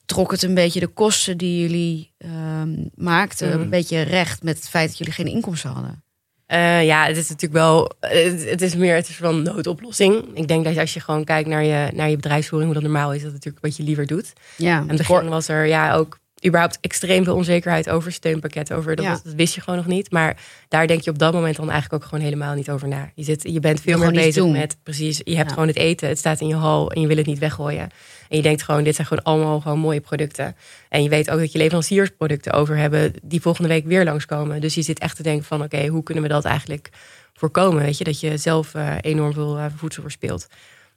Trok 0.07 0.31
het 0.31 0.43
een 0.43 0.55
beetje 0.55 0.81
de 0.81 0.87
kosten 0.87 1.39
die 1.39 1.61
jullie 1.61 2.13
ehm, 2.19 2.75
maakten 2.95 3.49
Mhm. 3.49 3.61
een 3.61 3.71
beetje 3.71 4.01
recht 4.01 4.43
met 4.43 4.57
het 4.57 4.69
feit 4.69 4.89
dat 4.89 4.99
jullie 4.99 5.13
geen 5.13 5.27
inkomsten 5.27 5.71
hadden? 5.71 6.03
Eh, 6.47 6.85
ja, 6.85 7.07
het 7.07 7.17
is 7.17 7.29
natuurlijk 7.29 7.61
wel. 7.61 7.93
Het, 8.01 8.45
het 8.49 8.63
is 8.63 8.75
meer 8.75 8.95
het 8.95 9.09
is 9.09 9.19
wel 9.19 9.33
een 9.33 9.43
noodoplossing. 9.43 10.25
Ik 10.35 10.49
denk 10.49 10.65
dat 10.65 10.77
als 10.79 10.95
je 10.95 11.01
gewoon 11.01 11.25
kijkt 11.25 11.49
naar 11.49 11.65
je, 11.65 11.91
naar 11.95 12.09
je 12.11 12.17
bedrijfsvoering, 12.17 12.73
hoe 12.73 12.81
dat 12.83 12.91
normaal 12.91 13.13
is, 13.15 13.23
dat 13.23 13.33
natuurlijk 13.33 13.65
wat 13.65 13.77
je 13.77 13.83
liever 13.83 14.07
doet. 14.07 14.33
Ja, 14.57 14.85
En 14.87 14.97
begin 14.97 15.29
was 15.29 15.49
er 15.49 15.67
ja 15.67 15.95
ook 15.95 16.19
überhaupt 16.47 16.79
extreem 16.81 17.25
veel 17.25 17.35
onzekerheid 17.35 17.91
over 17.91 18.13
steunpakketten. 18.13 18.77
Over 18.77 18.97
dat, 18.97 19.05
Ja. 19.05 19.11
was- 19.11 19.23
dat 19.23 19.33
wist 19.33 19.55
je 19.55 19.61
gewoon 19.61 19.79
nog 19.79 19.87
niet. 19.89 20.11
Maar 20.11 20.37
daar 20.69 20.87
denk 20.87 21.01
je 21.01 21.11
op 21.11 21.19
dat 21.19 21.33
moment 21.33 21.57
dan 21.57 21.71
eigenlijk 21.71 22.03
ook 22.03 22.09
gewoon 22.09 22.25
helemaal 22.25 22.55
niet 22.55 22.71
over 22.71 22.89
na. 22.89 23.11
Je, 23.15 23.23
zit, 23.25 23.43
je 23.43 23.61
bent 23.61 23.81
veel 23.81 23.99
meer 23.99 24.13
bezig 24.13 24.47
met 24.47 24.77
precies. 24.83 25.21
Je 25.25 25.37
hebt 25.37 25.49
Ja. 25.49 25.53
gewoon 25.53 25.69
het 25.69 25.77
eten, 25.77 26.09
het 26.09 26.19
staat 26.19 26.41
in 26.41 26.47
je 26.47 26.55
hal 26.55 26.93
en 26.93 27.01
je 27.01 27.07
wil 27.07 27.17
het 27.17 27.27
niet 27.27 27.39
weggooien. 27.39 27.89
En 28.29 28.37
je 28.37 28.43
denkt 28.43 28.63
gewoon, 28.63 28.83
dit 28.85 28.95
zijn 28.95 29.07
gewoon 29.07 29.25
allemaal 29.25 29.61
gewoon 29.61 29.79
mooie 29.79 30.01
producten. 30.01 30.57
En 30.89 31.03
je 31.03 31.09
weet 31.09 31.31
ook 31.31 31.39
dat 31.39 31.53
je 31.53 31.59
leveranciers 31.59 32.11
producten 32.11 32.53
over 32.53 32.77
hebben 32.77 33.13
die 33.23 33.41
volgende 33.41 33.69
week 33.69 33.87
weer 33.87 34.05
langskomen. 34.05 34.61
Dus 34.61 34.75
je 34.75 34.83
zit 34.83 34.99
echt 34.99 35.17
te 35.17 35.23
denken 35.23 35.45
van 35.45 35.63
oké, 35.63 35.87
hoe 35.87 36.03
kunnen 36.03 36.23
we 36.23 36.29
dat 36.29 36.45
eigenlijk 36.45 36.91
voorkomen? 37.35 37.83
Weet 37.83 37.99
je, 37.99 38.05
dat 38.05 38.21
je 38.21 38.37
zelf 38.37 38.75
eh, 38.75 38.95
enorm 39.01 39.33
veel 39.33 39.59
eh, 39.59 39.65
voedsel 39.77 40.03
verspeelt. 40.03 40.47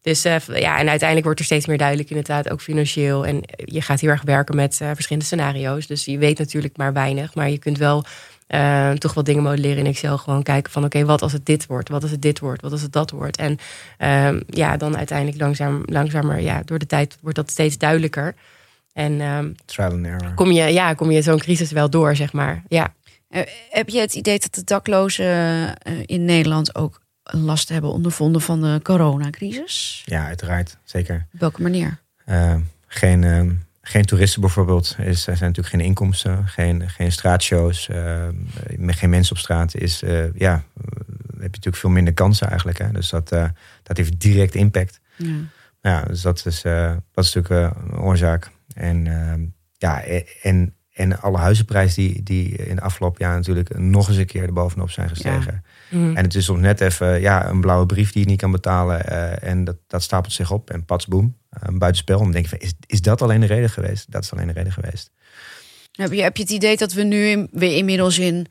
Dus 0.04 0.26
eh, 0.26 0.36
ja, 0.48 0.80
en 0.80 0.90
uiteindelijk 0.90 1.24
wordt 1.24 1.40
er 1.40 1.46
steeds 1.46 1.66
meer 1.66 1.78
duidelijk, 1.78 2.10
inderdaad, 2.10 2.50
ook 2.50 2.62
financieel. 2.62 3.26
En 3.26 3.42
je 3.56 3.82
gaat 3.82 4.00
heel 4.00 4.10
erg 4.10 4.22
werken 4.22 4.56
met 4.56 4.82
eh, 4.82 4.90
verschillende 4.94 5.28
scenario's. 5.28 5.88
Dus 5.88 6.06
je 6.06 6.18
weet 6.18 6.38
natuurlijk 6.38 6.78
maar 6.78 6.94
weinig, 6.94 7.36
maar 7.36 7.50
je 7.50 7.58
kunt 7.58 7.78
wel 7.78 8.04
eh, 8.48 8.92
toch 8.92 9.14
wat 9.14 9.26
dingen 9.26 9.44
modelleren 9.44 9.78
in 9.78 9.86
Excel. 9.86 10.18
Gewoon 10.18 10.44
kijken 10.44 10.72
van 10.72 10.84
oké, 10.84 11.06
wat 11.06 11.22
als 11.22 11.32
het 11.32 11.46
dit 11.46 11.66
wordt? 11.66 11.90
Wat 11.90 12.02
als 12.02 12.12
het 12.12 12.22
dit 12.22 12.40
wordt? 12.40 12.62
Wat 12.62 12.72
als 12.72 12.82
het 12.82 12.92
dat 12.92 13.12
wordt? 13.12 13.38
En 13.38 13.58
ehm, 13.98 14.42
ja, 14.48 14.78
dan 14.78 14.98
uiteindelijk 14.98 15.40
langzaam, 15.40 15.84
langzamer, 15.86 16.40
ja, 16.40 16.62
door 16.66 16.80
de 16.80 16.86
tijd 16.86 17.18
wordt 17.22 17.38
dat 17.38 17.52
steeds 17.52 17.78
duidelijker. 17.78 18.36
En 18.94 19.22
ehm, 19.22 19.52
Trial 19.66 19.92
and 19.92 20.06
error. 20.06 20.34
kom 20.34 20.52
je, 20.52 20.64
ja, 20.64 20.94
kom 20.94 21.12
je 21.12 21.22
zo'n 21.22 21.40
crisis 21.40 21.72
wel 21.72 21.90
door, 21.90 22.16
zeg 22.16 22.34
maar. 22.34 22.64
Ja. 22.68 22.94
Heb 23.70 23.90
je 23.90 24.00
het 24.00 24.16
idee 24.16 24.40
dat 24.40 24.54
de 24.56 24.64
daklozen 24.64 25.74
in 26.06 26.26
Nederland 26.26 26.76
ook 26.76 27.03
last 27.24 27.70
hebben 27.70 27.92
ondervonden 27.92 28.42
van 28.42 28.62
de 28.62 28.80
coronacrisis? 28.84 30.04
Ja, 30.06 30.26
uiteraard. 30.26 30.78
Zeker. 30.84 31.28
Op 31.34 31.40
welke 31.40 31.62
manier? 31.62 31.98
Eh, 32.26 32.56
geen, 32.88 33.24
eh, 33.24 33.50
geen 33.82 34.06
toeristen 34.06 34.42
bijvoorbeeld. 34.42 34.96
Er 34.98 35.16
zijn 35.16 35.38
natuurlijk 35.40 35.68
geen 35.68 35.80
inkomsten. 35.80 36.48
Geen, 36.48 36.90
geen 36.90 37.12
straatshows. 37.12 37.90
met 38.78 38.96
geen 38.96 39.10
mensen 39.10 39.36
op 39.36 39.42
straat. 39.42 39.76
Is, 39.76 40.02
eh, 40.02 40.34
ja, 40.34 40.54
eh, 40.54 40.84
heb 41.28 41.38
je 41.38 41.60
natuurlijk 41.60 41.76
veel 41.76 41.90
minder 41.90 42.14
kansen 42.14 42.48
eigenlijk. 42.48 42.78
Hè? 42.78 42.92
Dus 42.92 43.10
dat, 43.10 43.32
eh, 43.32 43.46
dat 43.84 43.98
heeft 43.98 44.20
direct 44.20 44.56
impact. 44.56 45.00
Ja. 45.16 45.36
Ja, 45.82 46.02
dus 46.02 46.22
dat 46.22 46.46
is, 46.46 46.62
dat 46.62 47.26
is 47.26 47.34
natuurlijk 47.34 47.76
een 47.92 48.00
oorzaak. 48.00 48.50
En, 48.74 49.08
ehm, 49.08 49.42
ja, 49.78 50.04
e- 50.06 50.26
en, 50.42 50.74
en 50.94 51.22
alle 51.22 51.38
huizenprijzen 51.38 52.04
die, 52.04 52.24
die 52.24 52.56
in 52.56 52.76
de 52.76 52.82
afgelopen 52.82 53.26
jaar 53.26 53.36
natuurlijk 53.36 53.78
nog 53.78 54.08
eens 54.08 54.18
een 54.18 54.26
keer 54.26 54.44
erbovenop 54.44 54.90
zijn 54.90 55.10
gestegen. 55.10 55.64
Mhm. 55.94 56.16
En 56.18 56.24
het 56.24 56.36
is 56.36 56.46
soms 56.46 56.60
net 56.60 56.82
even 56.82 57.22
ja, 57.22 57.50
een 57.50 57.62
blauwe 57.62 57.86
brief 57.86 58.12
die 58.12 58.22
je 58.24 58.28
niet 58.30 58.40
kan 58.40 58.52
betalen. 58.52 59.06
eh, 59.08 59.50
en 59.50 59.64
dat, 59.64 59.76
dat 59.88 60.04
stapelt 60.04 60.34
zich 60.34 60.52
op. 60.52 60.70
En 60.70 60.86
pats, 60.86 61.08
boem, 61.08 61.38
een 61.50 61.78
buitenspel. 61.78 62.18
En 62.18 62.24
dan 62.24 62.32
denk 62.32 62.44
je 62.46 62.50
van, 62.50 62.60
is, 62.60 62.74
is 62.86 63.02
dat 63.02 63.22
alleen 63.22 63.40
de 63.40 63.46
reden 63.46 63.70
geweest? 63.70 64.12
Dat 64.12 64.24
is 64.24 64.32
alleen 64.34 64.48
de 64.48 64.54
reden 64.54 64.72
geweest. 64.72 65.10
Heb 65.92 66.12
je, 66.14 66.22
heb 66.22 66.38
je 66.38 66.44
het 66.44 66.52
idee 66.52 66.78
dat 66.78 66.94
we 66.94 67.04
nu 67.04 67.26
in- 67.26 67.48
weer 67.52 67.76
inmiddels 67.78 68.20
in. 68.20 68.48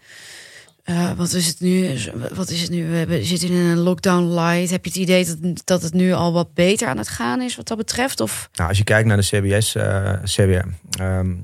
eh, 0.83 1.11
wat 1.13 1.33
is 1.33 1.47
het 1.47 1.61
nu? 1.61 1.91
Wat 2.35 2.51
is 2.51 2.61
het 2.61 2.71
nu? 2.71 3.07
We 3.07 3.25
zitten 3.25 3.49
in 3.49 3.55
een 3.55 3.79
lockdown 3.79 4.25
light. 4.35 4.71
Heb 4.71 4.85
je 4.85 4.91
het 4.91 4.99
idee 5.01 5.25
dat, 5.27 5.63
dat 5.65 5.83
het 5.83 5.93
nu 5.93 6.13
al 6.13 6.33
wat 6.33 6.55
beter 6.55 6.89
aan 6.89 6.99
het 6.99 7.09
gaan 7.09 7.41
is 7.43 7.57
wat 7.57 7.69
dat 7.69 7.77
betreft? 7.77 8.21
Of 8.21 8.49
Nou, 8.55 8.69
als 8.69 8.79
je 8.79 8.85
kijkt 8.85 9.09
naar 9.09 9.17
de 9.17 9.23
CBS, 9.23 9.75
eh, 9.75 10.13
CBS 10.23 10.63
ehm, 10.99 11.35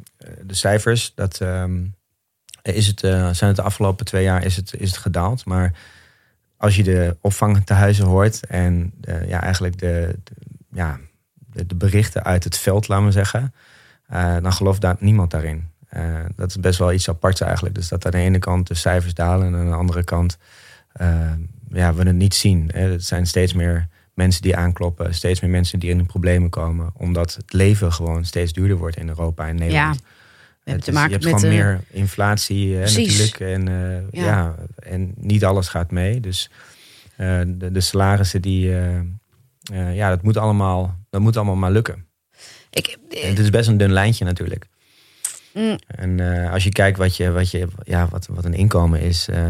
de 0.42 0.54
cijfers, 0.54 1.12
dat, 1.14 1.40
ehm, 1.40 1.80
is 2.62 2.86
het, 2.86 3.02
eh, 3.02 3.10
zijn 3.10 3.48
het 3.50 3.56
de 3.56 3.62
afgelopen 3.62 4.06
twee 4.06 4.22
jaar 4.22 4.44
is 4.44 4.56
het, 4.56 4.74
is 4.78 4.90
het 4.90 4.98
gedaald. 4.98 5.44
Maar 5.44 5.72
als 6.56 6.76
je 6.76 6.82
de 6.82 7.16
opvangtehuizen 7.20 8.04
hoort 8.04 8.46
en 8.46 8.92
eh, 9.00 9.28
ja, 9.28 9.42
eigenlijk 9.42 9.78
de, 9.78 10.18
ja, 10.72 10.98
de, 11.66 11.74
berichten 11.74 12.24
uit 12.24 12.44
het 12.44 12.58
veld, 12.58 12.88
laten 12.88 13.04
we 13.04 13.12
zeggen, 13.12 13.54
eh, 14.06 14.36
dan 14.42 14.52
gelooft 14.52 14.80
daar 14.80 14.96
niemand 14.98 15.30
daarin. 15.30 15.68
Dat 16.36 16.48
is 16.48 16.60
best 16.60 16.78
wel 16.78 16.92
iets 16.92 17.08
aparts 17.08 17.40
eigenlijk. 17.40 17.74
Dus 17.74 17.88
dat 17.88 18.04
aan 18.04 18.10
de 18.10 18.18
ene 18.18 18.38
kant 18.38 18.66
de 18.66 18.74
cijfers 18.74 19.14
dalen 19.14 19.46
en 19.46 19.54
aan 19.54 19.66
de 19.66 19.74
andere 19.74 20.04
kant 20.04 20.38
ja, 21.70 21.94
we 21.94 22.02
het 22.02 22.14
niet 22.14 22.34
zien. 22.34 22.70
Hè. 22.72 22.80
Het 22.80 23.04
zijn 23.04 23.26
steeds 23.26 23.52
meer 23.52 23.88
mensen 24.14 24.42
die 24.42 24.56
aankloppen, 24.56 25.14
steeds 25.14 25.40
meer 25.40 25.50
mensen 25.50 25.78
die 25.78 25.90
in 25.90 25.98
de 25.98 26.04
problemen 26.04 26.50
komen, 26.50 26.90
omdat 26.94 27.34
het 27.34 27.52
leven 27.52 27.92
gewoon 27.92 28.24
steeds 28.24 28.52
duurder 28.52 28.76
wordt 28.76 28.96
in 28.96 29.08
Europa 29.08 29.48
en 29.48 29.56
Nederland. 29.56 30.02
Hebben 30.70 30.84
te 30.84 30.90
is- 30.90 30.96
maken 30.96 31.10
je 31.10 31.16
hebt 31.18 31.30
met. 31.30 31.40
gewoon 31.40 31.56
eh, 31.58 31.64
meer 31.64 31.80
inflatie 31.90 32.74
hè, 32.74 32.80
precies. 32.80 33.18
natuurlijk. 33.18 33.40
En, 33.40 33.68
eh, 33.68 34.20
Ja. 34.20 34.26
ja. 34.26 34.54
en 34.76 35.12
niet 35.16 35.44
alles 35.44 35.68
gaat 35.68 35.90
mee. 35.90 36.20
Dus 36.20 36.50
eh, 37.16 37.40
de, 37.46 37.70
de 37.72 37.80
salarissen 37.80 38.42
die. 38.42 38.74
eh, 38.74 38.96
eh, 39.72 39.96
ja, 39.96 40.08
dat 40.08 40.22
moet, 40.22 40.36
allemaal, 40.36 40.96
dat 41.10 41.20
moet 41.20 41.36
allemaal 41.36 41.56
maar 41.56 41.70
lukken. 41.70 42.06
ik, 42.70 42.96
En 43.22 43.28
het 43.28 43.38
is 43.38 43.50
best 43.50 43.68
een 43.68 43.76
dun 43.76 43.92
lijntje 43.92 44.24
natuurlijk. 44.24 44.66
Mm. 45.54 45.78
En 45.86 46.20
eh, 46.44 46.52
als 46.52 46.64
je 46.64 46.70
kijkt 46.70 46.98
wat, 46.98 47.16
je, 47.16 47.30
wat, 47.30 47.50
je, 47.50 47.66
ja, 47.84 48.08
wat, 48.08 48.26
wat 48.30 48.44
een 48.44 48.54
inkomen 48.54 49.00
is 49.00 49.28
eh, 49.28 49.44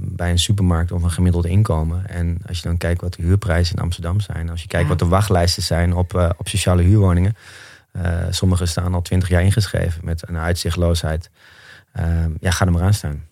bij 0.00 0.30
een 0.30 0.38
supermarkt 0.38 0.92
of 0.92 1.02
een 1.02 1.10
gemiddeld 1.10 1.46
inkomen. 1.46 2.08
En 2.08 2.38
als 2.46 2.56
je 2.60 2.62
dan 2.68 2.76
kijkt 2.76 3.00
wat 3.00 3.14
de 3.14 3.22
huurprijzen 3.22 3.76
in 3.76 3.82
Amsterdam 3.82 4.20
zijn. 4.20 4.50
Als 4.50 4.60
je 4.62 4.66
kijkt 4.68 4.84
Ja. 4.84 4.90
wat 4.90 4.98
de 4.98 5.06
wachtlijsten 5.08 5.62
zijn 5.62 5.94
op, 5.94 6.14
eh, 6.14 6.30
op 6.36 6.48
sociale 6.48 6.82
huurwoningen. 6.82 7.36
Eh 7.92 8.26
sommige 8.30 8.66
staan 8.66 8.94
al 8.94 9.02
twintig 9.02 9.28
jaar 9.28 9.42
ingeschreven 9.42 10.04
met 10.04 10.28
een 10.28 10.36
uitzichtloosheid. 10.36 11.30
Eh, 11.92 12.24
ja, 12.40 12.50
ga 12.50 12.66
er 12.66 12.72
maar 12.72 12.82
aan 12.82 12.94
staan. 12.94 13.24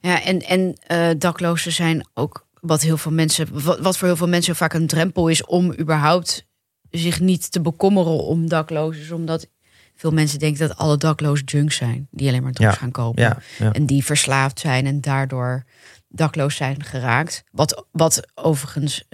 Ja, 0.00 0.22
en, 0.22 0.40
en 0.40 0.76
eh, 0.86 1.10
daklozen 1.18 1.72
zijn 1.72 2.06
ook 2.14 2.46
wat 2.60 2.82
heel 2.82 2.96
veel 2.96 3.12
mensen, 3.12 3.62
wat, 3.64 3.78
wat 3.78 3.98
voor 3.98 4.08
heel 4.08 4.16
veel 4.16 4.28
mensen 4.28 4.56
vaak 4.56 4.72
een 4.72 4.86
drempel 4.86 5.28
is 5.28 5.44
om 5.44 5.74
überhaupt 5.78 6.46
zich 6.90 7.20
niet 7.20 7.52
te 7.52 7.60
bekommeren 7.60 8.24
om 8.24 8.48
daklozen. 8.48 9.16
Omdat 9.16 9.48
veel 9.94 10.10
mensen 10.10 10.38
denken 10.38 10.68
dat 10.68 10.76
alle 10.76 10.96
daklozen 10.96 11.44
junks 11.44 11.76
zijn, 11.76 12.08
die 12.10 12.28
alleen 12.28 12.42
maar 12.42 12.52
drugs 12.52 12.74
Ja, 12.74 12.80
gaan 12.80 12.90
kopen. 12.90 13.22
Ja, 13.22 13.38
ja. 13.58 13.72
En 13.72 13.86
die 13.86 14.04
verslaafd 14.04 14.60
zijn 14.60 14.86
en 14.86 15.00
daardoor 15.00 15.64
dakloos 16.08 16.56
zijn 16.56 16.84
geraakt. 16.84 17.44
Wat, 17.50 17.86
wat 17.92 18.26
overigens. 18.34 19.04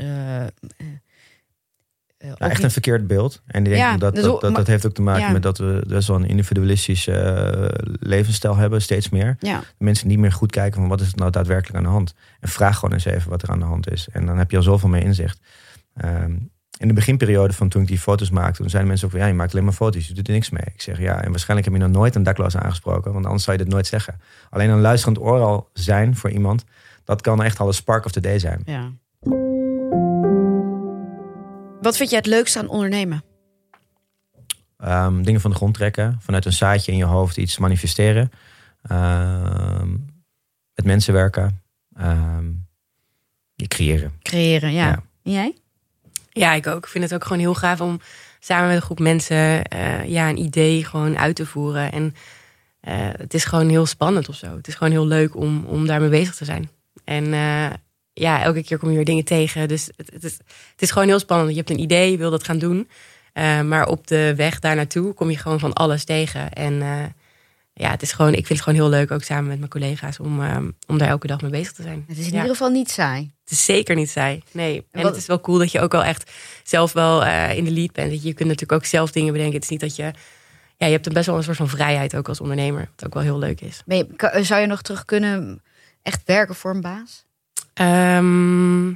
Nou, 2.23 2.35
echt 2.39 2.55
niet- 2.55 2.63
een 2.63 2.71
verkeerd 2.71 3.07
beeld. 3.07 3.43
En 3.47 3.59
ik 3.65 3.69
denk 3.71 3.77
Ja, 3.83 3.97
dat, 3.97 4.15
dus 4.15 4.25
dat, 4.25 4.33
dat, 4.33 4.43
maar- 4.51 4.59
dat 4.59 4.67
heeft 4.67 4.87
ook 4.87 4.93
te 4.95 5.03
maken 5.03 5.23
ja. 5.23 5.31
met 5.33 5.43
dat 5.43 5.59
we 5.59 5.85
best 5.89 6.09
wel 6.09 6.17
een 6.17 6.29
individualistische 6.29 7.13
eh, 7.13 7.85
levensstijl 8.01 8.57
hebben, 8.57 8.83
steeds 8.83 9.09
meer. 9.09 9.37
ja, 9.39 9.63
mensen 9.79 10.09
niet 10.09 10.19
meer 10.19 10.33
goed 10.33 10.51
kijken 10.51 10.81
van 10.81 10.89
wat 10.89 11.01
is 11.01 11.13
er 11.13 11.19
nou 11.19 11.31
daadwerkelijk 11.31 11.77
aan 11.77 11.83
de 11.83 11.89
hand. 11.89 12.15
En 12.41 12.49
vraag 12.49 12.75
gewoon 12.79 12.95
eens 12.95 13.05
even 13.05 13.31
wat 13.31 13.43
er 13.43 13.49
aan 13.51 13.59
de 13.59 13.65
hand 13.65 13.91
is. 13.91 14.09
En 14.13 14.27
dan 14.27 14.39
heb 14.39 14.51
je 14.51 14.57
al 14.57 14.63
zoveel 14.63 14.89
meer 14.89 15.03
inzicht. 15.03 15.41
Ehm, 15.95 16.33
in 16.79 16.89
de 16.89 16.95
beginperiode 16.95 17.53
van 17.53 17.69
toen 17.69 17.83
ik 17.83 17.89
die 17.89 17.99
foto's 17.99 18.31
maakte, 18.31 18.57
toen 18.61 18.69
zeiden 18.69 18.89
mensen 18.91 19.07
ook 19.07 19.13
van 19.13 19.23
ja, 19.23 19.29
je 19.29 19.35
maakt 19.35 19.53
alleen 19.53 19.65
maar 19.65 19.73
foto's, 19.75 20.09
je 20.09 20.15
doet 20.15 20.27
er 20.29 20.33
niks 20.35 20.51
mee. 20.51 20.63
Ik 20.75 20.83
zeg 20.83 20.99
ja, 20.99 21.23
en 21.23 21.31
waarschijnlijk 21.31 21.69
heb 21.71 21.79
je 21.81 21.87
nog 21.87 21.97
nooit 21.97 22.15
een 22.15 22.23
dakloos 22.23 22.57
aangesproken, 22.57 23.13
want 23.13 23.25
anders 23.25 23.45
zou 23.45 23.57
je 23.57 23.63
dit 23.65 23.73
nooit 23.73 23.87
zeggen. 23.87 24.21
Alleen 24.51 24.71
een 24.71 24.81
luisterend 24.81 25.19
oor 25.21 25.41
al 25.41 25.71
zijn 25.73 26.17
voor 26.17 26.31
iemand, 26.31 26.65
dat 27.05 27.21
kan 27.23 27.43
echt 27.43 27.59
al 27.59 27.67
een 27.67 27.75
spark 27.75 28.05
of 28.05 28.13
the 28.13 28.21
day 28.21 28.39
zijn. 28.39 28.63
ja. 28.65 28.91
Wat 31.81 31.97
vind 31.97 32.11
jij 32.11 32.19
het 32.19 32.27
leukste 32.27 32.59
aan 32.59 32.69
ondernemen? 32.69 33.25
Ehm, 34.77 35.23
dingen 35.23 35.41
van 35.41 35.51
de 35.51 35.57
grond 35.57 35.75
trekken, 35.75 36.19
vanuit 36.21 36.45
een 36.45 36.53
zaadje 36.53 36.93
in 36.93 36.99
je 36.99 37.05
hoofd 37.05 37.37
iets 37.37 37.59
manifesteren. 37.59 38.31
Ehm, 38.83 39.91
met 40.75 40.85
mensen 40.85 41.13
werken. 41.13 41.63
Ehm, 41.97 42.47
je 43.55 43.69
creëren. 43.69 44.13
Creëren, 44.23 44.73
ja. 44.73 44.87
Ja. 44.87 45.03
En 45.23 45.33
jij? 45.33 45.57
Ja, 46.31 46.53
ik 46.53 46.67
ook. 46.67 46.85
Ik 46.85 46.91
vind 46.91 47.05
het 47.05 47.15
ook 47.15 47.23
gewoon 47.23 47.39
heel 47.39 47.55
gaaf 47.55 47.81
om 47.81 48.01
samen 48.39 48.67
met 48.67 48.77
een 48.77 48.83
groep 48.83 48.99
mensen 48.99 49.65
eh, 49.65 50.09
ja, 50.09 50.29
een 50.29 50.39
idee 50.39 50.85
gewoon 50.85 51.19
uit 51.19 51.37
te 51.37 51.47
voeren. 51.47 51.93
En 51.93 52.15
eh, 52.81 53.09
het 53.13 53.35
is 53.35 53.45
gewoon 53.45 53.69
heel 53.69 53.87
spannend 53.87 54.29
of 54.29 54.35
zo. 54.35 54.57
Het 54.57 54.69
is 54.69 54.75
gewoon 54.75 54.93
heel 54.93 55.07
leuk 55.07 55.37
om, 55.37 55.65
om 55.65 55.87
daarmee 55.87 56.09
bezig 56.09 56.35
te 56.35 56.45
zijn. 56.45 56.71
En 57.05 57.33
eh, 57.33 57.71
ja, 58.21 58.43
elke 58.43 58.63
keer 58.63 58.79
kom 58.79 58.89
je 58.91 58.97
weer 58.97 59.05
dingen 59.05 59.25
tegen. 59.25 59.69
Dus 59.69 59.87
het, 59.97 60.11
het, 60.13 60.25
is, 60.25 60.33
het 60.73 60.83
is 60.83 60.91
gewoon 60.91 61.09
heel 61.09 61.19
spannend. 61.19 61.51
Je 61.51 61.57
hebt 61.57 61.71
een 61.71 61.81
idee, 61.81 62.11
je 62.11 62.17
wil 62.17 62.31
dat 62.31 62.45
gaan 62.45 62.59
doen. 62.59 62.89
Eh, 63.33 63.61
maar 63.61 63.87
op 63.87 64.07
de 64.07 64.33
weg 64.37 64.59
daar 64.59 64.77
naartoe 64.77 65.15
kom 65.15 65.31
je 65.31 65.37
gewoon 65.39 65.59
van 65.61 65.73
alles 65.73 66.05
tegen. 66.05 66.53
En 66.53 66.83
eh, 66.83 67.05
ja, 67.73 67.91
het 67.91 68.03
is 68.03 68.13
gewoon, 68.13 68.31
ik 68.31 68.47
vind 68.47 68.49
het 68.49 68.61
gewoon 68.61 68.79
heel 68.79 68.89
leuk, 68.89 69.11
ook 69.11 69.23
samen 69.23 69.47
met 69.49 69.59
mijn 69.59 69.71
collega's, 69.71 70.19
om, 70.21 70.43
eh, 70.43 70.57
om 70.87 70.99
daar 70.99 71.09
elke 71.09 71.27
dag 71.27 71.41
mee 71.41 71.51
bezig 71.51 71.73
te 71.73 71.83
zijn. 71.83 72.05
Het 72.09 72.19
is 72.19 72.25
in 72.27 72.31
Ja. 72.33 72.37
ieder 72.37 72.51
geval 72.57 72.71
niet 72.71 72.91
saai. 72.91 73.31
Het 73.43 73.51
is 73.53 73.65
zeker 73.65 73.95
niet 73.95 74.11
saai. 74.11 74.43
Nee. 74.53 74.77
En 74.91 75.03
wat- 75.03 75.11
het 75.11 75.21
is 75.21 75.27
wel 75.27 75.41
cool 75.41 75.59
dat 75.59 75.73
je 75.73 75.81
ook 75.81 75.95
al 75.95 76.05
echt 76.05 76.31
zelf 76.63 76.93
wel 76.93 77.25
eh, 77.25 77.57
in 77.57 77.65
de 77.65 77.71
lead 77.71 77.93
bent. 77.93 78.11
Dat 78.11 78.23
je 78.23 78.35
kunt 78.35 78.49
natuurlijk 78.49 78.73
ook 78.83 78.85
zelf 78.85 79.11
dingen 79.13 79.33
bedenken. 79.33 79.55
Het 79.55 79.65
is 79.65 79.71
niet 79.71 79.81
dat 79.81 79.97
je. 79.97 80.03
Ja, 80.77 80.87
je 80.87 80.93
hebt 80.93 81.07
een 81.07 81.13
best 81.13 81.27
wel 81.27 81.37
een 81.37 81.43
soort 81.43 81.57
van 81.57 81.69
vrijheid 81.69 82.17
ook 82.17 82.29
als 82.29 82.41
ondernemer. 82.41 82.89
Wat 82.97 83.07
ook 83.07 83.15
wel 83.15 83.23
heel 83.23 83.39
leuk 83.39 83.61
is. 83.61 83.83
Je, 83.87 84.07
zou 84.43 84.61
je 84.61 84.67
nog 84.67 84.83
terug 84.83 85.05
kunnen 85.05 85.63
echt 86.03 86.23
werken 86.25 86.55
voor 86.55 86.71
een 86.75 86.81
baas? 86.81 87.25
Ehm, 87.81 88.89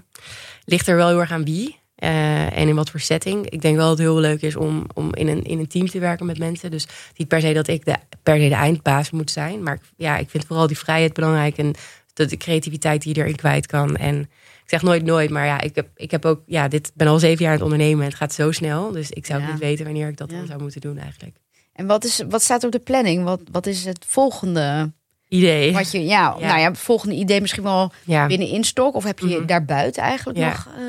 ligt 0.65 0.87
er 0.89 0.97
wel 0.97 1.09
heel 1.09 1.21
erg 1.21 1.31
aan 1.33 1.45
wie. 1.45 1.83
eh, 1.95 2.59
en 2.59 2.69
in 2.69 2.75
wat 2.75 2.91
voor 2.91 3.01
setting. 3.01 3.49
Ik 3.49 3.61
denk 3.61 3.77
wel 3.77 3.89
dat 3.89 3.99
het 3.99 4.07
heel 4.07 4.19
leuk 4.19 4.43
is 4.43 4.57
om, 4.57 4.87
om 4.95 5.15
in, 5.15 5.29
een, 5.29 5.43
in 5.45 5.59
een 5.59 5.67
team 5.69 5.87
te 5.89 5.99
werken 5.99 6.27
met 6.27 6.39
mensen. 6.39 6.71
Dus 6.71 6.87
niet 7.17 7.29
per 7.29 7.41
se 7.41 7.53
dat 7.53 7.69
ik 7.69 7.85
de, 7.85 7.95
per 8.23 8.37
se 8.41 8.49
de 8.49 8.55
eindbaas 8.55 9.11
moet 9.11 9.31
zijn. 9.31 9.63
Maar 9.63 9.79
ja, 9.97 10.17
ik 10.17 10.31
vind 10.31 10.47
vooral 10.47 10.67
die 10.67 10.79
vrijheid 10.79 11.13
belangrijk. 11.13 11.59
En 11.59 11.75
de, 12.13 12.27
de 12.27 12.37
creativiteit 12.37 13.03
die 13.03 13.15
je 13.15 13.21
erin 13.21 13.37
kwijt 13.37 13.67
kan. 13.67 13.97
En 13.97 14.21
ik 14.21 14.29
zeg 14.71 14.83
nooit 14.83 15.05
nooit. 15.05 15.31
Maar 15.31 15.47
ja, 15.47 15.61
ik 15.61 15.75
heb, 15.75 15.89
ik 15.97 16.11
heb 16.11 16.25
ook... 16.25 16.43
Ja, 16.47 16.69
dit 16.69 16.93
ben 16.95 17.07
al 17.07 17.19
zeven 17.19 17.39
jaar 17.45 17.49
aan 17.53 17.61
het 17.61 17.65
ondernemen. 17.65 18.01
En 18.05 18.09
het 18.09 18.19
gaat 18.19 18.33
zo 18.35 18.53
snel. 18.53 18.91
Dus 18.93 19.11
ik 19.11 19.27
zou 19.27 19.41
Ja. 19.43 19.51
niet 19.51 19.59
weten 19.61 19.85
wanneer 19.85 20.09
ik 20.09 20.17
dat 20.17 20.31
Ja. 20.31 20.37
dan 20.37 20.47
zou 20.47 20.61
moeten 20.63 20.81
doen 20.81 20.99
eigenlijk. 20.99 21.37
En 21.73 21.87
wat, 21.87 22.05
is, 22.05 22.23
wat 22.29 22.43
staat 22.43 22.65
op 22.65 22.73
de 22.73 22.79
planning? 22.79 23.25
Wat, 23.25 23.41
wat 23.53 23.67
is 23.67 23.85
het 23.85 24.05
volgende? 24.09 24.93
Idee. 25.37 25.73
Wat 25.73 25.91
je, 25.93 26.05
ja, 26.05 26.37
Ja. 26.39 26.47
Nou 26.47 26.61
ja, 26.61 26.75
volgende 26.75 27.15
idee 27.15 27.41
misschien 27.41 27.63
wel 27.63 27.93
Ja. 28.05 28.27
binnen 28.27 28.49
instok? 28.49 28.95
Of 28.95 29.05
heb 29.05 29.19
je 29.19 29.27
Mhm. 29.37 29.47
daarbuiten 29.47 30.03
eigenlijk 30.03 30.39
Ja. 30.39 30.49
nog 30.49 30.69
eh, 30.77 30.83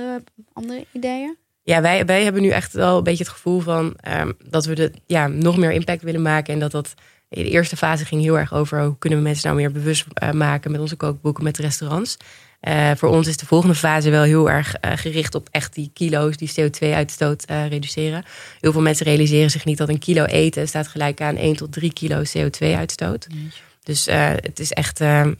andere 0.53 0.85
ideeën? 0.91 1.35
Ja, 1.63 1.81
wij, 1.81 2.05
wij 2.05 2.23
hebben 2.23 2.41
nu 2.41 2.49
echt 2.49 2.73
wel 2.73 2.97
een 2.97 3.03
beetje 3.03 3.23
het 3.23 3.33
gevoel 3.33 3.59
van 3.59 3.93
ehm, 3.99 4.31
dat 4.49 4.65
we 4.65 4.75
de, 4.75 4.91
ja, 5.05 5.27
nog 5.27 5.57
meer 5.57 5.71
impact 5.71 6.01
willen 6.01 6.21
maken. 6.21 6.53
En 6.53 6.59
dat 6.59 6.71
dat 6.71 6.93
in 7.29 7.43
de 7.43 7.49
eerste 7.49 7.77
fase 7.77 8.05
ging 8.05 8.21
heel 8.21 8.37
erg 8.39 8.53
over 8.53 8.83
hoe 8.83 8.97
kunnen 8.97 9.19
we 9.19 9.25
mensen 9.25 9.47
nou 9.47 9.59
meer 9.61 9.71
bewust 9.71 10.05
eh, 10.13 10.31
maken 10.31 10.71
met 10.71 10.79
onze 10.81 10.95
kookboeken, 10.95 11.43
met 11.43 11.57
restaurants. 11.57 12.17
Eh, 12.59 12.91
voor 12.95 13.09
ons 13.09 13.27
is 13.27 13.37
de 13.37 13.45
volgende 13.45 13.75
fase 13.75 14.09
wel 14.09 14.23
heel 14.23 14.49
erg 14.49 14.75
eh, 14.75 14.91
gericht 14.95 15.35
op 15.35 15.47
echt 15.51 15.73
die 15.73 15.91
kilo's, 15.93 16.37
die 16.37 16.51
CO2-uitstoot 16.59 17.43
eh, 17.45 17.67
reduceren. 17.67 18.23
Heel 18.59 18.71
veel 18.71 18.81
mensen 18.81 19.05
realiseren 19.05 19.51
zich 19.51 19.65
niet 19.65 19.77
dat 19.77 19.89
een 19.89 19.99
kilo 19.99 20.23
eten 20.25 20.67
staat 20.67 20.87
gelijk 20.87 21.21
aan 21.21 21.35
1 21.37 21.55
tot 21.55 21.71
3 21.71 21.93
kilo 21.93 22.21
CO2-uitstoot. 22.37 23.27
Dus 23.85 24.07
eh, 24.07 24.29
het 24.29 24.59
is 24.59 24.71
echt. 24.71 25.01
ehm, 25.01 25.33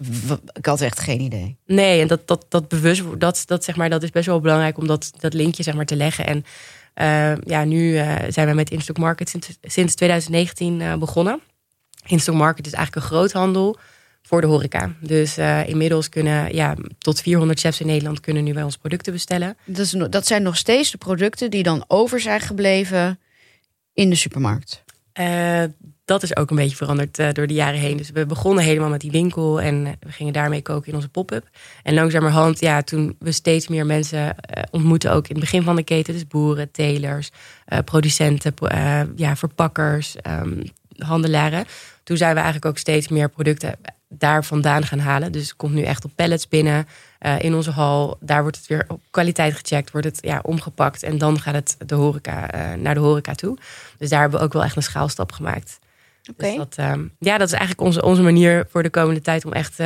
Ik 0.54 0.66
had 0.66 0.82
echt 0.82 1.00
geen 1.00 1.22
idee. 1.22 1.58
Nee, 1.66 2.02
en 2.02 2.08
dat, 2.08 2.28
dat, 2.28 2.46
dat 2.50 2.68
bewust, 2.68 3.04
dat, 3.18 3.44
dat, 3.46 3.64
zeg 3.64 3.76
maar, 3.76 3.90
dat 3.90 4.04
is 4.04 4.10
best 4.10 4.26
wel 4.26 4.40
belangrijk 4.40 4.78
om 4.78 4.88
dat, 4.88 5.12
dat 5.20 5.34
linkje 5.34 5.64
zeg 5.64 5.74
maar, 5.74 5.86
te 5.86 5.96
leggen. 5.96 6.26
En 6.26 6.46
eh, 6.94 7.36
ja, 7.46 7.64
nu 7.64 7.98
eh, 7.98 8.16
zijn 8.30 8.48
we 8.48 8.54
met 8.54 8.70
Instock 8.70 8.98
Market 8.98 9.30
sinds, 9.30 9.50
sinds 9.62 9.96
2019 9.96 10.82
eh, 10.82 10.96
begonnen. 10.96 11.40
Instock 12.06 12.36
Market 12.36 12.66
is 12.66 12.74
eigenlijk 12.74 13.06
een 13.06 13.12
groothandel 13.12 13.78
voor 14.22 14.42
de 14.42 14.48
horeca. 14.48 14.94
Dus 15.00 15.38
inmiddels 15.66 16.10
kunnen 16.10 16.56
ja, 16.56 16.76
tot 16.98 17.22
400 17.22 17.60
chefs 17.60 17.80
in 17.80 17.88
Nederland 17.88 18.20
kunnen 18.20 18.44
nu 18.44 18.54
bij 18.54 18.64
ons 18.64 18.78
producten 18.78 19.14
bestellen. 19.14 19.58
Dat, 19.66 19.86
is, 19.86 19.92
dat 20.10 20.28
zijn 20.28 20.44
nog 20.44 20.58
steeds 20.58 20.92
de 20.92 20.98
producten 20.98 21.50
die 21.52 21.64
dan 21.64 21.86
over 21.88 22.20
zijn 22.20 22.40
gebleven 22.40 23.20
in 23.94 24.10
de 24.10 24.16
supermarkt. 24.16 24.84
Dat 26.06 26.24
is 26.24 26.36
ook 26.36 26.50
een 26.50 26.56
beetje 26.56 26.76
veranderd 26.76 27.20
eh, 27.20 27.32
door 27.32 27.48
de 27.48 27.54
jaren 27.54 27.80
heen. 27.80 27.98
Dus 27.98 28.10
we 28.10 28.26
begonnen 28.26 28.64
helemaal 28.64 28.90
met 28.90 29.02
die 29.02 29.12
winkel 29.12 29.62
en 29.62 29.86
eh, 29.86 29.92
we 30.00 30.12
gingen 30.12 30.34
daarmee 30.34 30.62
koken 30.62 30.88
in 30.88 30.96
onze 30.96 31.10
pop-up. 31.10 31.50
En 31.84 31.94
langzamerhand, 31.94 32.60
ja, 32.60 32.82
toen 32.82 33.16
we 33.20 33.32
steeds 33.32 33.68
meer 33.68 33.86
mensen 33.86 34.38
eh, 34.40 34.64
ontmoeten, 34.72 35.12
ook 35.12 35.28
in 35.28 35.36
het 35.36 35.44
begin 35.44 35.64
van 35.64 35.76
de 35.76 35.84
keten, 35.84 36.14
dus 36.14 36.28
boeren, 36.28 36.72
telers, 36.72 37.32
producenten, 37.86 38.54
pro- 38.54 38.68
ja, 39.16 39.36
verpakkers, 39.36 40.16
ehm, 40.16 40.64
handelaren. 40.98 41.66
Toen 42.04 42.18
zijn 42.18 42.30
we 42.34 42.36
eigenlijk 42.42 42.66
ook 42.66 42.78
steeds 42.78 43.08
meer 43.08 43.30
producten 43.30 43.76
daar 44.10 44.46
vandaan 44.46 44.84
gaan 44.86 45.00
halen. 45.00 45.32
Dus 45.32 45.42
het 45.42 45.56
komt 45.56 45.74
nu 45.74 45.82
echt 45.82 46.06
op 46.06 46.12
pallets 46.16 46.48
binnen 46.48 46.88
uh, 47.22 47.40
in 47.40 47.56
onze 47.56 47.72
hal. 47.72 48.18
Daar 48.20 48.42
wordt 48.42 48.58
het 48.58 48.68
weer 48.68 48.86
op 48.88 49.02
kwaliteit 49.12 49.54
gecheckt, 49.54 49.92
wordt 49.92 50.08
het 50.08 50.18
ja, 50.22 50.40
omgepakt. 50.44 51.04
En 51.04 51.18
dan 51.18 51.40
gaat 51.40 51.54
het 51.54 51.76
de 51.86 51.96
horeca, 51.96 52.56
uh, 52.56 52.82
naar 52.82 52.94
de 52.94 53.00
horeca 53.00 53.34
toe. 53.34 53.58
Dus 53.98 54.10
daar 54.10 54.22
hebben 54.22 54.40
we 54.40 54.46
ook 54.46 54.54
wel 54.54 54.64
echt 54.64 54.76
een 54.76 54.84
schaalstap 54.84 55.32
gemaakt. 55.32 55.80
Oké. 56.30 56.46
Dus 56.46 56.56
dat, 56.56 56.76
uh, 56.80 56.94
ja, 57.20 57.38
dat 57.38 57.48
is 57.48 57.54
eigenlijk 57.54 57.82
onze, 57.82 58.04
onze 58.04 58.22
manier 58.22 58.66
voor 58.70 58.84
de 58.84 58.90
komende 58.90 59.22
tijd 59.22 59.46
om 59.46 59.54
echt 59.54 59.78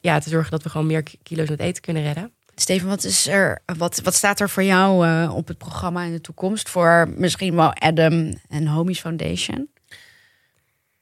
ja, 0.00 0.18
te 0.18 0.28
zorgen 0.28 0.50
dat 0.50 0.62
we 0.62 0.68
gewoon 0.68 0.86
meer 0.86 1.02
kilo's 1.22 1.48
met 1.48 1.60
eten 1.60 1.82
kunnen 1.82 2.02
redden. 2.02 2.30
Steven, 2.54 2.88
wat, 2.88 3.04
is 3.04 3.28
er, 3.28 3.62
wat, 3.76 4.00
wat 4.02 4.14
staat 4.14 4.40
er 4.40 4.50
voor 4.50 4.62
jou 4.62 5.06
uh, 5.06 5.32
op 5.36 5.48
het 5.48 5.58
programma 5.58 6.02
in 6.02 6.12
de 6.12 6.20
toekomst 6.20 6.68
voor 6.68 7.08
misschien 7.16 7.54
wel 7.54 7.74
Adam 7.74 8.34
en 8.48 8.66
Homies 8.66 9.00
Foundation? 9.00 9.68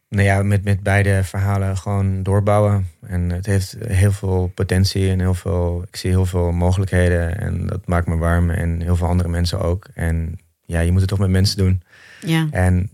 Nou 0.08 0.24
ja, 0.24 0.42
met, 0.42 0.64
met 0.64 0.82
beide 0.82 1.24
verhalen 1.24 1.76
gewoon 1.76 2.22
doorbouwen. 2.22 2.86
En 3.06 3.30
het 3.30 3.46
heeft 3.46 3.76
heel 3.86 4.12
veel 4.12 4.50
potentie 4.54 5.10
en 5.10 5.20
heel 5.20 5.34
veel. 5.34 5.82
Ik 5.88 5.96
zie 5.96 6.10
heel 6.10 6.26
veel 6.26 6.52
mogelijkheden. 6.52 7.38
En 7.38 7.66
dat 7.66 7.86
maakt 7.86 8.06
me 8.06 8.16
warm. 8.16 8.50
En 8.50 8.80
heel 8.80 8.96
veel 8.96 9.06
andere 9.06 9.28
mensen 9.28 9.60
ook. 9.60 9.88
En 9.94 10.38
ja, 10.64 10.80
je 10.80 10.90
moet 10.92 11.00
het 11.00 11.10
toch 11.10 11.18
met 11.18 11.30
mensen 11.30 11.56
doen. 11.56 11.82
Ja. 12.20 12.48
En 12.50 12.90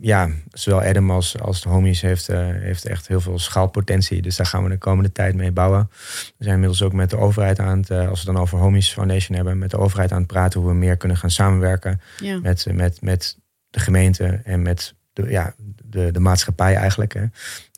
ja, 0.00 0.30
zowel 0.50 0.82
Adam 0.82 1.10
als, 1.10 1.38
als 1.38 1.62
de 1.62 1.68
homies 1.68 2.00
heeft, 2.00 2.30
uh, 2.30 2.38
heeft 2.38 2.84
echt 2.84 3.08
heel 3.08 3.20
veel 3.20 3.38
schaalpotentie. 3.38 4.22
Dus 4.22 4.36
daar 4.36 4.46
gaan 4.46 4.62
we 4.62 4.68
de 4.68 4.78
komende 4.78 5.12
tijd 5.12 5.34
mee 5.34 5.52
bouwen. 5.52 5.88
We 5.90 6.34
zijn 6.38 6.54
inmiddels 6.54 6.82
ook 6.82 6.92
met 6.92 7.10
de 7.10 7.16
overheid 7.16 7.58
aan 7.58 7.78
het, 7.78 7.90
uh, 7.90 8.08
als 8.08 8.20
we 8.24 8.32
dan 8.32 8.42
over 8.42 8.58
Homies 8.58 8.92
Foundation 8.92 9.36
hebben, 9.36 9.58
met 9.58 9.70
de 9.70 9.78
overheid 9.78 10.12
aan 10.12 10.18
het 10.18 10.26
praten 10.26 10.60
hoe 10.60 10.68
we 10.68 10.76
meer 10.76 10.96
kunnen 10.96 11.16
gaan 11.16 11.30
samenwerken 11.30 12.00
Ja. 12.20 12.38
met, 12.38 12.66
met, 12.72 13.00
met 13.00 13.38
de 13.70 13.80
gemeente 13.80 14.40
en 14.44 14.62
met 14.62 14.94
de, 15.12 15.30
ja, 15.30 15.54
de, 15.84 16.10
de 16.10 16.20
maatschappij 16.20 16.74
eigenlijk. 16.74 17.14
Hè. 17.14 17.24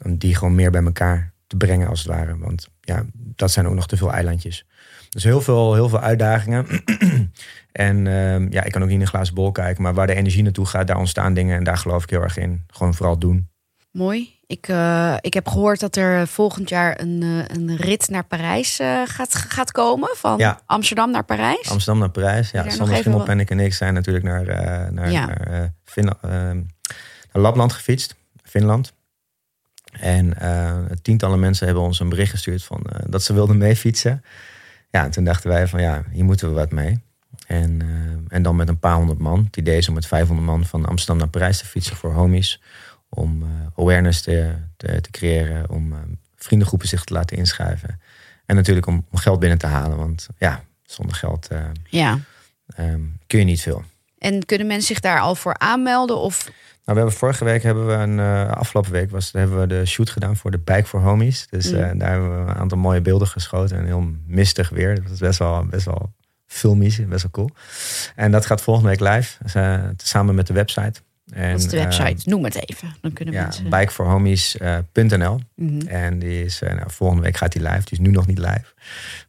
Om 0.05 0.17
die 0.17 0.35
gewoon 0.35 0.55
meer 0.55 0.71
bij 0.71 0.83
elkaar 0.85 1.33
te 1.47 1.57
brengen 1.57 1.89
als 1.89 1.99
het 1.99 2.09
ware. 2.09 2.39
Want 2.39 2.69
ja, 2.81 3.05
dat 3.15 3.51
zijn 3.51 3.67
ook 3.67 3.75
nog 3.75 3.87
te 3.87 3.97
veel 3.97 4.13
eilandjes. 4.13 4.67
Dus 5.15 5.25
heel 5.25 5.41
veel, 5.41 5.75
heel 5.75 5.89
veel 5.89 6.01
uitdagingen. 6.01 6.67
en 7.73 8.07
ehm, 8.07 8.47
ja, 8.51 8.63
ik 8.65 8.73
kan 8.73 8.83
ook 8.83 8.89
niet 8.89 8.97
in 8.97 9.01
een 9.03 9.07
glazen 9.07 9.35
bol 9.35 9.53
kijken. 9.53 9.83
Maar 9.83 9.95
waar 9.95 10.07
de 10.07 10.15
energie 10.15 10.43
naartoe 10.43 10.67
gaat, 10.67 10.87
daar 10.87 10.99
ontstaan 10.99 11.35
dingen. 11.35 11.57
En 11.57 11.65
daar 11.65 11.79
geloof 11.79 12.03
ik 12.03 12.11
heel 12.11 12.23
erg 12.23 12.37
in. 12.37 12.65
Gewoon 12.67 12.95
vooral 12.95 13.19
doen. 13.19 13.49
Mooi. 13.91 14.33
Ik, 14.47 14.69
uh, 14.69 15.15
ik 15.21 15.35
heb 15.35 15.49
gehoord 15.49 15.81
dat 15.81 15.97
er 15.97 16.27
volgend 16.27 16.69
jaar 16.69 17.01
een, 17.01 17.21
uh, 17.23 17.45
een 17.47 17.77
rit 17.77 18.09
naar 18.09 18.25
Parijs 18.25 18.81
uh, 18.81 19.03
gaat, 19.05 19.35
gaat 19.35 19.73
komen. 19.73 20.11
Van 20.17 20.39
Ja. 20.39 20.61
Amsterdam 20.67 21.11
naar 21.11 21.25
Parijs. 21.25 21.71
Amsterdam 21.71 21.99
naar 21.99 22.11
Parijs. 22.11 22.51
Ja, 22.51 22.71
Sander 22.71 22.97
Schimmelpenninck 22.97 23.51
en 23.51 23.61
ik 23.61 23.75
zijn 23.75 23.95
natuurlijk 23.95 24.25
naar, 24.25 24.47
eh, 24.47 24.91
naar, 24.91 25.11
Ja. 25.11 25.27
naar, 25.27 25.41
eh, 25.41 26.07
ehm, 26.21 26.57
naar 27.33 27.43
Lapland 27.43 27.73
gefietst. 27.73 28.17
Finland. 28.43 28.93
En 30.01 30.39
eh, 30.41 30.77
tientallen 31.03 31.41
mensen 31.41 31.67
hebben 31.67 31.85
ons 31.85 32.01
een 32.01 32.09
bericht 32.09 32.31
gestuurd 32.31 32.65
van, 32.65 32.83
eh, 32.83 33.01
dat 33.09 33.23
ze 33.23 33.35
wilden 33.35 33.59
meefietsen. 33.59 34.25
Ja, 34.95 35.05
en 35.05 35.11
toen 35.11 35.25
dachten 35.25 35.51
wij 35.51 35.67
van 35.67 35.81
ja, 35.81 36.05
hier 36.11 36.25
moeten 36.25 36.49
we 36.49 36.55
wat 36.55 36.71
mee. 36.71 37.01
En, 37.47 37.83
eh, 37.83 38.37
en 38.37 38.43
dan 38.43 38.57
met 38.57 38.69
een 38.69 38.79
paar 38.79 38.95
honderd 38.95 39.19
man. 39.19 39.45
Het 39.45 39.57
idee 39.57 39.77
is 39.77 39.89
om 39.89 39.95
met 39.95 40.07
500 40.07 40.47
man 40.47 40.65
van 40.65 40.85
Amsterdam 40.87 41.19
naar 41.19 41.29
Parijs 41.29 41.59
te 41.59 41.67
fietsen 41.67 41.97
voor 41.97 42.13
homies. 42.13 42.63
Om 43.09 43.43
eh, 43.43 43.49
awareness 43.77 44.23
te, 44.23 44.55
te, 44.77 45.01
te 45.01 45.11
creëren. 45.11 45.71
Om 45.71 45.93
eh, 45.93 45.99
vriendengroepen 46.37 46.89
zich 46.89 47.05
te 47.05 47.13
laten 47.13 47.37
inschrijven. 47.37 48.01
En 48.47 48.57
natuurlijk 48.57 48.87
om, 48.87 49.07
om 49.11 49.19
geld 49.19 49.39
binnen 49.41 49.59
te 49.59 49.67
halen. 49.67 49.97
Want 49.97 50.29
ja, 50.39 50.65
zonder 50.83 51.17
geld 51.17 51.49
Ja. 51.91 52.19
ehm, 52.67 53.01
kun 53.27 53.39
je 53.39 53.45
niet 53.45 53.61
veel. 53.61 53.85
En 54.19 54.45
kunnen 54.45 54.67
mensen 54.67 54.87
zich 54.87 55.01
daar 55.01 55.21
al 55.21 55.35
voor 55.35 55.59
aanmelden? 55.59 56.19
Of 56.19 56.51
Nou, 56.85 56.99
we 56.99 57.03
hebben 57.05 57.13
vorige 57.13 57.45
week 57.45 57.63
hebben 57.63 57.87
we 57.87 57.93
een 57.93 58.19
eh, 58.19 58.51
afgelopen 58.51 58.93
week 58.93 59.11
was 59.11 59.33
hebben 59.33 59.61
we 59.61 59.67
de 59.67 59.87
shoot 59.87 60.11
gedaan 60.11 60.37
voor 60.37 60.51
de 60.51 60.59
Bike 60.59 60.85
for 60.85 61.01
Homies. 61.01 61.47
Dus 61.51 61.71
Mm. 61.71 61.79
eh, 61.79 61.99
daar 61.99 62.11
hebben 62.11 62.45
we 62.45 62.51
een 62.51 62.57
aantal 62.57 62.79
mooie 62.79 63.01
beelden 63.01 63.29
geschoten 63.29 63.77
en 63.77 63.85
heel 63.85 64.07
mistig 64.27 64.69
weer. 64.69 64.95
Dat 64.95 65.09
was 65.09 65.19
best 65.19 65.39
wel 65.39 65.67
best 65.67 65.85
wel 65.85 66.13
filmisch, 66.47 67.07
best 67.07 67.23
wel 67.23 67.31
cool. 67.31 67.51
En 68.17 68.31
dat 68.31 68.47
gaat 68.47 68.61
volgende 68.63 68.89
week 68.89 69.01
live, 69.01 69.43
dus, 69.43 69.55
eh, 69.55 69.83
samen 69.97 70.35
met 70.35 70.47
de 70.47 70.53
website. 70.53 71.01
En, 71.33 71.51
wat 71.51 71.61
is 71.61 71.69
de 71.69 71.77
website? 71.77 72.29
Noem 72.31 72.45
het 72.45 72.69
even. 72.69 72.95
Dan 73.01 73.13
kunnen 73.13 73.35
ja, 73.35 73.43
mensen... 73.43 73.71
bikeforhomies.nl. 73.71 75.41
Mhm. 75.55 75.87
En 75.87 76.19
die 76.19 76.45
is, 76.45 76.61
nou, 76.61 76.91
volgende 76.91 77.23
week 77.23 77.37
gaat 77.37 77.53
die 77.53 77.63
live. 77.63 77.85
Die 77.85 77.93
is 77.93 77.99
nu 77.99 78.11
nog 78.11 78.27
niet 78.27 78.39
live. 78.39 78.75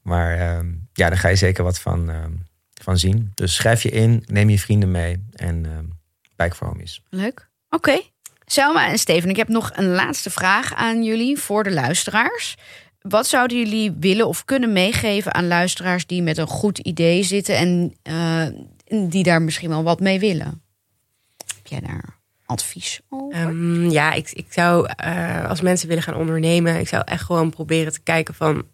Maar 0.02 0.38
ehm, 0.38 0.66
ja, 0.94 1.10
daar 1.10 1.18
ga 1.18 1.28
je 1.28 1.36
zeker 1.36 1.64
wat 1.64 1.80
van, 1.80 2.10
ehm, 2.10 2.32
van 2.82 2.98
zien. 2.98 3.32
Dus 3.34 3.56
schrijf 3.56 3.84
je 3.84 3.90
in, 3.90 4.24
neem 4.26 4.50
je 4.50 4.60
vrienden 4.60 4.92
mee 4.92 5.26
en 5.34 5.66
ehm 5.66 5.86
Bike 6.36 6.56
for 6.56 6.68
Homies. 6.68 7.02
Leuk. 7.10 7.50
Oké. 7.70 8.02
Selma 8.46 8.88
en 8.88 8.98
Steven, 8.98 9.30
ik 9.30 9.36
heb 9.36 9.48
nog 9.48 9.72
een 9.74 9.90
laatste 9.90 10.30
vraag 10.30 10.74
aan 10.74 11.04
jullie 11.04 11.38
voor 11.38 11.64
de 11.64 11.72
luisteraars. 11.72 12.56
Wat 13.00 13.28
zouden 13.28 13.58
jullie 13.58 13.92
willen 14.00 14.28
of 14.28 14.46
kunnen 14.46 14.74
meegeven 14.74 15.34
aan 15.34 15.48
luisteraars 15.48 16.06
die 16.06 16.22
met 16.22 16.38
een 16.38 16.48
goed 16.48 16.78
idee 16.78 17.24
zitten 17.24 17.58
en 17.58 17.96
eh, 18.02 18.48
die 19.10 19.24
daar 19.24 19.42
misschien 19.42 19.70
wel 19.70 19.84
wat 19.84 20.00
mee 20.00 20.20
willen? 20.20 20.64
Heb 21.56 21.68
jij 21.68 21.80
daar 21.80 22.20
advies 22.46 23.02
over? 23.10 23.40
Ehm, 23.40 23.90
ja, 23.90 24.14
ik, 24.14 24.32
ik 24.32 24.54
zou 24.54 24.88
eh, 24.96 25.50
als 25.50 25.62
mensen 25.62 25.88
willen 25.88 26.04
gaan 26.04 26.16
ondernemen, 26.16 26.80
ik 26.80 26.88
zou 26.88 27.04
echt 27.06 27.24
gewoon 27.24 27.50
proberen 27.50 27.94
te 27.94 28.02
kijken 28.02 28.34
van 28.34 28.66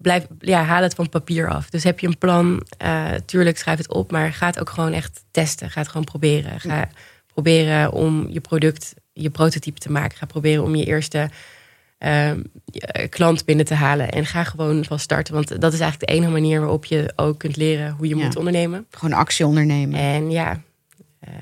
blijf, 0.00 0.26
ja, 0.38 0.62
haal 0.62 0.82
het 0.82 0.94
van 0.94 1.08
papier 1.08 1.48
af. 1.48 1.70
Dus 1.70 1.84
heb 1.84 2.00
je 2.00 2.06
een 2.06 2.18
plan, 2.18 2.62
eh, 2.78 3.12
tuurlijk 3.24 3.58
schrijf 3.58 3.78
het 3.78 3.88
op, 3.88 4.10
maar 4.10 4.32
ga 4.32 4.46
het 4.46 4.60
ook 4.60 4.70
gewoon 4.70 4.92
echt 4.92 5.24
testen. 5.30 5.70
Ga 5.70 5.80
het 5.80 5.88
gewoon 5.88 6.04
proberen. 6.04 6.60
Ga 6.60 6.88
proberen 7.26 7.92
om 7.92 8.26
je 8.28 8.40
product, 8.40 8.94
je 9.12 9.30
prototype 9.30 9.78
te 9.78 9.90
maken. 9.92 10.18
Ga 10.18 10.26
proberen 10.26 10.64
om 10.64 10.74
je 10.74 10.84
eerste 10.84 11.30
ehm, 11.98 12.40
je 12.64 13.08
klant 13.08 13.44
binnen 13.44 13.64
te 13.64 13.74
halen. 13.74 14.10
En 14.10 14.26
ga 14.26 14.44
gewoon 14.44 14.84
van 14.84 14.98
starten. 14.98 15.34
Want 15.34 15.48
dat 15.60 15.72
is 15.72 15.80
eigenlijk 15.80 16.10
de 16.10 16.16
enige 16.16 16.32
manier 16.32 16.60
waarop 16.60 16.84
je 16.84 17.12
ook 17.16 17.38
kunt 17.38 17.56
leren 17.56 17.90
hoe 17.90 18.08
je 18.08 18.16
Ja. 18.16 18.24
moet 18.24 18.36
ondernemen. 18.36 18.86
Gewoon 18.90 19.18
actie 19.18 19.46
ondernemen. 19.46 19.98
En 20.00 20.30
ja, 20.30 20.60
eh, 21.20 21.32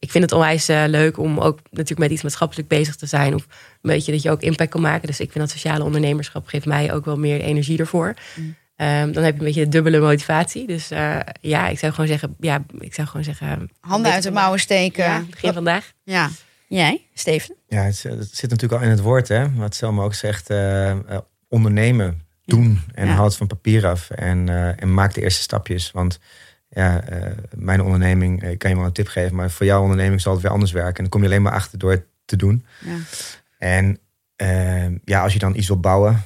ik 0.00 0.10
vind 0.10 0.24
het 0.24 0.32
onwijs 0.32 0.68
eh, 0.68 0.84
leuk 0.86 1.18
om 1.18 1.38
ook 1.38 1.58
natuurlijk 1.70 1.98
met 2.00 2.10
iets 2.10 2.22
maatschappelijk 2.22 2.68
bezig 2.68 2.96
te 2.96 3.06
zijn. 3.06 3.34
Of 3.34 3.42
een 3.42 3.90
beetje 3.90 4.12
dat 4.12 4.22
je 4.22 4.30
ook 4.30 4.40
impact 4.42 4.70
kan 4.70 4.80
maken. 4.80 5.06
Dus 5.06 5.20
ik 5.20 5.32
vind 5.32 5.44
dat 5.44 5.50
sociale 5.54 5.84
ondernemerschap 5.84 6.46
geeft 6.46 6.66
mij 6.66 6.92
ook 6.92 7.04
wel 7.04 7.16
meer 7.16 7.40
energie 7.40 7.78
ervoor. 7.78 8.14
Mm. 8.36 8.54
Ehm, 8.76 9.12
dan 9.12 9.22
heb 9.22 9.32
je 9.34 9.38
een 9.38 9.46
beetje 9.46 9.64
de 9.64 9.68
dubbele 9.68 10.00
motivatie. 10.00 10.66
Dus 10.66 10.90
eh, 10.90 11.18
ja, 11.40 11.68
ik 11.68 11.78
zou 11.78 11.92
gewoon 11.92 12.06
zeggen, 12.06 12.34
ja, 12.38 12.64
ik 12.78 12.94
zou 12.94 13.06
gewoon 13.06 13.24
zeggen. 13.24 13.70
Handen 13.80 14.12
uit 14.12 14.22
de 14.22 14.30
mouwen 14.30 14.60
steken. 14.60 15.04
Ja, 15.04 15.16
Ja. 15.16 15.24
begin 15.30 15.52
vandaag. 15.52 15.92
Jij, 16.68 17.06
Steven? 17.14 17.54
Ja, 17.68 17.82
het, 17.82 18.02
het 18.02 18.28
zit 18.36 18.50
natuurlijk 18.50 18.80
al 18.80 18.86
in 18.86 18.90
het 18.92 19.00
woord, 19.00 19.28
hè? 19.28 19.54
Wat 19.54 19.74
Selma 19.74 20.02
ook 20.02 20.14
zegt, 20.14 20.50
eh, 20.50 20.90
eh, 20.90 20.98
ondernemen, 21.48 22.22
doen 22.44 22.80
en 22.94 23.06
Ja. 23.06 23.12
haal 23.12 23.24
het 23.24 23.36
van 23.36 23.46
papier 23.46 23.86
af 23.86 24.10
en, 24.10 24.48
eh, 24.48 24.82
en 24.82 24.94
maak 24.94 25.14
de 25.14 25.22
eerste 25.22 25.42
stapjes. 25.42 25.90
Want 25.90 26.18
ja, 26.70 27.00
eh, 27.02 27.32
mijn 27.54 27.82
onderneming, 27.82 28.42
eh, 28.42 28.50
ik 28.50 28.58
kan 28.58 28.70
je 28.70 28.76
wel 28.76 28.84
een 28.84 28.92
tip 28.92 29.08
geven, 29.08 29.36
maar 29.36 29.50
voor 29.50 29.66
jouw 29.66 29.82
onderneming 29.82 30.20
zal 30.20 30.32
het 30.32 30.42
weer 30.42 30.50
anders 30.50 30.72
werken. 30.72 30.94
En 30.94 31.00
dan 31.02 31.08
kom 31.08 31.20
je 31.20 31.26
alleen 31.26 31.42
maar 31.42 31.52
achter 31.52 31.78
door 31.78 31.90
het 31.90 32.04
te 32.24 32.36
doen. 32.36 32.64
Ja. 32.84 32.96
En 33.58 33.98
eh, 34.36 34.86
ja, 35.04 35.22
als 35.22 35.32
je 35.32 35.38
dan 35.38 35.56
iets 35.56 35.66
wil 35.66 35.80
bouwen, 35.80 36.22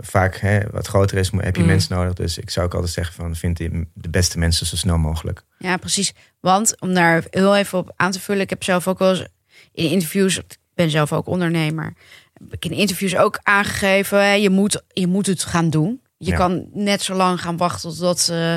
vaak 0.00 0.36
hè, 0.36 0.60
wat 0.70 0.86
groter 0.86 1.18
is, 1.18 1.30
heb 1.36 1.56
je 1.56 1.62
Mm. 1.62 1.68
mensen 1.68 1.96
nodig. 1.96 2.12
Dus 2.14 2.38
ik 2.38 2.50
zou 2.50 2.66
ook 2.66 2.74
altijd 2.74 2.92
zeggen 2.92 3.14
van, 3.14 3.36
vind 3.36 3.56
de 3.56 3.86
de 3.94 4.08
beste 4.08 4.38
mensen 4.38 4.66
zo 4.66 4.76
snel 4.76 4.98
mogelijk. 4.98 5.42
Ja, 5.58 5.76
precies. 5.76 6.12
Want 6.40 6.80
om 6.80 6.94
daar 6.94 7.24
heel 7.30 7.56
even 7.56 7.78
op 7.78 7.92
aan 7.96 8.10
te 8.10 8.20
vullen, 8.20 8.42
ik 8.42 8.50
heb 8.50 8.62
zelf 8.62 8.88
ook 8.88 8.98
wel 8.98 9.10
eens 9.10 9.26
in 9.72 9.90
interviews, 9.90 10.38
ik 10.38 10.56
ben 10.74 10.90
zelf 10.90 11.12
ook 11.12 11.26
ondernemer, 11.26 11.92
heb 12.32 12.52
ik 12.52 12.64
in 12.64 12.76
interviews 12.76 13.16
ook 13.16 13.38
aangegeven, 13.42 14.18
hè, 14.18 14.32
je 14.32 14.50
moet, 14.50 14.82
je 14.92 15.06
moet 15.06 15.26
het 15.26 15.44
gaan 15.44 15.70
doen. 15.70 16.00
Je 16.18 16.30
Ja. 16.30 16.36
kan 16.36 16.66
net 16.72 17.02
zo 17.02 17.14
lang 17.14 17.40
gaan 17.40 17.56
wachten 17.56 17.90
totdat 17.90 18.28
eh, 18.32 18.56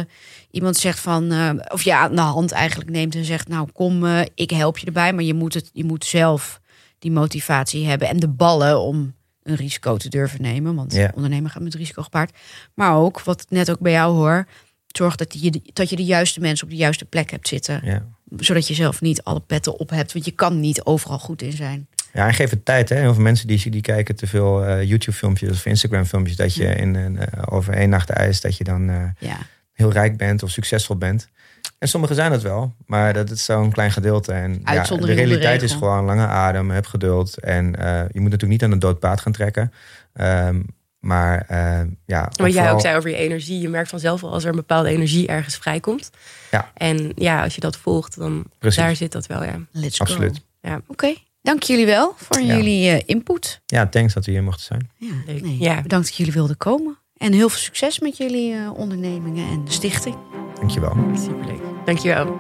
iemand 0.52 0.78
zegt 0.78 1.00
van, 1.00 1.32
eh, 1.32 1.50
of 1.68 1.82
je 1.84 1.96
aan 1.96 2.16
de 2.16 2.22
hand 2.22 2.52
eigenlijk 2.52 2.90
neemt 2.90 3.16
en 3.16 3.26
zegt, 3.26 3.48
nou 3.48 3.72
kom, 3.74 4.06
eh, 4.06 4.22
ik 4.36 4.50
help 4.52 4.78
je 4.78 4.86
erbij, 4.86 5.14
maar 5.14 5.24
je 5.24 5.34
moet 5.34 5.54
het, 5.54 5.70
je 5.74 5.84
moet 5.84 6.06
zelf 6.06 6.60
die 7.00 7.12
motivatie 7.12 7.86
hebben 7.88 8.08
en 8.08 8.20
de 8.20 8.28
ballen 8.28 8.80
om 8.80 9.14
een 9.44 9.56
risico 9.56 9.98
te 9.98 10.10
durven 10.10 10.42
nemen, 10.42 10.76
want 10.76 10.94
Ja. 10.94 11.12
ondernemen 11.16 11.52
gaat 11.52 11.64
met 11.64 11.76
risico 11.76 12.02
gepaard. 12.04 12.38
Maar 12.74 12.96
ook, 12.96 13.22
wat 13.22 13.42
ik 13.42 13.50
net 13.50 13.72
ook 13.72 13.80
bij 13.80 13.92
jou 13.92 14.14
hoor, 14.16 14.48
zorg 14.88 15.16
dat 15.16 15.36
je, 15.42 15.62
dat 15.74 15.90
je 15.90 15.96
de 15.96 16.04
juiste 16.06 16.40
mensen 16.40 16.66
op 16.66 16.72
de 16.72 16.78
juiste 16.80 17.06
plek 17.06 17.32
hebt 17.32 17.48
zitten 17.48 17.82
Ja. 17.84 18.06
zodat 18.38 18.68
je 18.68 18.74
zelf 18.74 19.02
niet 19.02 19.24
alle 19.24 19.40
petten 19.40 19.80
op 19.80 19.90
hebt. 19.90 20.14
Want 20.14 20.26
je 20.26 20.32
kan 20.32 20.60
niet 20.60 20.84
overal 20.84 21.20
goed 21.20 21.42
in 21.42 21.52
zijn. 21.52 21.88
Ja, 22.14 22.28
en 22.28 22.34
geef 22.34 22.50
het 22.50 22.66
tijd. 22.66 22.90
Hè. 22.90 22.96
Heel 22.96 23.14
veel 23.14 23.24
mensen 23.24 23.48
die, 23.48 23.70
die 23.70 23.82
kijken 23.82 24.16
te 24.16 24.28
veel 24.28 24.66
eh, 24.66 24.84
YouTube-filmpjes 24.84 25.50
of 25.52 25.66
Instagram-filmpjes. 25.66 26.36
Dat 26.36 26.54
je 26.54 26.66
in, 26.66 26.96
een, 26.96 27.18
eh, 27.20 27.44
over 27.50 27.74
één 27.74 27.90
nacht 27.90 28.10
ijs, 28.10 28.42
dat 28.42 28.58
je 28.58 28.64
dan 28.64 28.90
eh, 28.90 29.04
Ja, 29.20 29.38
heel 29.74 29.92
rijk 29.92 30.18
bent 30.18 30.44
of 30.44 30.50
succesvol 30.50 30.96
bent. 30.96 31.30
En 31.78 31.88
sommigen 31.88 32.16
zijn 32.16 32.32
dat 32.32 32.42
wel, 32.42 32.76
maar 32.86 33.14
dat 33.14 33.30
is 33.30 33.46
zo'n 33.46 33.72
klein 33.72 33.92
gedeelte. 33.92 34.32
En 34.34 34.62
ja, 34.66 34.84
de 34.84 35.14
realiteit 35.14 35.62
is 35.62 35.74
gewoon 35.74 36.06
lange 36.06 36.26
adem, 36.28 36.70
heb 36.72 36.86
geduld. 36.86 37.40
En 37.40 37.76
eh, 37.76 37.86
je 38.12 38.20
moet 38.20 38.30
natuurlijk 38.30 38.52
niet 38.52 38.64
aan 38.64 38.72
een 38.72 38.80
dood 38.80 39.00
paard 39.00 39.22
gaan 39.22 39.32
trekken. 39.32 39.74
Ehm, 40.14 40.62
maar 41.00 41.46
eh, 41.48 41.80
ja, 42.06 42.24
Wat 42.24 42.38
jij 42.38 42.52
vooral- 42.52 42.74
ook 42.74 42.82
zei 42.82 42.98
over 42.98 43.10
je 43.10 43.16
energie. 43.16 43.62
Je 43.62 43.70
merkt 43.70 43.90
vanzelf 43.90 44.22
wel 44.22 44.32
als 44.32 44.44
er 44.44 44.50
een 44.50 44.56
bepaalde 44.56 44.90
energie 44.90 45.28
ergens 45.28 45.56
vrijkomt. 45.58 46.10
Ja. 46.52 46.72
En 46.74 47.12
ja, 47.16 47.44
als 47.44 47.56
je 47.56 47.62
dat 47.62 47.78
volgt, 47.78 48.18
dan 48.18 48.46
Precies. 48.60 48.80
daar 48.84 48.96
zit 48.96 49.12
dat 49.12 49.28
wel, 49.28 49.44
ja. 49.44 49.60
let's 49.72 49.98
go. 49.98 50.04
Absoluut. 50.04 50.42
Oké, 50.88 51.14
Dank 51.42 51.64
jullie 51.64 51.86
wel 51.86 52.14
voor 52.16 52.42
Ja. 52.42 52.56
jullie 52.56 52.90
eh, 52.90 53.02
input. 53.06 53.62
Ja, 53.66 53.88
thanks 53.88 54.14
dat 54.14 54.28
u 54.28 54.32
hier 54.32 54.44
mocht 54.44 54.60
zijn. 54.62 54.90
Ja, 54.98 55.12
Leuk. 55.26 55.42
nee, 55.42 55.58
Ja. 55.60 55.82
Bedankt 55.82 56.08
dat 56.08 56.16
jullie 56.16 56.34
wilden 56.34 56.58
komen. 56.58 56.98
En 57.18 57.34
heel 57.34 57.50
veel 57.50 57.60
succes 57.60 58.00
met 58.00 58.18
jullie 58.18 58.54
eh, 58.54 58.72
ondernemingen 58.74 59.48
en 59.50 59.62
stichting. 59.68 60.16
Dankjewel. 60.60 60.98
Superleuk. 61.26 61.60
Dankjewel. 61.86 62.38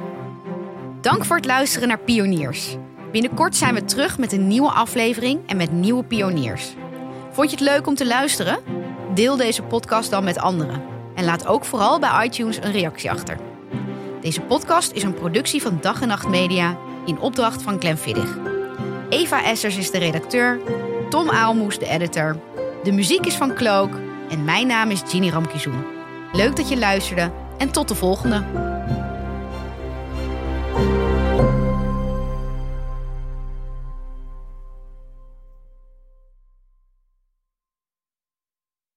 Dank 1.01 1.25
voor 1.25 1.35
het 1.35 1.45
luisteren 1.45 1.87
naar 1.87 1.99
Pioniers. 1.99 2.75
Binnenkort 3.11 3.55
zijn 3.55 3.73
we 3.73 3.83
terug 3.85 4.17
met 4.17 4.31
een 4.31 4.47
nieuwe 4.47 4.71
aflevering 4.71 5.39
en 5.47 5.57
met 5.57 5.71
nieuwe 5.71 6.03
pioniers. 6.03 6.73
Vond 7.31 7.49
je 7.51 7.55
het 7.55 7.65
leuk 7.65 7.87
om 7.87 7.95
te 7.95 8.07
luisteren? 8.07 8.59
Deel 9.13 9.37
deze 9.37 9.61
podcast 9.63 10.09
dan 10.09 10.23
met 10.23 10.37
anderen. 10.37 10.81
En 11.15 11.23
laat 11.25 11.47
ook 11.47 11.65
vooral 11.65 11.99
bij 11.99 12.25
iTunes 12.25 12.57
een 12.57 12.71
reactie 12.71 13.11
achter. 13.11 13.37
Deze 14.21 14.41
podcast 14.41 14.91
is 14.91 15.03
een 15.03 15.13
productie 15.13 15.61
van 15.61 15.77
Dag 15.81 16.01
en 16.01 16.07
Nacht 16.07 16.27
Media 16.27 16.77
in 17.05 17.19
opdracht 17.19 17.61
van 17.61 17.79
Glenfiddich. 17.79 18.37
Eva 19.11 19.43
Essers 19.43 19.77
is 19.77 19.91
de 19.91 19.97
redacteur, 19.97 20.59
Tom 21.09 21.29
Aalmoes 21.29 21.79
de 21.79 21.87
editor. 21.87 22.39
De 22.83 22.91
muziek 22.91 23.25
is 23.25 23.35
van 23.35 23.53
Cloak 23.53 23.93
en 24.29 24.43
mijn 24.43 24.67
naam 24.67 24.89
is 24.89 25.01
Ginny 25.05 25.29
Ramkizoen. 25.29 25.85
Leuk 26.31 26.55
dat 26.55 26.69
je 26.69 26.77
luisterde 26.77 27.31
en 27.57 27.71
tot 27.71 27.87
de 27.87 27.95
volgende. 27.95 28.70